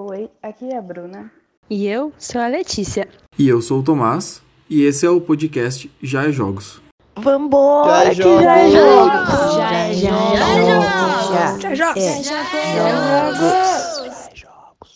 Oi, 0.00 0.30
aqui 0.40 0.70
é 0.70 0.76
a 0.76 0.80
Bruna. 0.80 1.28
E 1.68 1.88
eu 1.88 2.12
sou 2.16 2.40
a 2.40 2.46
Letícia. 2.46 3.08
E 3.36 3.48
eu 3.48 3.60
sou 3.60 3.80
o 3.80 3.82
Tomás, 3.84 4.40
e 4.70 4.84
esse 4.84 5.04
é 5.04 5.10
o 5.10 5.20
podcast 5.20 5.90
Já 6.00 6.22
é 6.28 6.30
Jogos. 6.30 6.80
Vambora, 7.16 8.14
Já 8.14 8.24
é 8.24 8.40
já 8.40 8.58
é 8.58 8.70
jogos. 8.70 9.10
jogos! 9.10 9.56
Já 9.56 9.74
é 9.74 9.92
jogos! 9.94 11.76
jogos. 11.76 12.26
Já 12.28 12.40
é 12.54 14.36
jogos! 14.36 14.94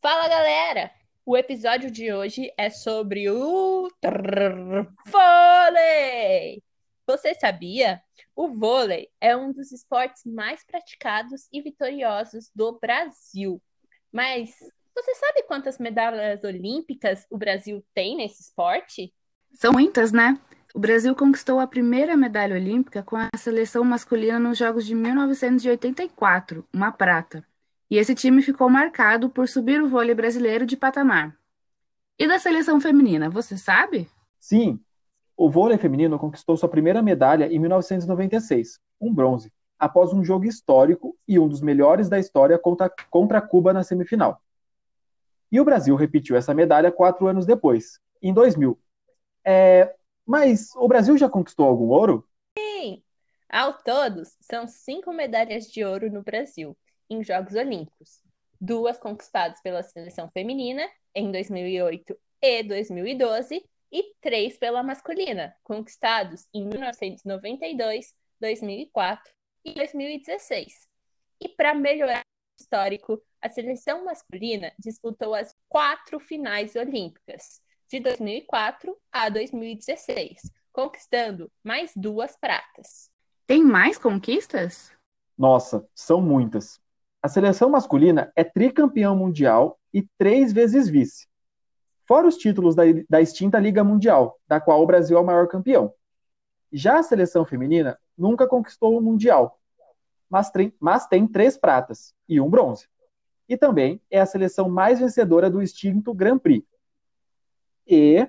Fala 0.00 0.28
galera! 0.28 0.92
O 1.26 1.36
episódio 1.36 1.90
de 1.90 2.12
hoje 2.12 2.52
é 2.56 2.70
sobre 2.70 3.28
o 3.28 3.90
trrr, 4.00 4.86
vôlei! 5.10 6.62
Você 7.08 7.34
sabia? 7.34 8.02
O 8.36 8.48
vôlei 8.48 9.08
é 9.18 9.34
um 9.34 9.50
dos 9.50 9.72
esportes 9.72 10.26
mais 10.26 10.62
praticados 10.62 11.48
e 11.50 11.62
vitoriosos 11.62 12.50
do 12.54 12.78
Brasil. 12.78 13.62
Mas 14.12 14.50
você 14.94 15.14
sabe 15.14 15.42
quantas 15.44 15.78
medalhas 15.78 16.44
olímpicas 16.44 17.26
o 17.30 17.38
Brasil 17.38 17.82
tem 17.94 18.18
nesse 18.18 18.42
esporte? 18.42 19.10
São 19.54 19.72
muitas, 19.72 20.12
né? 20.12 20.38
O 20.74 20.78
Brasil 20.78 21.16
conquistou 21.16 21.58
a 21.60 21.66
primeira 21.66 22.14
medalha 22.14 22.56
olímpica 22.56 23.02
com 23.02 23.16
a 23.16 23.30
seleção 23.38 23.82
masculina 23.84 24.38
nos 24.38 24.58
Jogos 24.58 24.84
de 24.84 24.94
1984, 24.94 26.62
uma 26.70 26.92
prata. 26.92 27.42
E 27.90 27.96
esse 27.96 28.14
time 28.14 28.42
ficou 28.42 28.68
marcado 28.68 29.30
por 29.30 29.48
subir 29.48 29.80
o 29.80 29.88
vôlei 29.88 30.14
brasileiro 30.14 30.66
de 30.66 30.76
patamar. 30.76 31.34
E 32.18 32.28
da 32.28 32.38
seleção 32.38 32.78
feminina, 32.78 33.30
você 33.30 33.56
sabe? 33.56 34.06
Sim, 34.38 34.78
o 35.38 35.48
vôlei 35.48 35.78
feminino 35.78 36.18
conquistou 36.18 36.56
sua 36.56 36.68
primeira 36.68 37.00
medalha 37.00 37.46
em 37.46 37.60
1996, 37.60 38.80
um 39.00 39.14
bronze, 39.14 39.52
após 39.78 40.12
um 40.12 40.24
jogo 40.24 40.46
histórico 40.46 41.16
e 41.28 41.38
um 41.38 41.46
dos 41.46 41.60
melhores 41.60 42.08
da 42.08 42.18
história 42.18 42.58
contra, 42.58 42.90
contra 43.08 43.40
Cuba 43.40 43.72
na 43.72 43.84
semifinal. 43.84 44.42
E 45.50 45.60
o 45.60 45.64
Brasil 45.64 45.94
repetiu 45.94 46.36
essa 46.36 46.52
medalha 46.52 46.90
quatro 46.90 47.28
anos 47.28 47.46
depois, 47.46 48.00
em 48.20 48.34
2000. 48.34 48.76
É, 49.44 49.94
mas 50.26 50.74
o 50.74 50.88
Brasil 50.88 51.16
já 51.16 51.28
conquistou 51.28 51.66
algum 51.66 51.86
ouro? 51.86 52.28
Sim! 52.58 53.00
Ao 53.48 53.72
todos, 53.74 54.36
são 54.40 54.66
cinco 54.66 55.12
medalhas 55.12 55.70
de 55.70 55.84
ouro 55.84 56.10
no 56.10 56.24
Brasil, 56.24 56.76
em 57.08 57.22
Jogos 57.22 57.54
Olímpicos. 57.54 58.20
Duas 58.60 58.98
conquistadas 58.98 59.62
pela 59.62 59.84
seleção 59.84 60.28
feminina, 60.30 60.82
em 61.14 61.30
2008 61.30 62.18
e 62.42 62.62
2012, 62.64 63.64
e 63.90 64.14
três 64.20 64.58
pela 64.58 64.82
masculina, 64.82 65.54
conquistados 65.62 66.46
em 66.52 66.66
1992, 66.66 68.14
2004 68.40 69.32
e 69.64 69.74
2016. 69.74 70.88
E 71.40 71.48
para 71.48 71.74
melhorar 71.74 72.20
o 72.20 72.62
histórico, 72.62 73.22
a 73.40 73.48
seleção 73.48 74.04
masculina 74.04 74.72
disputou 74.78 75.34
as 75.34 75.54
quatro 75.68 76.18
finais 76.18 76.74
olímpicas, 76.74 77.60
de 77.88 78.00
2004 78.00 78.96
a 79.10 79.28
2016, 79.28 80.52
conquistando 80.72 81.50
mais 81.64 81.92
duas 81.96 82.36
pratas. 82.36 83.10
Tem 83.46 83.62
mais 83.62 83.96
conquistas? 83.96 84.92
Nossa, 85.36 85.88
são 85.94 86.20
muitas. 86.20 86.80
A 87.22 87.28
seleção 87.28 87.70
masculina 87.70 88.30
é 88.36 88.44
tricampeão 88.44 89.16
mundial 89.16 89.78
e 89.92 90.02
três 90.18 90.52
vezes 90.52 90.88
vice. 90.88 91.26
Fora 92.08 92.26
os 92.26 92.38
títulos 92.38 92.74
da, 92.74 92.84
da 93.06 93.20
extinta 93.20 93.58
Liga 93.58 93.84
Mundial, 93.84 94.40
da 94.48 94.58
qual 94.58 94.82
o 94.82 94.86
Brasil 94.86 95.18
é 95.18 95.20
o 95.20 95.24
maior 95.24 95.46
campeão. 95.46 95.92
Já 96.72 96.98
a 96.98 97.02
seleção 97.02 97.44
feminina 97.44 97.98
nunca 98.16 98.48
conquistou 98.48 98.96
o 98.96 99.02
Mundial, 99.02 99.60
mas 100.28 100.50
tem, 100.50 100.72
mas 100.80 101.06
tem 101.06 101.26
três 101.26 101.58
pratas 101.58 102.14
e 102.26 102.40
um 102.40 102.48
bronze. 102.48 102.88
E 103.46 103.58
também 103.58 104.00
é 104.10 104.20
a 104.20 104.26
seleção 104.26 104.70
mais 104.70 104.98
vencedora 104.98 105.50
do 105.50 105.60
extinto 105.60 106.14
Grand 106.14 106.38
Prix. 106.38 106.66
E 107.86 108.26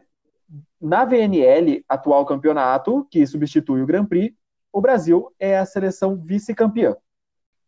na 0.80 1.06
VNL, 1.06 1.84
atual 1.88 2.26
campeonato, 2.26 3.08
que 3.10 3.26
substitui 3.26 3.82
o 3.82 3.86
Grand 3.86 4.06
Prix, 4.06 4.36
o 4.74 4.82
Brasil 4.82 5.34
é 5.40 5.58
a 5.58 5.66
seleção 5.66 6.18
vice-campeã. 6.18 6.98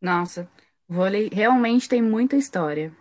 Nossa, 0.02 0.50
vôlei 0.90 1.30
realmente 1.32 1.88
tem 1.88 2.02
muita 2.02 2.36
história. 2.36 2.92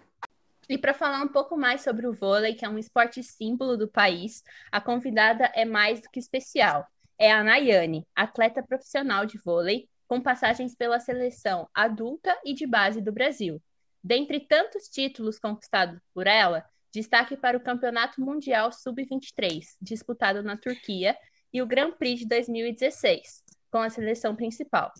E 0.70 0.78
para 0.78 0.94
falar 0.94 1.20
um 1.20 1.26
pouco 1.26 1.56
mais 1.56 1.80
sobre 1.80 2.06
o 2.06 2.12
vôlei, 2.12 2.54
que 2.54 2.64
é 2.64 2.68
um 2.68 2.78
esporte 2.78 3.24
símbolo 3.24 3.76
do 3.76 3.88
país, 3.88 4.44
a 4.70 4.80
convidada 4.80 5.50
é 5.52 5.64
mais 5.64 6.00
do 6.00 6.08
que 6.08 6.20
especial. 6.20 6.86
É 7.18 7.32
a 7.32 7.42
Nayane, 7.42 8.06
atleta 8.14 8.62
profissional 8.62 9.26
de 9.26 9.36
vôlei, 9.36 9.88
com 10.06 10.20
passagens 10.20 10.76
pela 10.76 11.00
seleção 11.00 11.68
adulta 11.74 12.38
e 12.44 12.54
de 12.54 12.68
base 12.68 13.00
do 13.00 13.10
Brasil. 13.10 13.60
Dentre 14.00 14.38
tantos 14.38 14.84
títulos 14.84 15.40
conquistados 15.40 15.98
por 16.14 16.28
ela, 16.28 16.64
destaque 16.94 17.36
para 17.36 17.56
o 17.56 17.60
Campeonato 17.60 18.20
Mundial 18.20 18.70
Sub-23, 18.70 19.74
disputado 19.82 20.40
na 20.40 20.56
Turquia, 20.56 21.16
e 21.52 21.60
o 21.60 21.66
Grand 21.66 21.90
Prix 21.90 22.20
de 22.20 22.26
2016, 22.26 23.42
com 23.72 23.78
a 23.78 23.90
seleção 23.90 24.36
principal. 24.36 24.92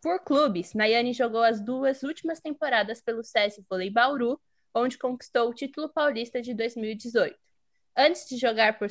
Por 0.00 0.20
clubes, 0.20 0.72
Nayane 0.72 1.12
jogou 1.12 1.42
as 1.42 1.60
duas 1.60 2.04
últimas 2.04 2.38
temporadas 2.38 3.02
pelo 3.02 3.24
CS 3.24 3.60
Vôlei 3.68 3.90
Bauru, 3.90 4.40
onde 4.76 4.98
conquistou 4.98 5.48
o 5.48 5.54
título 5.54 5.88
paulista 5.88 6.42
de 6.42 6.52
2018. 6.52 7.34
Antes 7.96 8.28
de 8.28 8.36
jogar 8.36 8.78
por, 8.78 8.88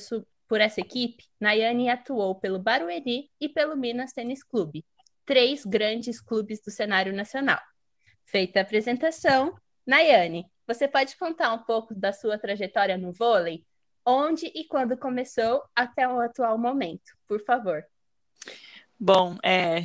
por 0.47 0.59
essa 0.59 0.81
equipe, 0.81 1.23
Nayane 1.39 1.89
atuou 1.89 2.33
pelo 2.35 2.57
Barueri 2.57 3.29
e 3.39 3.47
pelo 3.47 3.77
Minas 3.77 4.11
Tênis 4.11 4.43
Clube, 4.43 4.83
três 5.25 5.63
grandes 5.63 6.19
clubes 6.19 6.59
do 6.63 6.71
cenário 6.71 7.13
nacional. 7.13 7.59
Feita 8.25 8.59
a 8.59 8.61
apresentação, 8.63 9.55
Nayane, 9.85 10.49
você 10.65 10.87
pode 10.87 11.15
contar 11.17 11.53
um 11.53 11.59
pouco 11.59 11.93
da 11.93 12.11
sua 12.11 12.39
trajetória 12.39 12.97
no 12.97 13.11
vôlei? 13.11 13.63
Onde 14.03 14.47
e 14.47 14.67
quando 14.67 14.97
começou 14.97 15.63
até 15.75 16.07
o 16.07 16.19
atual 16.19 16.57
momento, 16.57 17.15
por 17.27 17.43
favor. 17.43 17.83
Bom, 18.99 19.35
é, 19.43 19.81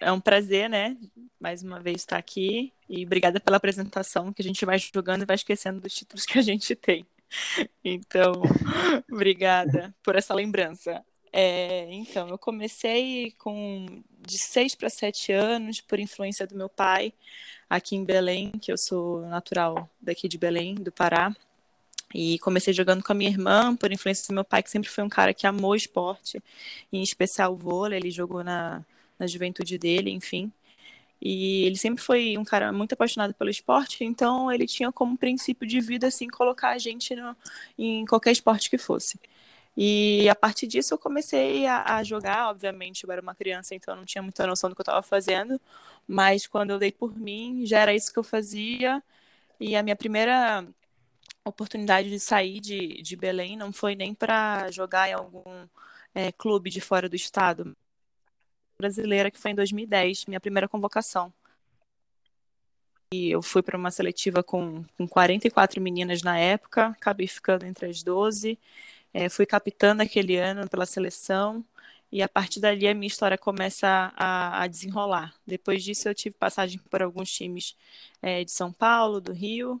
é 0.00 0.12
um 0.12 0.20
prazer, 0.20 0.68
né? 0.68 0.96
Mais 1.40 1.62
uma 1.62 1.80
vez 1.80 1.96
estar 1.96 2.16
aqui. 2.16 2.72
E 2.88 3.04
obrigada 3.04 3.40
pela 3.40 3.56
apresentação, 3.56 4.32
que 4.32 4.42
a 4.42 4.44
gente 4.44 4.64
vai 4.64 4.78
jogando 4.78 5.22
e 5.22 5.26
vai 5.26 5.36
esquecendo 5.36 5.80
dos 5.80 5.94
títulos 5.94 6.24
que 6.24 6.38
a 6.38 6.42
gente 6.42 6.74
tem. 6.74 7.06
Então, 7.84 8.32
obrigada 9.10 9.94
por 10.02 10.16
essa 10.16 10.34
lembrança. 10.34 11.04
É, 11.32 11.86
então, 11.92 12.28
eu 12.28 12.38
comecei 12.38 13.32
com 13.32 14.02
de 14.26 14.38
6 14.38 14.74
para 14.74 14.88
7 14.88 15.32
anos, 15.32 15.80
por 15.80 15.98
influência 15.98 16.46
do 16.46 16.56
meu 16.56 16.68
pai, 16.68 17.12
aqui 17.68 17.96
em 17.96 18.04
Belém, 18.04 18.52
que 18.52 18.72
eu 18.72 18.78
sou 18.78 19.20
natural 19.26 19.88
daqui 20.00 20.28
de 20.28 20.38
Belém, 20.38 20.74
do 20.74 20.92
Pará. 20.92 21.34
E 22.14 22.38
comecei 22.38 22.72
jogando 22.72 23.02
com 23.02 23.12
a 23.12 23.14
minha 23.14 23.30
irmã, 23.30 23.76
por 23.76 23.92
influência 23.92 24.26
do 24.28 24.34
meu 24.34 24.44
pai, 24.44 24.62
que 24.62 24.70
sempre 24.70 24.88
foi 24.88 25.04
um 25.04 25.08
cara 25.08 25.34
que 25.34 25.46
amou 25.46 25.74
esporte, 25.74 26.42
em 26.92 27.02
especial 27.02 27.56
vôlei, 27.56 27.98
ele 27.98 28.10
jogou 28.10 28.42
na, 28.44 28.84
na 29.18 29.26
juventude 29.26 29.78
dele, 29.78 30.10
enfim. 30.10 30.52
E 31.20 31.64
ele 31.64 31.76
sempre 31.76 32.02
foi 32.02 32.36
um 32.38 32.44
cara 32.44 32.72
muito 32.72 32.92
apaixonado 32.92 33.34
pelo 33.34 33.50
esporte, 33.50 34.04
então 34.04 34.52
ele 34.52 34.66
tinha 34.66 34.92
como 34.92 35.16
princípio 35.16 35.66
de 35.66 35.80
vida 35.80 36.06
assim 36.08 36.28
colocar 36.28 36.70
a 36.70 36.78
gente 36.78 37.14
no, 37.16 37.36
em 37.78 38.04
qualquer 38.06 38.32
esporte 38.32 38.68
que 38.70 38.78
fosse. 38.78 39.18
E 39.76 40.28
a 40.28 40.34
partir 40.34 40.66
disso 40.66 40.94
eu 40.94 40.98
comecei 40.98 41.66
a, 41.66 41.96
a, 41.96 42.04
jogar, 42.04 42.48
obviamente 42.50 43.04
eu 43.04 43.12
era 43.12 43.20
uma 43.20 43.34
criança, 43.34 43.74
então 43.74 43.94
eu 43.94 43.98
não 43.98 44.04
tinha 44.06 44.22
muita 44.22 44.46
noção 44.46 44.70
do 44.70 44.76
que 44.76 44.80
eu 44.80 44.84
estava 44.84 45.02
fazendo, 45.02 45.60
mas 46.08 46.46
quando 46.46 46.70
eu 46.70 46.78
dei 46.78 46.92
por 46.92 47.16
mim, 47.18 47.64
já 47.66 47.80
era 47.80 47.94
isso 47.94 48.12
que 48.12 48.18
eu 48.18 48.24
fazia. 48.24 49.02
E 49.60 49.76
a 49.76 49.82
minha 49.82 49.96
primeira 49.96 50.66
oportunidade 51.44 52.10
de 52.10 52.20
sair 52.20 52.60
de, 52.60 53.02
de 53.02 53.16
Belém 53.16 53.56
não 53.56 53.72
foi 53.72 53.94
nem 53.94 54.14
para 54.14 54.70
jogar 54.70 55.08
em 55.08 55.14
algum 55.14 55.66
é, 56.14 56.32
clube 56.32 56.70
de 56.70 56.80
fora 56.80 57.08
do 57.08 57.16
estado 57.16 57.76
brasileira, 58.78 59.30
que 59.30 59.38
foi 59.38 59.52
em 59.52 59.54
2010, 59.54 60.26
minha 60.26 60.40
primeira 60.40 60.68
convocação. 60.68 61.32
E 63.12 63.30
eu 63.30 63.40
fui 63.40 63.62
para 63.62 63.78
uma 63.78 63.90
seletiva 63.90 64.42
com, 64.42 64.84
com 64.96 65.06
44 65.06 65.80
meninas 65.80 66.22
na 66.22 66.38
época, 66.38 66.88
acabei 66.88 67.26
ficando 67.26 67.64
entre 67.64 67.86
as 67.86 68.02
12. 68.02 68.58
É, 69.14 69.28
fui 69.28 69.46
capitã 69.46 69.94
naquele 69.94 70.36
ano 70.36 70.68
pela 70.68 70.84
seleção. 70.86 71.64
E 72.10 72.22
a 72.22 72.28
partir 72.28 72.60
dali 72.60 72.86
a 72.86 72.94
minha 72.94 73.06
história 73.06 73.38
começa 73.38 74.12
a, 74.16 74.62
a 74.62 74.66
desenrolar. 74.66 75.34
Depois 75.46 75.82
disso 75.84 76.08
eu 76.08 76.14
tive 76.14 76.36
passagem 76.36 76.78
por 76.90 77.02
alguns 77.02 77.32
times 77.32 77.76
é, 78.22 78.44
de 78.44 78.50
São 78.52 78.72
Paulo, 78.72 79.20
do 79.20 79.32
Rio. 79.32 79.80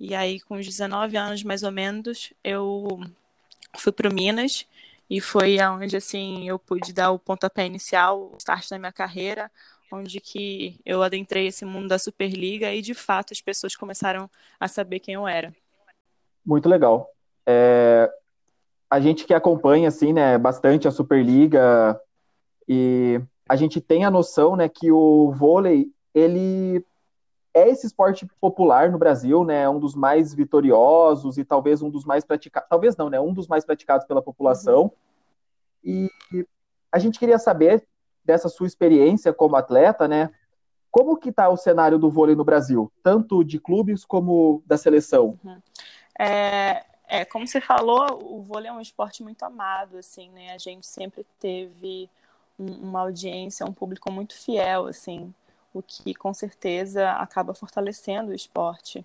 E 0.00 0.14
aí 0.14 0.40
com 0.40 0.56
os 0.56 0.66
19 0.66 1.16
anos 1.16 1.42
mais 1.42 1.62
ou 1.62 1.72
menos 1.72 2.32
eu 2.42 3.00
fui 3.76 3.92
para 3.92 4.08
o 4.08 4.14
Minas 4.14 4.66
e 5.12 5.20
foi 5.20 5.60
aonde 5.60 5.94
assim 5.94 6.48
eu 6.48 6.58
pude 6.58 6.90
dar 6.90 7.10
o 7.10 7.18
pontapé 7.18 7.66
inicial, 7.66 8.32
o 8.32 8.36
start 8.38 8.70
da 8.70 8.78
minha 8.78 8.90
carreira, 8.90 9.50
onde 9.92 10.18
que 10.18 10.80
eu 10.86 11.02
adentrei 11.02 11.48
esse 11.48 11.66
mundo 11.66 11.88
da 11.88 11.98
Superliga 11.98 12.72
e 12.72 12.80
de 12.80 12.94
fato 12.94 13.34
as 13.34 13.40
pessoas 13.42 13.76
começaram 13.76 14.30
a 14.58 14.66
saber 14.66 15.00
quem 15.00 15.12
eu 15.12 15.28
era. 15.28 15.54
Muito 16.46 16.66
legal. 16.66 17.10
É, 17.46 18.10
a 18.88 19.00
gente 19.00 19.26
que 19.26 19.34
acompanha 19.34 19.88
assim, 19.88 20.14
né, 20.14 20.38
bastante 20.38 20.88
a 20.88 20.90
Superliga 20.90 22.00
e 22.66 23.20
a 23.46 23.54
gente 23.54 23.82
tem 23.82 24.06
a 24.06 24.10
noção, 24.10 24.56
né, 24.56 24.66
que 24.66 24.90
o 24.90 25.30
vôlei 25.30 25.92
ele 26.14 26.82
é 27.54 27.68
esse 27.68 27.86
esporte 27.86 28.26
popular 28.40 28.90
no 28.90 28.98
Brasil, 28.98 29.44
né? 29.44 29.62
É 29.62 29.68
um 29.68 29.78
dos 29.78 29.94
mais 29.94 30.32
vitoriosos 30.32 31.36
e 31.36 31.44
talvez 31.44 31.82
um 31.82 31.90
dos 31.90 32.04
mais 32.04 32.24
praticados, 32.24 32.68
talvez 32.68 32.96
não, 32.96 33.10
né? 33.10 33.20
Um 33.20 33.32
dos 33.32 33.46
mais 33.46 33.64
praticados 33.64 34.06
pela 34.06 34.22
população. 34.22 34.84
Uhum. 34.84 34.90
E 35.84 36.10
a 36.90 36.98
gente 36.98 37.18
queria 37.18 37.38
saber 37.38 37.86
dessa 38.24 38.48
sua 38.48 38.66
experiência 38.66 39.32
como 39.32 39.56
atleta, 39.56 40.08
né? 40.08 40.30
Como 40.90 41.16
que 41.16 41.30
está 41.30 41.48
o 41.48 41.56
cenário 41.56 41.98
do 41.98 42.10
vôlei 42.10 42.34
no 42.34 42.44
Brasil, 42.44 42.92
tanto 43.02 43.42
de 43.42 43.58
clubes 43.58 44.04
como 44.04 44.62
da 44.66 44.76
seleção? 44.76 45.38
Uhum. 45.44 45.60
É, 46.18 46.84
é, 47.08 47.24
como 47.24 47.46
você 47.46 47.60
falou, 47.60 48.22
o 48.22 48.42
vôlei 48.42 48.68
é 48.68 48.72
um 48.72 48.80
esporte 48.80 49.22
muito 49.22 49.42
amado, 49.42 49.98
assim, 49.98 50.30
né? 50.30 50.52
A 50.54 50.58
gente 50.58 50.86
sempre 50.86 51.26
teve 51.38 52.08
um, 52.58 52.66
uma 52.88 53.00
audiência, 53.00 53.66
um 53.66 53.72
público 53.72 54.10
muito 54.10 54.34
fiel, 54.34 54.86
assim, 54.86 55.34
o 55.74 55.82
que 55.82 56.14
com 56.14 56.32
certeza 56.34 57.12
acaba 57.12 57.54
fortalecendo 57.54 58.30
o 58.30 58.34
esporte. 58.34 59.04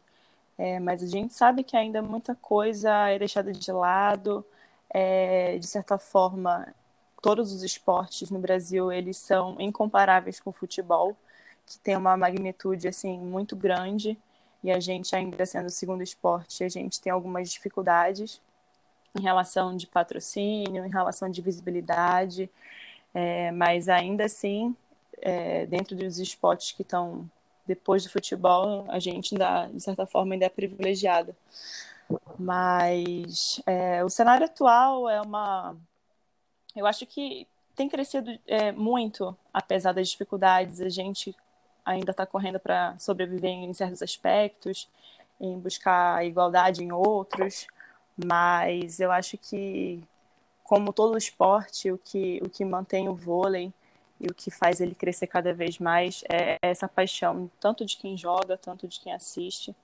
É, 0.58 0.80
mas 0.80 1.04
a 1.04 1.08
gente 1.08 1.34
sabe 1.34 1.64
que 1.64 1.78
ainda 1.78 2.02
muita 2.02 2.36
coisa 2.36 3.10
é 3.10 3.20
deixada 3.20 3.52
de 3.52 3.72
lado. 3.72 4.46
É, 4.90 5.58
de 5.58 5.68
certa 5.68 5.98
forma, 5.98 6.74
todos 7.22 7.52
os 7.54 7.64
esportes 7.64 8.32
no 8.32 8.40
Brasil 8.40 8.92
eles 8.92 9.18
são 9.18 9.58
incomparáveis 9.60 10.40
com 10.40 10.50
o 10.50 10.54
futebol, 10.54 11.16
que 11.66 11.80
tem 11.80 11.96
uma 11.96 12.18
magnitude 12.18 12.88
assim 12.88 13.18
muito 13.20 13.56
grande. 13.56 14.18
E 14.64 14.72
a 14.72 14.80
gente 14.80 15.16
ainda 15.16 15.46
sendo 15.46 15.68
o 15.68 15.70
segundo 15.70 16.04
esporte, 16.04 16.64
a 16.64 16.70
gente 16.70 17.00
tem 17.02 17.12
algumas 17.12 17.52
dificuldades 17.52 18.42
em 19.18 19.22
relação 19.22 19.76
de 19.76 19.88
patrocínio, 19.88 20.86
em 20.86 20.90
relação 20.90 21.30
de 21.30 21.42
visibilidade, 21.42 22.50
é, 23.14 23.52
mas 23.52 23.90
ainda 23.90 24.26
assim 24.26 24.76
é, 25.22 25.66
dentro 25.66 25.96
dos 25.96 26.20
esportes 26.20 26.72
que 26.72 26.82
estão 26.82 27.30
depois 27.66 28.04
do 28.04 28.10
futebol, 28.10 28.86
a 28.88 28.98
gente 28.98 29.36
ainda, 29.36 29.68
de 29.68 29.82
certa 29.82 30.06
forma, 30.06 30.34
ainda 30.34 30.46
é 30.46 30.50
privilegiada. 30.50 31.36
Mas 32.40 33.62
é, 33.66 34.04
o 34.04 34.10
cenário 34.10 34.46
atual 34.46 35.10
é 35.10 35.22
uma. 35.22 35.76
Eu 36.76 36.86
acho 36.86 37.06
que 37.06 37.46
tem 37.76 37.90
crescido 37.90 38.40
é, 38.48 38.72
muito, 38.72 39.36
apesar 39.54 39.92
das 39.92 40.10
dificuldades. 40.10 40.80
A 40.80 40.90
gente 40.90 41.36
ainda 41.86 42.12
está 42.12 42.26
correndo 42.26 42.60
para 42.60 42.98
sobreviver 42.98 43.52
em 43.52 43.74
certos 43.74 44.02
aspectos, 44.02 44.90
em 45.40 45.60
buscar 45.60 46.26
igualdade 46.26 46.84
em 46.84 46.92
outros, 46.92 47.68
mas 48.26 49.00
eu 49.00 49.12
acho 49.12 49.38
que, 49.38 50.04
como 50.64 50.92
todo 50.94 51.18
esporte, 51.18 51.92
o 51.92 51.98
que, 51.98 52.42
o 52.44 52.50
que 52.50 52.66
mantém 52.66 53.08
o 53.08 53.16
vôlei 53.16 53.74
e 54.20 54.28
o 54.28 54.34
que 54.34 54.50
faz 54.50 54.82
ele 54.82 54.96
crescer 54.96 55.28
cada 55.28 55.54
vez 55.54 55.78
mais 55.78 56.24
é 56.30 56.58
essa 56.62 56.88
paixão, 56.88 57.50
tanto 57.60 57.86
de 57.86 57.98
quem 57.98 58.18
joga, 58.18 58.58
tanto 58.58 58.88
de 58.88 59.00
quem 59.00 59.14
assiste. 59.14 59.76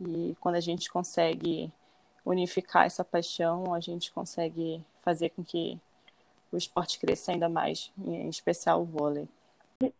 E 0.00 0.36
quando 0.40 0.56
a 0.56 0.60
gente 0.60 0.90
consegue 0.90 1.70
unificar 2.24 2.86
essa 2.86 3.04
paixão, 3.04 3.74
a 3.74 3.80
gente 3.80 4.12
consegue 4.12 4.82
fazer 5.02 5.30
com 5.30 5.42
que 5.42 5.78
o 6.52 6.56
esporte 6.56 6.98
cresça 6.98 7.32
ainda 7.32 7.48
mais, 7.48 7.92
em 7.98 8.28
especial 8.28 8.82
o 8.82 8.84
vôlei. 8.84 9.28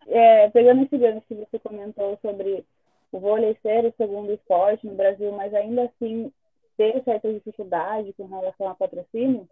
É, 0.06 0.50
pegando 0.50 0.82
esse 0.82 0.98
gancho 0.98 1.22
que 1.26 1.34
você 1.34 1.58
comentou 1.58 2.18
sobre 2.20 2.64
o 3.12 3.18
vôlei 3.18 3.56
ser 3.62 3.86
o 3.86 3.94
segundo 3.96 4.32
esporte 4.32 4.86
no 4.86 4.94
Brasil, 4.94 5.32
mas 5.32 5.54
ainda 5.54 5.84
assim 5.84 6.30
ter 6.76 7.02
certa 7.04 7.32
dificuldade 7.32 8.12
com 8.12 8.26
relação 8.26 8.68
a 8.68 8.74
patrocínio, 8.74 9.48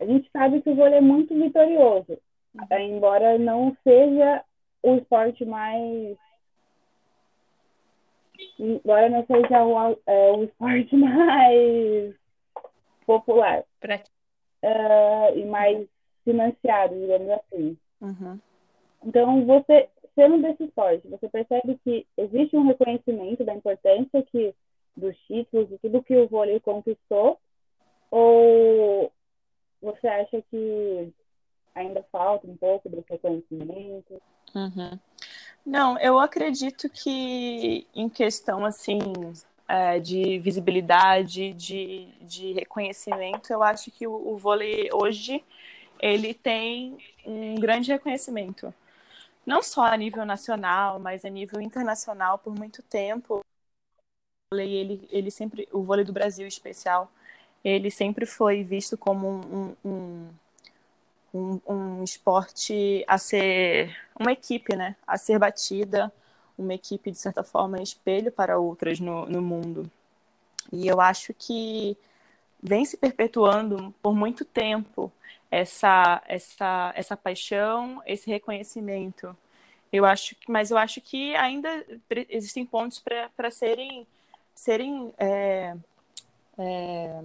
a 0.00 0.04
gente 0.04 0.30
sabe 0.30 0.60
que 0.60 0.70
o 0.70 0.74
vôlei 0.74 0.98
é 0.98 1.00
muito 1.00 1.34
vitorioso. 1.34 2.18
É, 2.70 2.82
embora 2.82 3.38
não 3.38 3.76
seja 3.84 4.42
o 4.82 4.96
esporte 4.96 5.44
mais 5.44 6.16
embora 8.58 9.08
não 9.08 9.24
seja 9.26 9.64
o, 9.64 9.98
é, 10.06 10.32
o 10.32 10.44
esporte 10.44 10.94
mais 10.96 12.14
popular 13.06 13.64
uh, 14.62 15.38
e 15.38 15.44
mais 15.44 15.86
financiado, 16.24 16.94
digamos 16.94 17.30
assim. 17.30 17.78
Uhum. 18.00 18.38
Então, 19.04 19.46
você, 19.46 19.88
sendo 20.14 20.42
desse 20.42 20.64
esporte, 20.64 21.06
você 21.08 21.28
percebe 21.28 21.78
que 21.84 22.06
existe 22.16 22.56
um 22.56 22.66
reconhecimento 22.66 23.44
da 23.44 23.54
importância 23.54 24.22
que 24.22 24.54
dos 24.96 25.16
títulos 25.26 25.70
e 25.70 25.78
tudo 25.78 26.02
que 26.02 26.16
o 26.16 26.26
vôlei 26.26 26.58
conquistou? 26.60 27.38
Ou 28.10 29.12
você 29.80 30.08
acha 30.08 30.42
que 30.50 31.12
ainda 31.76 32.02
falta 32.10 32.46
um 32.46 32.56
pouco 32.56 32.88
desse 32.88 33.04
reconhecimento. 33.10 34.20
Uhum. 34.54 34.98
Não, 35.64 35.98
eu 35.98 36.18
acredito 36.18 36.88
que 36.88 37.86
em 37.94 38.08
questão 38.08 38.64
assim 38.64 38.98
é, 39.68 40.00
de 40.00 40.38
visibilidade, 40.38 41.52
de, 41.52 42.06
de 42.22 42.52
reconhecimento, 42.54 43.52
eu 43.52 43.62
acho 43.62 43.90
que 43.90 44.06
o, 44.06 44.12
o 44.12 44.36
vôlei 44.36 44.88
hoje 44.92 45.44
ele 46.00 46.32
tem 46.32 46.96
um 47.24 47.56
grande 47.56 47.92
reconhecimento, 47.92 48.72
não 49.44 49.62
só 49.62 49.84
a 49.84 49.96
nível 49.96 50.24
nacional, 50.24 50.98
mas 50.98 51.24
a 51.24 51.28
nível 51.28 51.60
internacional 51.60 52.38
por 52.38 52.54
muito 52.54 52.82
tempo. 52.82 53.40
Ele, 54.52 55.06
ele 55.10 55.30
sempre, 55.30 55.68
o 55.72 55.82
vôlei 55.82 56.04
do 56.04 56.12
Brasil 56.12 56.46
especial, 56.46 57.10
ele 57.64 57.90
sempre 57.90 58.24
foi 58.24 58.62
visto 58.62 58.96
como 58.96 59.28
um 59.28 59.76
um, 59.84 60.30
um 61.66 62.04
esporte 62.04 63.04
a 63.06 63.18
ser 63.18 63.96
uma 64.18 64.32
equipe, 64.32 64.74
né? 64.76 64.96
A 65.06 65.16
ser 65.18 65.38
batida, 65.38 66.12
uma 66.58 66.74
equipe, 66.74 67.10
de 67.10 67.18
certa 67.18 67.42
forma, 67.42 67.82
espelho 67.82 68.32
para 68.32 68.58
outras 68.58 69.00
no, 69.00 69.26
no 69.26 69.42
mundo. 69.42 69.90
E 70.72 70.86
eu 70.86 71.00
acho 71.00 71.34
que 71.34 71.96
vem 72.62 72.84
se 72.84 72.96
perpetuando 72.96 73.94
por 74.02 74.14
muito 74.14 74.44
tempo 74.44 75.12
essa, 75.50 76.22
essa, 76.26 76.92
essa 76.96 77.16
paixão, 77.16 78.02
esse 78.06 78.30
reconhecimento. 78.30 79.36
Eu 79.92 80.04
acho, 80.04 80.34
mas 80.48 80.70
eu 80.70 80.78
acho 80.78 81.00
que 81.00 81.34
ainda 81.36 81.84
existem 82.28 82.66
pontos 82.66 82.98
para 82.98 83.50
serem, 83.50 84.06
serem 84.54 85.12
é, 85.18 85.76
é, 86.58 87.22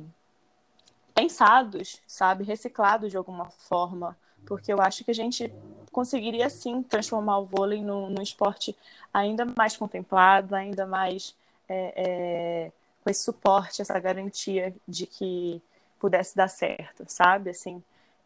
pensados, 1.21 2.01
sabe, 2.07 2.43
reciclados 2.43 3.11
de 3.11 3.17
alguma 3.17 3.45
forma, 3.51 4.17
porque 4.45 4.73
eu 4.73 4.81
acho 4.81 5.03
que 5.03 5.11
a 5.11 5.15
gente 5.15 5.53
conseguiria 5.91 6.49
sim 6.49 6.81
transformar 6.81 7.37
o 7.37 7.45
vôlei 7.45 7.81
num, 7.83 8.21
esporte 8.21 8.75
ainda 9.13 9.45
mais 9.45 9.77
contemplado, 9.77 10.55
ainda 10.55 10.85
mais 10.87 11.35
é, 11.69 11.93
é, 11.95 12.71
com 13.03 13.09
esse 13.09 13.23
suporte, 13.23 13.83
essa 13.83 13.99
garantia 13.99 14.73
de 14.87 15.05
que 15.05 15.61
pudesse 15.99 16.35
dar 16.35 16.47
certo, 16.47 17.03
sabe, 17.07 17.51
assim. 17.51 17.83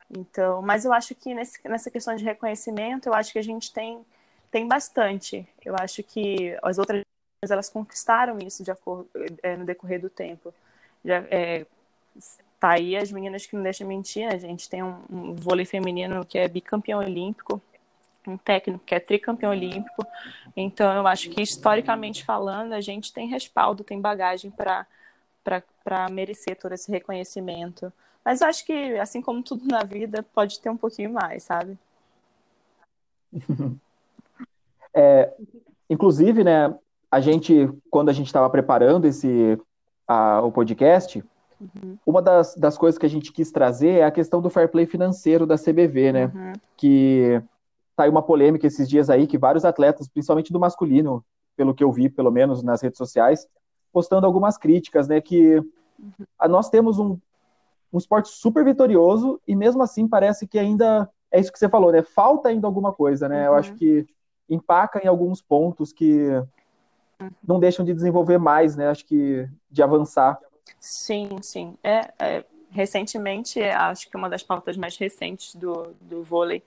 Então, 0.09 0.61
mas 0.61 0.85
eu 0.85 0.93
acho 0.93 1.13
que 1.15 1.33
nesse, 1.33 1.59
nessa 1.67 1.91
questão 1.91 2.15
de 2.15 2.23
reconhecimento, 2.23 3.07
eu 3.09 3.13
acho 3.13 3.33
que 3.33 3.39
a 3.39 3.43
gente 3.43 3.73
tem 3.73 4.05
tem 4.51 4.65
bastante. 4.65 5.45
Eu 5.65 5.75
acho 5.77 6.01
que 6.01 6.57
as 6.63 6.77
outras 6.77 7.03
elas 7.43 7.67
conquistaram 7.67 8.39
isso 8.39 8.63
de 8.63 8.71
acordo, 8.71 9.09
é, 9.43 9.57
no 9.57 9.65
decorrer 9.65 9.99
do 9.99 10.09
tempo. 10.09 10.53
Já, 11.03 11.17
é, 11.29 11.65
tá 12.59 12.71
aí 12.71 12.95
as 12.95 13.11
meninas 13.11 13.45
que 13.45 13.55
não 13.55 13.63
deixam 13.63 13.87
mentir, 13.87 14.27
a 14.27 14.37
gente 14.37 14.69
tem 14.69 14.83
um, 14.83 14.97
um 15.09 15.35
vôlei 15.35 15.65
feminino 15.65 16.25
que 16.25 16.37
é 16.37 16.47
bicampeão 16.47 16.99
olímpico, 16.99 17.61
um 18.27 18.37
técnico 18.37 18.83
que 18.85 18.95
é 18.95 18.99
tricampeão 18.99 19.51
olímpico. 19.51 20.05
Então, 20.55 20.93
eu 20.93 21.05
acho 21.07 21.29
que, 21.29 21.41
historicamente 21.41 22.23
falando, 22.23 22.73
a 22.73 22.81
gente 22.81 23.13
tem 23.13 23.27
respaldo, 23.27 23.83
tem 23.83 23.99
bagagem 23.99 24.51
para 24.51 24.87
merecer 26.09 26.57
todo 26.57 26.73
esse 26.73 26.91
reconhecimento. 26.91 27.91
Mas 28.23 28.41
eu 28.41 28.47
acho 28.47 28.65
que, 28.65 28.97
assim 28.97 29.21
como 29.21 29.43
tudo 29.43 29.67
na 29.67 29.83
vida, 29.83 30.23
pode 30.23 30.59
ter 30.59 30.69
um 30.69 30.77
pouquinho 30.77 31.13
mais, 31.13 31.43
sabe? 31.43 31.77
É, 34.97 35.33
inclusive, 35.89 36.41
né, 36.41 36.73
a 37.11 37.19
gente, 37.19 37.69
quando 37.89 38.07
a 38.07 38.13
gente 38.13 38.27
estava 38.27 38.49
preparando 38.49 39.03
esse 39.03 39.59
a, 40.07 40.41
o 40.41 40.53
podcast, 40.53 41.21
Uhum. 41.59 41.97
Uma 42.05 42.21
das, 42.21 42.55
das 42.55 42.77
coisas 42.77 42.97
que 42.97 43.05
a 43.05 43.09
gente 43.09 43.31
quis 43.31 43.51
trazer 43.51 43.99
é 43.99 44.03
a 44.03 44.11
questão 44.11 44.41
do 44.41 44.49
fair 44.49 44.69
play 44.69 44.85
financeiro 44.85 45.45
da 45.45 45.57
CBV, 45.57 46.11
né? 46.11 46.25
Uhum. 46.25 46.53
Que 46.75 47.41
saiu 47.95 48.11
uma 48.11 48.21
polêmica 48.21 48.67
esses 48.67 48.89
dias 48.89 49.09
aí 49.09 49.25
que 49.25 49.37
vários 49.37 49.63
atletas, 49.63 50.07
principalmente 50.07 50.51
do 50.51 50.59
masculino, 50.59 51.23
pelo 51.55 51.73
que 51.73 51.83
eu 51.83 51.91
vi, 51.91 52.09
pelo 52.09 52.31
menos 52.31 52.61
nas 52.61 52.81
redes 52.81 52.97
sociais, 52.97 53.47
postando 53.91 54.27
algumas 54.27 54.57
críticas, 54.57 55.07
né? 55.07 55.21
Que 55.21 55.57
uhum. 55.57 56.25
nós 56.49 56.69
temos 56.69 56.99
um, 56.99 57.17
um 57.91 57.97
esporte 57.97 58.29
super 58.29 58.63
vitorioso 58.65 59.39
e 59.47 59.55
mesmo 59.55 59.81
assim 59.81 60.07
parece 60.07 60.45
que 60.47 60.59
ainda 60.59 61.09
é 61.31 61.39
isso 61.39 61.51
que 61.51 61.59
você 61.59 61.69
falou, 61.69 61.91
né? 61.91 62.03
Falta 62.03 62.49
ainda 62.49 62.67
alguma 62.67 62.93
coisa, 62.93 63.27
né? 63.27 63.47
Eu 63.47 63.55
acho 63.55 63.71
uhum. 63.71 63.77
que 63.77 64.07
empaca 64.49 64.99
em 65.03 65.07
alguns 65.07 65.41
pontos 65.41 65.91
que 65.91 66.27
uhum. 67.19 67.29
não 67.45 67.59
deixam 67.59 67.85
de 67.85 67.93
desenvolver 67.93 68.37
mais, 68.37 68.75
né? 68.75 68.89
Acho 68.89 69.05
que 69.05 69.47
de 69.69 69.81
avançar. 69.81 70.39
Sim, 70.79 71.29
sim. 71.41 71.77
É, 71.83 72.11
é, 72.19 72.45
recentemente, 72.71 73.61
acho 73.61 74.09
que 74.09 74.17
uma 74.17 74.29
das 74.29 74.43
pautas 74.43 74.77
mais 74.77 74.97
recentes 74.97 75.55
do, 75.55 75.93
do 76.01 76.23
vôlei 76.23 76.61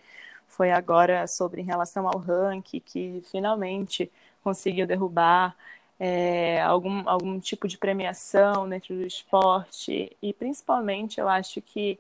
foi 0.47 0.71
agora 0.71 1.27
sobre 1.27 1.61
em 1.61 1.65
relação 1.65 2.07
ao 2.09 2.19
ranking, 2.19 2.81
que 2.81 3.23
finalmente 3.31 4.11
conseguiu 4.43 4.87
derrubar, 4.87 5.55
é, 6.01 6.61
algum, 6.63 7.09
algum 7.09 7.39
tipo 7.41 7.67
de 7.69 7.77
premiação 7.77 8.69
dentro 8.69 8.95
do 8.95 9.07
esporte, 9.07 10.17
e 10.23 10.33
principalmente 10.33 11.21
eu 11.21 11.29
acho 11.29 11.61
que 11.61 11.99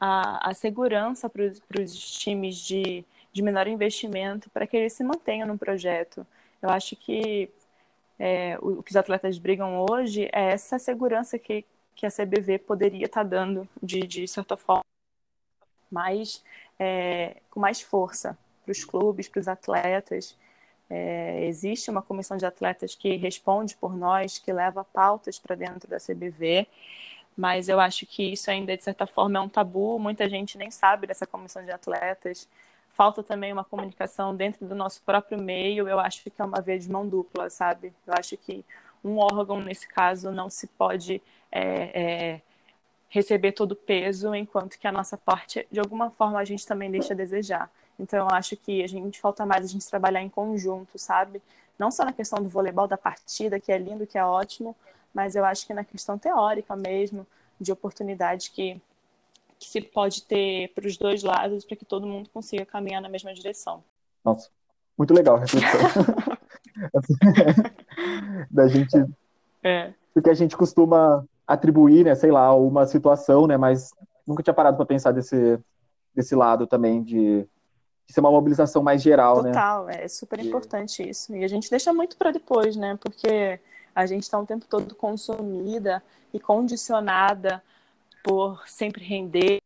a, 0.00 0.50
a 0.50 0.54
segurança 0.54 1.28
para 1.28 1.42
os 1.82 1.98
times 2.18 2.56
de, 2.56 3.04
de 3.32 3.42
menor 3.42 3.66
investimento 3.66 4.48
para 4.50 4.66
que 4.66 4.76
eles 4.76 4.92
se 4.92 5.02
mantenham 5.04 5.46
no 5.48 5.58
projeto. 5.58 6.26
Eu 6.62 6.70
acho 6.70 6.94
que 6.96 7.48
é, 8.18 8.58
o, 8.60 8.82
que 8.82 8.90
os 8.90 8.96
atletas 8.96 9.38
brigam 9.38 9.84
hoje 9.88 10.28
é 10.32 10.52
essa 10.52 10.78
segurança 10.78 11.38
que, 11.38 11.64
que 11.94 12.06
a 12.06 12.10
CBV 12.10 12.58
poderia 12.58 13.06
estar 13.06 13.22
tá 13.22 13.28
dando 13.28 13.68
de, 13.82 14.00
de 14.00 14.26
certa 14.26 14.56
forma 14.56 14.84
mais 15.90 16.42
é, 16.78 17.36
com 17.50 17.60
mais 17.60 17.80
força 17.80 18.36
para 18.64 18.72
os 18.72 18.84
clubes, 18.84 19.28
para 19.28 19.40
os 19.40 19.48
atletas. 19.48 20.36
É, 20.90 21.44
existe 21.46 21.90
uma 21.90 22.02
comissão 22.02 22.36
de 22.36 22.46
atletas 22.46 22.94
que 22.94 23.16
responde 23.16 23.76
por 23.76 23.94
nós, 23.96 24.38
que 24.38 24.52
leva 24.52 24.84
pautas 24.84 25.38
para 25.38 25.54
dentro 25.54 25.88
da 25.88 25.98
CBV, 25.98 26.66
mas 27.36 27.68
eu 27.68 27.78
acho 27.78 28.06
que 28.06 28.32
isso 28.32 28.50
ainda, 28.50 28.76
de 28.76 28.82
certa 28.82 29.06
forma, 29.06 29.38
é 29.38 29.42
um 29.42 29.48
tabu. 29.48 29.98
Muita 29.98 30.28
gente 30.28 30.58
nem 30.58 30.70
sabe 30.70 31.06
dessa 31.06 31.26
comissão 31.26 31.64
de 31.64 31.70
atletas. 31.70 32.48
Falta 32.98 33.22
também 33.22 33.52
uma 33.52 33.62
comunicação 33.62 34.34
dentro 34.34 34.66
do 34.66 34.74
nosso 34.74 35.00
próprio 35.02 35.40
meio. 35.40 35.88
Eu 35.88 36.00
acho 36.00 36.20
que 36.24 36.32
é 36.36 36.44
uma 36.44 36.60
via 36.60 36.76
de 36.76 36.90
mão 36.90 37.08
dupla, 37.08 37.48
sabe? 37.48 37.92
Eu 38.04 38.12
acho 38.18 38.36
que 38.36 38.64
um 39.04 39.18
órgão, 39.18 39.60
nesse 39.60 39.86
caso, 39.86 40.32
não 40.32 40.50
se 40.50 40.66
pode 40.66 41.22
é, 41.52 41.62
é, 41.62 42.40
receber 43.08 43.52
todo 43.52 43.70
o 43.70 43.76
peso, 43.76 44.34
enquanto 44.34 44.76
que 44.76 44.88
a 44.88 44.90
nossa 44.90 45.16
parte, 45.16 45.64
de 45.70 45.78
alguma 45.78 46.10
forma, 46.10 46.40
a 46.40 46.44
gente 46.44 46.66
também 46.66 46.90
deixa 46.90 47.14
a 47.14 47.16
desejar. 47.16 47.70
Então, 48.00 48.26
eu 48.28 48.34
acho 48.34 48.56
que 48.56 48.82
a 48.82 48.88
gente 48.88 49.20
falta 49.20 49.46
mais 49.46 49.64
a 49.64 49.68
gente 49.68 49.88
trabalhar 49.88 50.20
em 50.20 50.28
conjunto, 50.28 50.98
sabe? 50.98 51.40
Não 51.78 51.92
só 51.92 52.04
na 52.04 52.12
questão 52.12 52.42
do 52.42 52.48
voleibol 52.48 52.88
da 52.88 52.98
partida, 52.98 53.60
que 53.60 53.70
é 53.70 53.78
lindo, 53.78 54.08
que 54.08 54.18
é 54.18 54.24
ótimo, 54.24 54.74
mas 55.14 55.36
eu 55.36 55.44
acho 55.44 55.64
que 55.64 55.72
na 55.72 55.84
questão 55.84 56.18
teórica 56.18 56.74
mesmo, 56.74 57.24
de 57.60 57.70
oportunidade 57.70 58.50
que, 58.50 58.80
que 59.58 59.68
se 59.68 59.80
pode 59.80 60.22
ter 60.22 60.72
para 60.74 60.86
os 60.86 60.96
dois 60.96 61.22
lados, 61.22 61.64
para 61.64 61.76
que 61.76 61.84
todo 61.84 62.06
mundo 62.06 62.30
consiga 62.30 62.64
caminhar 62.64 63.02
na 63.02 63.08
mesma 63.08 63.34
direção. 63.34 63.82
Nossa, 64.24 64.48
muito 64.96 65.12
legal 65.12 65.36
a 65.36 65.40
reflexão. 65.40 65.80
da 68.50 68.68
gente. 68.68 68.96
É. 69.62 69.92
Porque 70.14 70.30
a 70.30 70.34
gente 70.34 70.56
costuma 70.56 71.24
atribuir, 71.46 72.04
né, 72.04 72.14
sei 72.14 72.30
lá, 72.30 72.54
uma 72.54 72.86
situação, 72.86 73.46
né, 73.46 73.56
mas 73.56 73.90
nunca 74.26 74.42
tinha 74.42 74.54
parado 74.54 74.76
para 74.76 74.86
pensar 74.86 75.12
desse, 75.12 75.58
desse 76.14 76.34
lado 76.34 76.66
também 76.66 77.02
de, 77.02 77.46
de 78.06 78.12
ser 78.12 78.20
uma 78.20 78.30
mobilização 78.30 78.82
mais 78.82 79.02
geral, 79.02 79.36
Total, 79.36 79.86
né? 79.86 79.92
Total, 79.92 80.04
é 80.04 80.08
super 80.08 80.38
importante 80.40 81.08
isso. 81.08 81.34
E 81.34 81.42
a 81.42 81.48
gente 81.48 81.70
deixa 81.70 81.92
muito 81.92 82.16
para 82.16 82.30
depois, 82.30 82.76
né, 82.76 82.98
porque 83.00 83.58
a 83.94 84.06
gente 84.06 84.24
está 84.24 84.38
o 84.38 84.46
tempo 84.46 84.66
todo 84.68 84.94
consumida 84.94 86.02
e 86.32 86.38
condicionada 86.38 87.62
por 88.22 88.66
sempre 88.68 89.04
render 89.04 89.58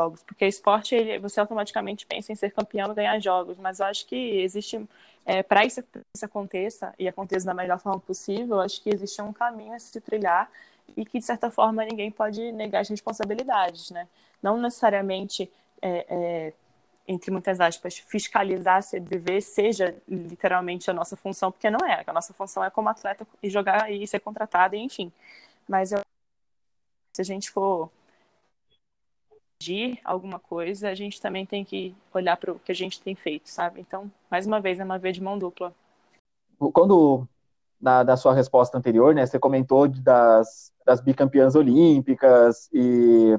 jogos, 0.00 0.22
porque 0.22 0.46
esporte 0.46 0.94
ele, 0.94 1.18
você 1.18 1.38
automaticamente 1.40 2.06
pensa 2.06 2.32
em 2.32 2.36
ser 2.36 2.50
campeão 2.52 2.90
e 2.90 2.94
ganhar 2.94 3.18
jogos, 3.20 3.56
mas 3.58 3.80
eu 3.80 3.86
acho 3.86 4.06
que 4.06 4.16
existe 4.16 4.80
é, 5.24 5.42
para 5.42 5.64
isso, 5.64 5.82
isso 6.14 6.24
aconteça 6.24 6.94
e 6.98 7.06
aconteça 7.06 7.46
da 7.46 7.54
melhor 7.54 7.78
forma 7.78 8.00
possível, 8.00 8.56
eu 8.56 8.60
acho 8.60 8.82
que 8.82 8.90
existe 8.90 9.20
um 9.22 9.32
caminho 9.32 9.74
a 9.74 9.78
se 9.78 10.00
trilhar 10.00 10.50
e 10.96 11.04
que, 11.04 11.18
de 11.18 11.24
certa 11.24 11.50
forma, 11.50 11.84
ninguém 11.84 12.10
pode 12.10 12.52
negar 12.52 12.80
as 12.80 12.88
responsabilidades, 12.88 13.90
né? 13.90 14.08
Não 14.42 14.58
necessariamente, 14.58 15.50
é, 15.80 16.06
é, 16.08 16.52
entre 17.06 17.30
muitas 17.30 17.60
aspas, 17.60 17.98
fiscalizar 17.98 18.78
a 18.78 18.82
CBV 18.82 19.40
seja 19.40 19.96
literalmente 20.08 20.90
a 20.90 20.94
nossa 20.94 21.16
função, 21.16 21.52
porque 21.52 21.70
não 21.70 21.86
é. 21.86 22.02
A 22.06 22.12
nossa 22.12 22.34
função 22.34 22.64
é 22.64 22.70
como 22.70 22.88
atleta 22.88 23.26
e 23.42 23.48
jogar 23.48 23.90
e 23.90 24.06
ser 24.06 24.20
contratada, 24.20 24.76
enfim. 24.76 25.12
Mas 25.68 25.92
eu, 25.92 26.01
se 27.12 27.20
a 27.20 27.24
gente 27.24 27.50
for 27.50 27.90
pedir 29.58 30.00
alguma 30.04 30.38
coisa, 30.38 30.88
a 30.88 30.94
gente 30.94 31.20
também 31.20 31.46
tem 31.46 31.64
que 31.64 31.94
olhar 32.12 32.36
para 32.36 32.52
o 32.52 32.58
que 32.58 32.72
a 32.72 32.74
gente 32.74 33.00
tem 33.00 33.14
feito, 33.14 33.48
sabe? 33.48 33.80
Então, 33.80 34.10
mais 34.30 34.46
uma 34.46 34.60
vez, 34.60 34.80
é 34.80 34.84
uma 34.84 34.98
via 34.98 35.12
de 35.12 35.22
mão 35.22 35.38
dupla. 35.38 35.74
Quando 36.72 37.26
na, 37.80 38.02
na 38.02 38.16
sua 38.16 38.34
resposta 38.34 38.78
anterior, 38.78 39.14
né, 39.14 39.26
você 39.26 39.38
comentou 39.38 39.88
das, 39.88 40.72
das 40.84 41.00
bicampeãs 41.00 41.54
olímpicas 41.54 42.68
e 42.72 43.38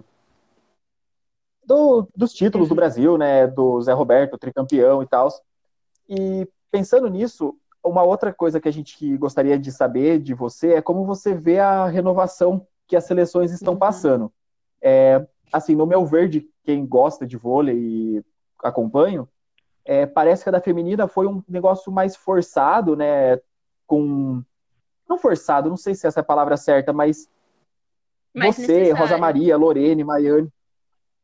do, 1.66 2.08
dos 2.16 2.34
títulos 2.34 2.68
do 2.68 2.72
uhum. 2.72 2.76
Brasil, 2.76 3.18
né, 3.18 3.48
do 3.48 3.82
Zé 3.82 3.94
Roberto, 3.94 4.38
tricampeão 4.38 5.02
e 5.02 5.08
tal. 5.08 5.30
E 6.08 6.48
pensando 6.70 7.10
nisso, 7.10 7.58
uma 7.84 8.04
outra 8.04 8.34
coisa 8.34 8.60
que 8.60 8.68
a 8.68 8.74
gente 8.74 9.18
gostaria 9.18 9.58
de 9.58 9.72
saber 9.72 10.20
de 10.20 10.34
você 10.34 10.74
é 10.74 10.82
como 10.82 11.06
você 11.06 11.34
vê 11.34 11.60
a 11.60 11.86
renovação 11.88 12.66
que 12.94 12.98
as 12.98 13.06
seleções 13.06 13.52
estão 13.52 13.74
uhum. 13.74 13.80
passando. 13.80 14.32
É, 14.80 15.26
assim, 15.52 15.74
no 15.74 15.88
meu 15.88 16.06
ver, 16.06 16.30
de 16.30 16.48
quem 16.64 16.86
gosta 16.86 17.26
de 17.26 17.36
vôlei 17.36 17.76
e 17.76 18.24
acompanho, 18.64 19.28
é, 19.84 20.06
parece 20.06 20.44
que 20.44 20.50
a 20.50 20.52
da 20.52 20.62
feminina 20.62 21.08
foi 21.08 21.26
um 21.26 21.44
negócio 21.50 21.92
mais 21.92 22.16
forçado, 22.16 22.96
né? 22.96 23.40
com. 23.88 24.44
Não 25.10 25.18
forçado, 25.18 25.70
não 25.70 25.78
sei 25.78 25.96
se 25.96 26.06
essa 26.06 26.20
é 26.20 26.22
a 26.22 26.26
palavra 26.26 26.56
certa, 26.56 26.94
mas. 26.94 27.28
Mais 28.32 28.56
você, 28.56 28.68
necessário. 28.68 28.96
Rosa 28.96 29.18
Maria, 29.18 29.58
Lorene, 29.58 30.04
Maiane. 30.04 30.50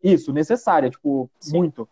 Isso, 0.02 0.34
necessária, 0.34 0.90
tipo, 0.90 1.30
Sim. 1.40 1.58
muito. 1.58 1.88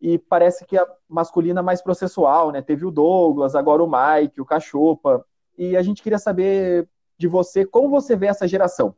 E 0.00 0.16
parece 0.16 0.64
que 0.64 0.78
a 0.78 0.86
masculina 1.08 1.60
mais 1.60 1.82
processual, 1.82 2.52
né? 2.52 2.62
Teve 2.62 2.86
o 2.86 2.90
Douglas, 2.90 3.56
agora 3.56 3.82
o 3.82 3.90
Mike, 3.90 4.40
o 4.40 4.46
Cachopa. 4.46 5.24
E 5.58 5.76
a 5.76 5.82
gente 5.82 6.02
queria 6.02 6.18
saber 6.20 6.88
de 7.22 7.28
você 7.28 7.64
como 7.64 7.88
você 7.88 8.16
vê 8.16 8.26
essa 8.26 8.48
geração, 8.48 8.94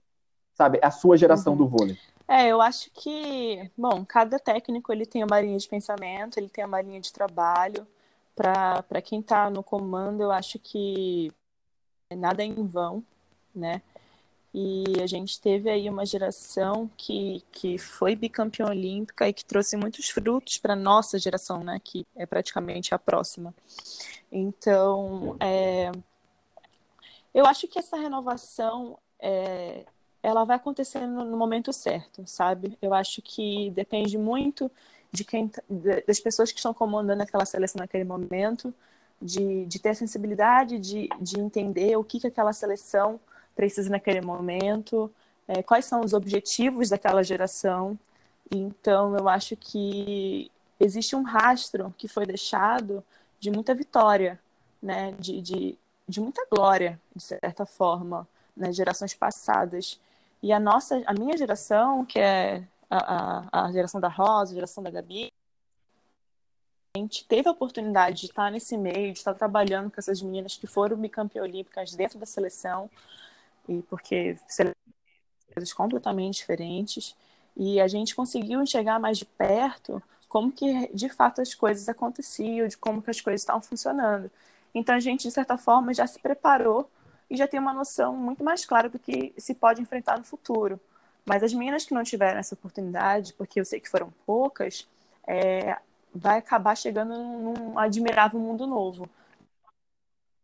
sabe? 0.55 0.81
A 0.83 0.91
sua 0.91 1.17
geração 1.17 1.53
uhum. 1.53 1.59
do 1.59 1.69
vôlei. 1.69 1.99
É, 2.27 2.49
eu 2.49 2.61
acho 2.63 2.91
que, 2.91 3.71
bom, 3.77 4.03
cada 4.03 4.39
técnico 4.39 4.91
ele 4.91 5.05
tem 5.05 5.23
uma 5.23 5.39
linha 5.43 5.59
de 5.59 5.69
pensamento, 5.69 6.39
ele 6.39 6.49
tem 6.49 6.65
uma 6.65 6.81
linha 6.81 6.99
de 7.01 7.13
trabalho 7.13 7.87
para 8.35 9.03
quem 9.03 9.21
está 9.21 9.51
no 9.51 9.63
comando, 9.63 10.23
eu 10.23 10.33
acho 10.33 10.59
que 10.59 11.31
nada 12.17 12.43
é 12.43 12.47
em 12.47 12.67
vão, 12.67 13.05
né? 13.55 13.83
E 14.55 14.85
a 15.03 15.07
gente 15.07 15.41
teve 15.41 15.69
aí 15.69 15.91
uma 15.91 16.07
geração 16.07 16.89
que, 16.97 17.43
que 17.53 17.77
foi 17.77 18.17
bicampeã 18.17 18.69
olímpica 18.69 19.29
e 19.29 19.33
que 19.33 19.45
trouxe 19.45 19.77
muitos 19.77 20.09
frutos 20.09 20.59
para 20.59 20.73
a 20.73 20.77
nossa 20.77 21.19
geração, 21.19 21.63
né? 21.63 21.79
Que 21.83 22.07
é 22.17 22.25
praticamente 22.25 22.95
a 22.95 22.99
próxima. 22.99 23.53
Então, 24.33 25.37
é, 25.41 25.91
eu 27.35 27.45
acho 27.47 27.67
que 27.69 27.79
essa 27.79 27.97
renovação 27.97 28.99
é, 29.21 29.85
ela 30.23 30.45
vai 30.45 30.57
acontecer 30.57 31.07
no 31.07 31.37
momento 31.37 31.73
certo, 31.73 32.23
sabe? 32.27 32.79
Eu 32.81 32.95
acho 32.95 33.21
que 33.21 33.71
depende 33.71 34.17
muito 34.17 34.71
de 35.13 35.25
quem 35.25 35.49
tá, 35.49 35.63
das 36.07 36.19
pessoas 36.21 36.51
que 36.51 36.59
estão 36.59 36.73
comandando 36.73 37.23
aquela 37.23 37.45
seleção 37.45 37.81
naquele 37.81 38.05
momento, 38.05 38.73
de, 39.21 39.67
de 39.67 39.79
ter 39.79 39.91
a 39.91 39.95
sensibilidade 39.95 40.79
de, 40.79 41.09
de 41.21 41.41
entender 41.41 41.97
o 41.97 42.05
que, 42.05 42.21
que 42.21 42.27
aquela 42.27 42.53
seleção 42.53 43.21
precisa 43.55 43.91
naquele 43.91 44.21
momento, 44.21 45.11
é, 45.47 45.63
quais 45.63 45.85
são 45.85 46.01
os 46.01 46.13
objetivos 46.13 46.89
daquela 46.89 47.23
geração. 47.23 47.99
Então, 48.51 49.17
eu 49.17 49.29
acho 49.29 49.57
que 49.57 50.51
existe 50.81 51.15
um 51.15 51.23
rastro 51.23 51.95
que 51.97 52.09
foi 52.09 52.27
deixado 52.27 53.05
de 53.39 53.51
muita 53.51 53.75
vitória, 53.75 54.41
né? 54.83 55.13
de, 55.19 55.41
de, 55.41 55.79
de 56.09 56.21
muita 56.21 56.47
glória, 56.51 57.01
de 57.15 57.23
certa 57.23 57.65
forma, 57.65 58.29
nas 58.57 58.69
né? 58.69 58.73
gerações 58.73 59.15
passadas. 59.15 60.01
E 60.43 60.53
a 60.53 60.61
nossa, 60.61 61.03
a 61.07 61.15
minha 61.15 61.37
geração, 61.37 62.05
que 62.05 62.19
é 62.19 62.63
a, 62.91 63.67
a, 63.67 63.73
geração 63.73 64.01
da 64.01 64.09
Rosa, 64.09 64.53
a 64.53 64.55
geração 64.55 64.83
da 64.83 64.91
Gabi, 64.91 65.33
a 66.97 67.01
gente 67.01 67.25
teve 67.27 67.49
a 67.49 67.53
oportunidade 67.53 68.21
de 68.21 68.27
estar 68.27 68.53
nesse 68.53 68.77
meio, 68.77 69.13
de 69.13 69.19
estar 69.19 69.35
trabalhando 69.35 69.91
com 69.91 69.99
essas 69.99 70.23
meninas 70.23 70.57
que 70.57 70.67
foram 70.67 70.97
bicampeãs 70.97 71.45
olímpicas 71.45 71.95
dentro 71.95 72.19
da 72.19 72.27
seleção, 72.27 72.89
e 73.69 73.83
porque 73.83 74.39
coisas 75.53 75.73
completamente 75.73 76.37
diferentes, 76.37 77.17
e 77.57 77.81
a 77.81 77.89
gente 77.89 78.15
conseguiu 78.15 78.63
enxergar 78.63 78.99
mais 79.01 79.19
de 79.19 79.25
perto 79.25 80.03
como 80.29 80.51
que 80.51 80.89
de 80.93 81.09
fato 81.09 81.41
as 81.41 81.55
coisas 81.55 81.89
aconteciam, 81.89 82.67
de 82.69 82.77
como 82.77 83.01
que 83.01 83.11
as 83.11 83.21
coisas 83.21 83.41
estavam 83.41 83.63
funcionando. 83.63 84.31
Então 84.75 84.95
a 84.95 85.01
gente 85.01 85.23
de 85.23 85.31
certa 85.31 85.57
forma 85.57 85.95
já 85.95 86.07
se 86.07 86.19
preparou 86.19 86.91
e 87.31 87.37
já 87.37 87.47
tem 87.47 87.61
uma 87.61 87.73
noção 87.73 88.17
muito 88.17 88.43
mais 88.43 88.65
clara 88.65 88.89
do 88.89 88.99
que 88.99 89.33
se 89.39 89.55
pode 89.55 89.81
enfrentar 89.81 90.19
no 90.19 90.25
futuro. 90.25 90.81
Mas 91.25 91.43
as 91.43 91.55
meninas 91.55 91.85
que 91.85 91.95
não 91.95 92.03
tiveram 92.03 92.39
essa 92.39 92.55
oportunidade, 92.55 93.33
porque 93.33 93.59
eu 93.61 93.65
sei 93.65 93.81
que 93.81 93.89
foram 93.89 94.13
poucas, 94.27 94.87
é, 95.27 95.79
vai 96.15 96.39
acabar 96.39 96.77
chegando 96.77 97.15
num 97.15 97.79
admirável 97.79 98.39
mundo 98.39 98.67
novo. 98.67 99.09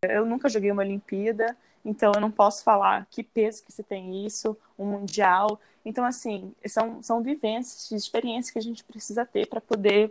Eu 0.03 0.25
nunca 0.25 0.49
joguei 0.49 0.71
uma 0.73 0.83
Olimpíada, 0.83 1.55
então 1.85 2.13
eu 2.15 2.21
não 2.21 2.31
posso 2.31 2.65
falar 2.65 3.07
que 3.11 3.23
peso 3.23 3.63
que 3.63 3.73
se 3.73 3.83
tem 3.83 4.25
isso, 4.25 4.57
um 4.79 4.87
mundial. 4.87 5.61
Então, 5.85 6.05
assim, 6.05 6.55
são, 6.67 7.03
são 7.03 7.23
vivências, 7.23 7.91
experiências 7.91 8.51
que 8.51 8.59
a 8.59 8.63
gente 8.63 8.83
precisa 8.83 9.27
ter 9.27 9.47
para 9.47 9.61
poder 9.61 10.11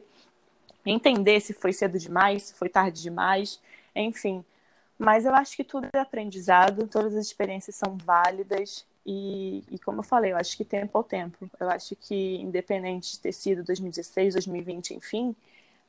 entender 0.85 1.39
se 1.39 1.53
foi 1.53 1.73
cedo 1.73 1.97
demais, 1.97 2.43
se 2.43 2.53
foi 2.53 2.69
tarde 2.69 3.01
demais. 3.01 3.59
Enfim. 3.96 4.43
Mas 4.98 5.25
eu 5.25 5.34
acho 5.34 5.55
que 5.55 5.63
tudo 5.63 5.88
é 5.93 6.00
aprendizado, 6.00 6.88
todas 6.88 7.15
as 7.15 7.25
experiências 7.25 7.75
são 7.75 7.98
válidas 7.98 8.86
e, 9.05 9.63
e, 9.72 9.79
como 9.79 10.00
eu 10.00 10.03
falei, 10.03 10.34
eu 10.34 10.38
acho 10.38 10.55
que 10.58 10.65
tempo 10.65 10.98
ao 10.98 11.03
tempo. 11.03 11.50
Eu 11.60 11.69
acho 11.69 11.96
que, 11.96 12.36
independente 12.36 13.13
de 13.13 13.19
ter 13.19 13.31
sido 13.31 13.63
2016, 13.63 14.34
2020, 14.36 14.93
enfim, 14.96 15.36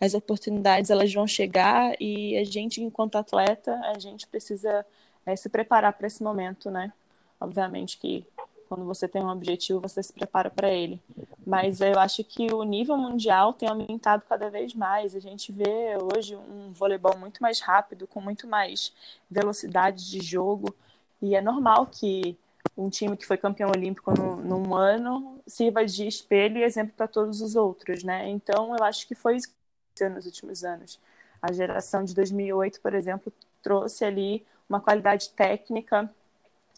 as 0.00 0.14
oportunidades 0.14 0.90
elas 0.90 1.12
vão 1.12 1.26
chegar 1.26 1.94
e 2.00 2.36
a 2.38 2.44
gente, 2.44 2.82
enquanto 2.82 3.16
atleta, 3.16 3.74
a 3.94 3.98
gente 3.98 4.26
precisa 4.26 4.86
é, 5.26 5.36
se 5.36 5.48
preparar 5.48 5.92
para 5.92 6.06
esse 6.06 6.22
momento, 6.22 6.70
né? 6.70 6.92
Obviamente 7.40 7.98
que 7.98 8.26
quando 8.70 8.84
você 8.84 9.08
tem 9.08 9.20
um 9.20 9.28
objetivo, 9.28 9.80
você 9.80 10.00
se 10.00 10.12
prepara 10.12 10.48
para 10.48 10.70
ele. 10.70 11.02
Mas 11.44 11.80
eu 11.80 11.98
acho 11.98 12.22
que 12.22 12.54
o 12.54 12.62
nível 12.62 12.96
mundial 12.96 13.52
tem 13.52 13.68
aumentado 13.68 14.22
cada 14.28 14.48
vez 14.48 14.72
mais. 14.74 15.16
A 15.16 15.18
gente 15.18 15.50
vê 15.50 15.98
hoje 16.14 16.36
um 16.36 16.72
voleibol 16.72 17.18
muito 17.18 17.42
mais 17.42 17.58
rápido, 17.60 18.06
com 18.06 18.20
muito 18.20 18.46
mais 18.46 18.92
velocidade 19.28 20.08
de 20.08 20.20
jogo. 20.20 20.72
E 21.20 21.34
é 21.34 21.40
normal 21.40 21.84
que 21.86 22.38
um 22.76 22.88
time 22.88 23.16
que 23.16 23.26
foi 23.26 23.36
campeão 23.36 23.70
olímpico 23.70 24.12
no, 24.12 24.36
num 24.36 24.72
ano 24.76 25.40
sirva 25.48 25.84
de 25.84 26.06
espelho 26.06 26.58
e 26.58 26.62
exemplo 26.62 26.94
para 26.96 27.08
todos 27.08 27.40
os 27.40 27.56
outros, 27.56 28.04
né? 28.04 28.28
Então, 28.28 28.76
eu 28.76 28.84
acho 28.84 29.08
que 29.08 29.16
foi 29.16 29.34
isso 29.34 29.48
que 29.96 30.08
nos 30.08 30.26
últimos 30.26 30.62
anos. 30.62 31.00
A 31.42 31.50
geração 31.52 32.04
de 32.04 32.14
2008, 32.14 32.80
por 32.80 32.94
exemplo, 32.94 33.32
trouxe 33.60 34.04
ali 34.04 34.46
uma 34.68 34.80
qualidade 34.80 35.30
técnica 35.30 36.08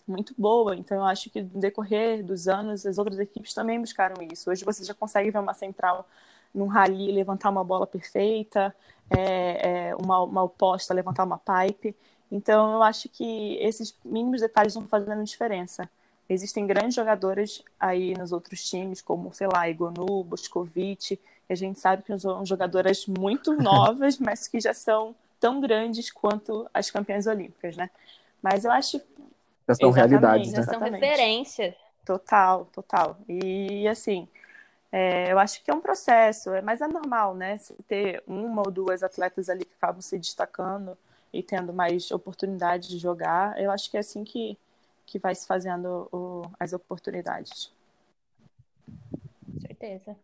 muito 0.07 0.35
boa. 0.37 0.75
Então, 0.77 0.99
eu 0.99 1.05
acho 1.05 1.31
que 1.31 1.43
no 1.43 1.61
decorrer 1.61 2.25
dos 2.25 2.49
anos, 2.49 2.85
as 2.87 2.99
outras 2.99 3.19
equipes 3.19 3.55
também 3.55 3.81
buscaram 3.81 4.23
isso. 4.33 4.51
Hoje 4.51 4.65
você 4.65 4.85
já 4.85 4.95
consegue 4.95 5.31
ver 5.31 5.39
uma 5.39 5.55
central 5.55 6.07
num 6.55 6.67
rally 6.67 7.11
levantar 7.13 7.51
uma 7.51 7.65
bola 7.65 7.87
perfeita, 7.87 8.75
é, 9.11 9.89
é, 9.89 9.97
uma, 9.97 10.23
uma 10.23 10.43
oposta 10.43 10.93
levantar 10.95 11.25
uma 11.25 11.39
pipe. 11.39 11.97
Então, 12.31 12.75
eu 12.75 12.83
acho 12.83 13.09
que 13.09 13.57
esses 13.61 13.95
mínimos 14.05 14.41
detalhes 14.41 14.75
vão 14.75 14.87
fazendo 14.87 15.23
diferença. 15.25 15.89
Existem 16.29 16.67
grandes 16.67 16.95
jogadoras 16.95 17.63
aí 17.79 18.15
nos 18.17 18.33
outros 18.33 18.69
times, 18.69 19.03
como, 19.03 19.33
sei 19.35 19.47
lá, 19.47 19.69
Igonu, 19.69 20.25
Boscovic, 20.25 21.17
que 21.17 21.53
a 21.53 21.55
gente 21.55 21.79
sabe 21.79 22.03
que 22.03 22.19
são 22.19 22.45
jogadoras 22.47 23.07
muito 23.07 23.53
novas, 23.61 24.19
mas 24.19 24.49
que 24.49 24.61
já 24.61 24.73
são 24.73 25.15
tão 25.39 25.61
grandes 25.61 26.11
quanto 26.11 26.69
as 26.73 26.91
campeãs 26.91 27.27
olímpicas, 27.27 27.77
né? 27.77 27.91
Mas 28.41 28.65
eu 28.65 28.71
acho 28.71 29.01
já 29.69 29.75
são 29.75 29.91
realidades, 29.91 30.53
né? 30.53 30.59
Já 30.59 30.65
são 30.65 30.81
referências. 30.81 31.75
Total, 32.05 32.65
total. 32.67 33.17
E 33.29 33.87
assim, 33.87 34.29
é, 34.91 35.33
eu 35.33 35.39
acho 35.39 35.63
que 35.63 35.71
é 35.71 35.75
um 35.75 35.81
processo, 35.81 36.51
mas 36.63 36.81
é 36.81 36.89
normal, 36.89 37.35
né? 37.35 37.57
Se 37.57 37.75
ter 37.85 38.23
uma 38.27 38.63
ou 38.65 38.71
duas 38.71 39.03
atletas 39.03 39.49
ali 39.49 39.65
que 39.65 39.75
acabam 39.75 40.01
se 40.01 40.19
destacando 40.19 40.99
e 41.33 41.43
tendo 41.43 41.73
mais 41.73 42.11
oportunidade 42.11 42.89
de 42.89 42.99
jogar, 42.99 43.59
eu 43.61 43.71
acho 43.71 43.91
que 43.91 43.97
é 43.97 44.01
assim 44.01 44.25
que, 44.25 44.59
que 45.07 45.19
vai 45.19 45.35
se 45.35 45.47
fazendo 45.47 46.09
o, 46.13 46.43
as 46.59 46.73
oportunidades. 46.73 47.73
Certeza. 49.61 50.17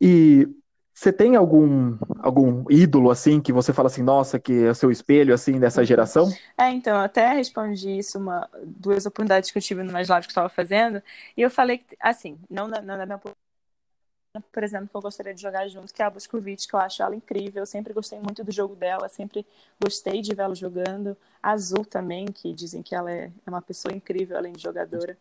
E 0.00 0.48
você 0.94 1.12
tem 1.12 1.34
algum 1.34 1.98
algum 2.20 2.64
ídolo 2.70 3.10
assim 3.10 3.40
que 3.40 3.52
você 3.52 3.72
fala 3.72 3.88
assim, 3.88 4.02
nossa, 4.02 4.38
que 4.38 4.52
é 4.52 4.70
o 4.70 4.74
seu 4.74 4.90
espelho 4.90 5.34
assim 5.34 5.58
dessa 5.58 5.84
geração? 5.84 6.32
É, 6.56 6.70
então, 6.70 6.98
até 6.98 7.34
respondi 7.34 7.98
isso 7.98 8.18
uma 8.18 8.48
duas 8.62 9.04
oportunidades 9.04 9.50
que 9.50 9.58
eu 9.58 9.62
tive 9.62 9.82
no 9.82 9.92
mais 9.92 10.08
live 10.08 10.26
que 10.26 10.30
eu 10.30 10.32
estava 10.32 10.48
fazendo, 10.48 11.02
e 11.36 11.42
eu 11.42 11.50
falei 11.50 11.78
que 11.78 11.96
assim, 12.00 12.38
não 12.48 12.68
na, 12.68 12.80
na 12.80 13.04
minha 13.04 13.20
por 14.52 14.64
exemplo, 14.64 14.88
que 14.88 14.96
eu 14.96 15.00
gostaria 15.00 15.32
de 15.32 15.40
jogar 15.40 15.68
junto, 15.68 15.94
que 15.94 16.02
é 16.02 16.04
a 16.04 16.10
Boscovic, 16.10 16.66
que 16.66 16.74
eu 16.74 16.80
acho 16.80 17.02
ela 17.02 17.14
incrível. 17.14 17.62
Eu 17.62 17.66
sempre 17.66 17.92
gostei 17.92 18.18
muito 18.18 18.42
do 18.42 18.50
jogo 18.50 18.74
dela, 18.74 19.08
sempre 19.08 19.46
gostei 19.80 20.20
de 20.20 20.34
vê-la 20.34 20.54
jogando. 20.54 21.16
A 21.42 21.52
Azul 21.52 21.84
também, 21.84 22.26
que 22.26 22.52
dizem 22.52 22.82
que 22.82 22.94
ela 22.94 23.12
é, 23.12 23.30
é 23.46 23.50
uma 23.50 23.62
pessoa 23.62 23.94
incrível, 23.94 24.36
além 24.36 24.52
de 24.52 24.62
jogadora. 24.62 25.16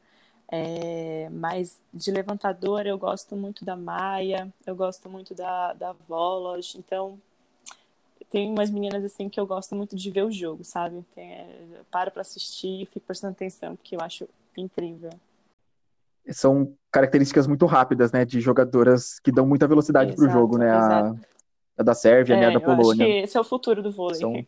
É, 0.55 1.29
mas 1.31 1.81
de 1.91 2.12
levantadora 2.12 2.88
eu 2.88 2.95
gosto 2.95 3.36
muito 3.36 3.65
da 3.65 3.75
Maia, 3.75 4.54
eu 4.67 4.75
gosto 4.75 5.10
muito 5.10 5.34
da, 5.34 5.73
da 5.73 5.95
Volos, 6.08 6.75
então 6.78 7.17
tem 8.30 8.51
umas 8.51 8.69
meninas 8.69 9.04
assim 9.04 9.30
que 9.30 9.39
eu 9.39 9.47
gosto 9.47 9.75
muito 9.75 9.95
de 9.95 10.12
ver 10.12 10.23
o 10.23 10.32
jogo, 10.32 10.63
sabe? 10.63 11.04
Tem, 11.15 11.32
é, 11.32 11.58
eu 11.80 11.84
paro 11.89 12.12
para 12.12 12.21
assistir 12.21 12.84
e 12.84 12.86
fico 12.86 12.99
prestando 12.99 13.32
atenção, 13.32 13.75
porque 13.75 13.95
eu 13.95 14.01
acho 14.01 14.30
incrível. 14.56 15.10
São 16.30 16.71
características 16.91 17.47
muito 17.47 17.65
rápidas, 17.65 18.12
né, 18.12 18.23
de 18.23 18.39
jogadoras 18.39 19.19
que 19.19 19.32
dão 19.32 19.47
muita 19.47 19.67
velocidade 19.67 20.15
para 20.15 20.28
o 20.28 20.30
jogo, 20.30 20.60
né? 20.60 20.69
A, 20.69 21.15
a, 21.80 21.82
da 21.82 21.95
Sérvia, 21.95 22.36
é, 22.36 22.39
né, 22.41 22.47
a 22.49 22.51
da 22.51 22.60
Polônia. 22.60 23.06
acho 23.06 23.12
que 23.12 23.19
esse 23.23 23.38
é 23.38 23.41
o 23.41 23.43
futuro 23.43 23.82
do 23.82 23.91
vôlei. 23.91 24.19
São 24.19 24.45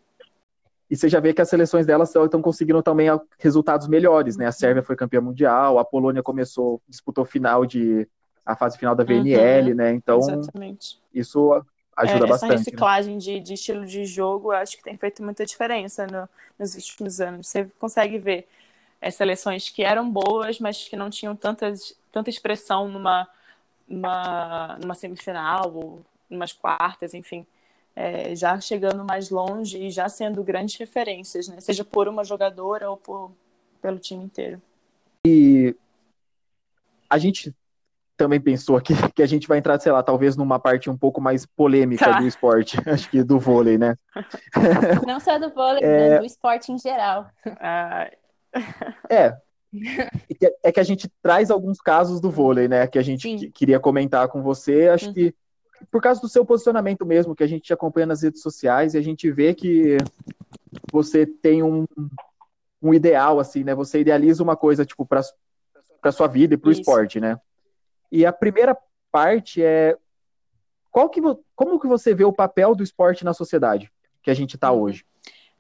e 0.90 0.96
você 0.96 1.10
já 1.10 1.20
vê 1.20 1.34
que 1.34 1.42
as 1.42 1.50
seleções 1.50 1.86
delas 1.86 2.14
estão 2.14 2.42
conseguindo 2.42 2.82
também 2.84 3.08
resultados 3.40 3.88
melhores, 3.88 4.38
né? 4.38 4.46
A 4.46 4.52
Sérvia 4.52 4.84
foi 4.84 4.96
campeã 4.96 5.20
mundial, 5.20 5.80
a 5.80 5.86
Polônia 5.86 6.22
começou, 6.22 6.82
disputou 6.88 7.26
final 7.26 7.66
de 7.66 8.08
a 8.46 8.56
fase 8.56 8.78
final 8.78 8.96
da 8.96 9.04
VNL, 9.04 9.72
uhum, 9.72 9.76
né? 9.76 9.92
Então, 9.94 10.20
Exatamente. 10.20 11.00
isso 11.12 11.52
ajuda 11.96 12.26
é, 12.26 12.30
bastante. 12.30 12.34
Essa 12.34 12.48
né? 12.48 12.56
reciclagem 12.58 13.14
né? 13.16 13.20
de, 13.20 13.40
de, 13.40 13.54
estilo 13.56 13.86
de 13.86 14.06
jogo, 14.06 14.52
acho 14.52 14.78
que 14.78 14.84
tem 14.84 14.96
feito 14.96 15.24
muita 15.24 15.44
diferença 15.44 16.06
no, 16.06 16.30
nos 16.60 16.76
últimos 16.76 17.20
anos. 17.20 17.48
Você 17.48 17.66
consegue 17.80 18.20
ver 18.20 18.48
é, 19.02 19.10
seleções 19.10 19.70
que 19.70 19.84
eram 19.84 20.08
boas, 20.08 20.60
mas 20.60 20.88
que 20.88 20.96
não 20.96 21.10
tinham 21.10 21.36
tantas, 21.36 21.98
tanta 22.12 22.30
expressão 22.30 22.88
numa, 22.88 23.28
numa, 23.88 24.78
numa 24.80 24.94
semifinal 24.94 25.74
ou 25.74 26.02
umas 26.30 26.54
quartas, 26.54 27.16
enfim 27.16 27.48
é, 27.96 28.36
já 28.36 28.60
chegando 28.60 29.06
mais 29.06 29.30
longe 29.30 29.78
e 29.78 29.90
já 29.90 30.10
sendo 30.10 30.44
grandes 30.44 30.76
referências, 30.78 31.48
né? 31.48 31.62
Seja 31.62 31.86
por 31.86 32.08
uma 32.08 32.24
jogadora 32.24 32.90
ou 32.90 32.98
por, 32.98 33.32
pelo 33.82 33.98
time 33.98 34.26
inteiro. 34.26 34.62
E 35.26 35.76
a 37.10 37.18
gente 37.18 37.56
também 38.18 38.40
pensou 38.40 38.76
aqui 38.76 38.94
que 39.16 39.24
a 39.24 39.26
gente 39.26 39.48
vai 39.48 39.60
entrar, 39.60 39.80
sei 39.80 39.92
lá, 39.92 40.04
talvez 40.04 40.36
numa 40.36 40.60
parte 40.60 40.90
um 40.90 40.98
pouco 40.98 41.22
mais 41.22 41.46
polêmica 41.46 42.06
tá. 42.06 42.20
do 42.20 42.28
esporte, 42.28 42.78
acho 42.90 43.10
que 43.10 43.24
do 43.24 43.40
vôlei, 43.40 43.78
né? 43.78 43.96
Não 45.08 45.20
só 45.20 45.40
do 45.40 45.50
vôlei, 45.50 45.84
é... 45.84 46.10
Né? 46.10 46.20
do 46.20 46.26
esporte 46.26 46.72
em 46.72 46.78
geral. 46.78 47.30
É. 49.10 49.38
É 50.64 50.72
que 50.72 50.80
a 50.80 50.84
gente 50.84 51.10
traz 51.22 51.52
alguns 51.52 51.80
casos 51.80 52.22
do 52.22 52.32
vôlei, 52.32 52.68
né? 52.68 52.88
Que 52.88 52.98
a 52.98 53.02
gente 53.02 53.50
queria 53.52 53.80
comentar 53.80 54.28
com 54.30 54.42
você. 54.42 54.88
Acho 54.88 55.08
uhum. 55.08 55.14
que 55.14 55.36
por 55.92 56.02
causa 56.02 56.22
do 56.22 56.30
seu 56.30 56.46
posicionamento 56.46 57.06
mesmo, 57.06 57.36
que 57.36 57.44
a 57.44 57.48
gente 57.48 57.74
acompanha 57.74 58.08
nas 58.08 58.22
redes 58.22 58.42
sociais 58.42 58.94
e 58.94 58.98
a 58.98 59.02
gente 59.02 59.32
vê 59.32 59.54
que 59.54 59.98
você 60.92 61.26
tem 61.26 61.64
um, 61.64 61.86
um 62.82 62.94
ideal, 62.94 63.40
assim, 63.40 63.64
né? 63.64 63.74
Você 63.76 64.00
idealiza 64.00 64.44
uma 64.44 64.56
coisa, 64.56 64.86
tipo, 64.86 65.06
para 65.06 65.22
para 66.02 66.12
sua 66.12 66.28
vida 66.28 66.54
e 66.54 66.58
para 66.58 66.70
o 66.70 66.72
esporte, 66.72 67.20
né? 67.20 67.40
E 68.12 68.28
a 68.28 68.32
primeira 68.32 68.78
parte 69.12 69.64
é 69.64 69.98
qual 70.92 71.10
que, 71.10 71.20
como 71.56 71.80
que 71.80 71.88
você 71.88 72.14
vê 72.14 72.24
o 72.24 72.32
papel 72.32 72.76
do 72.76 72.84
esporte 72.84 73.26
na 73.26 73.34
sociedade 73.34 73.92
que 74.22 74.30
a 74.30 74.34
gente 74.36 74.54
está 74.56 74.72
uhum. 74.72 74.82
hoje? 74.82 75.04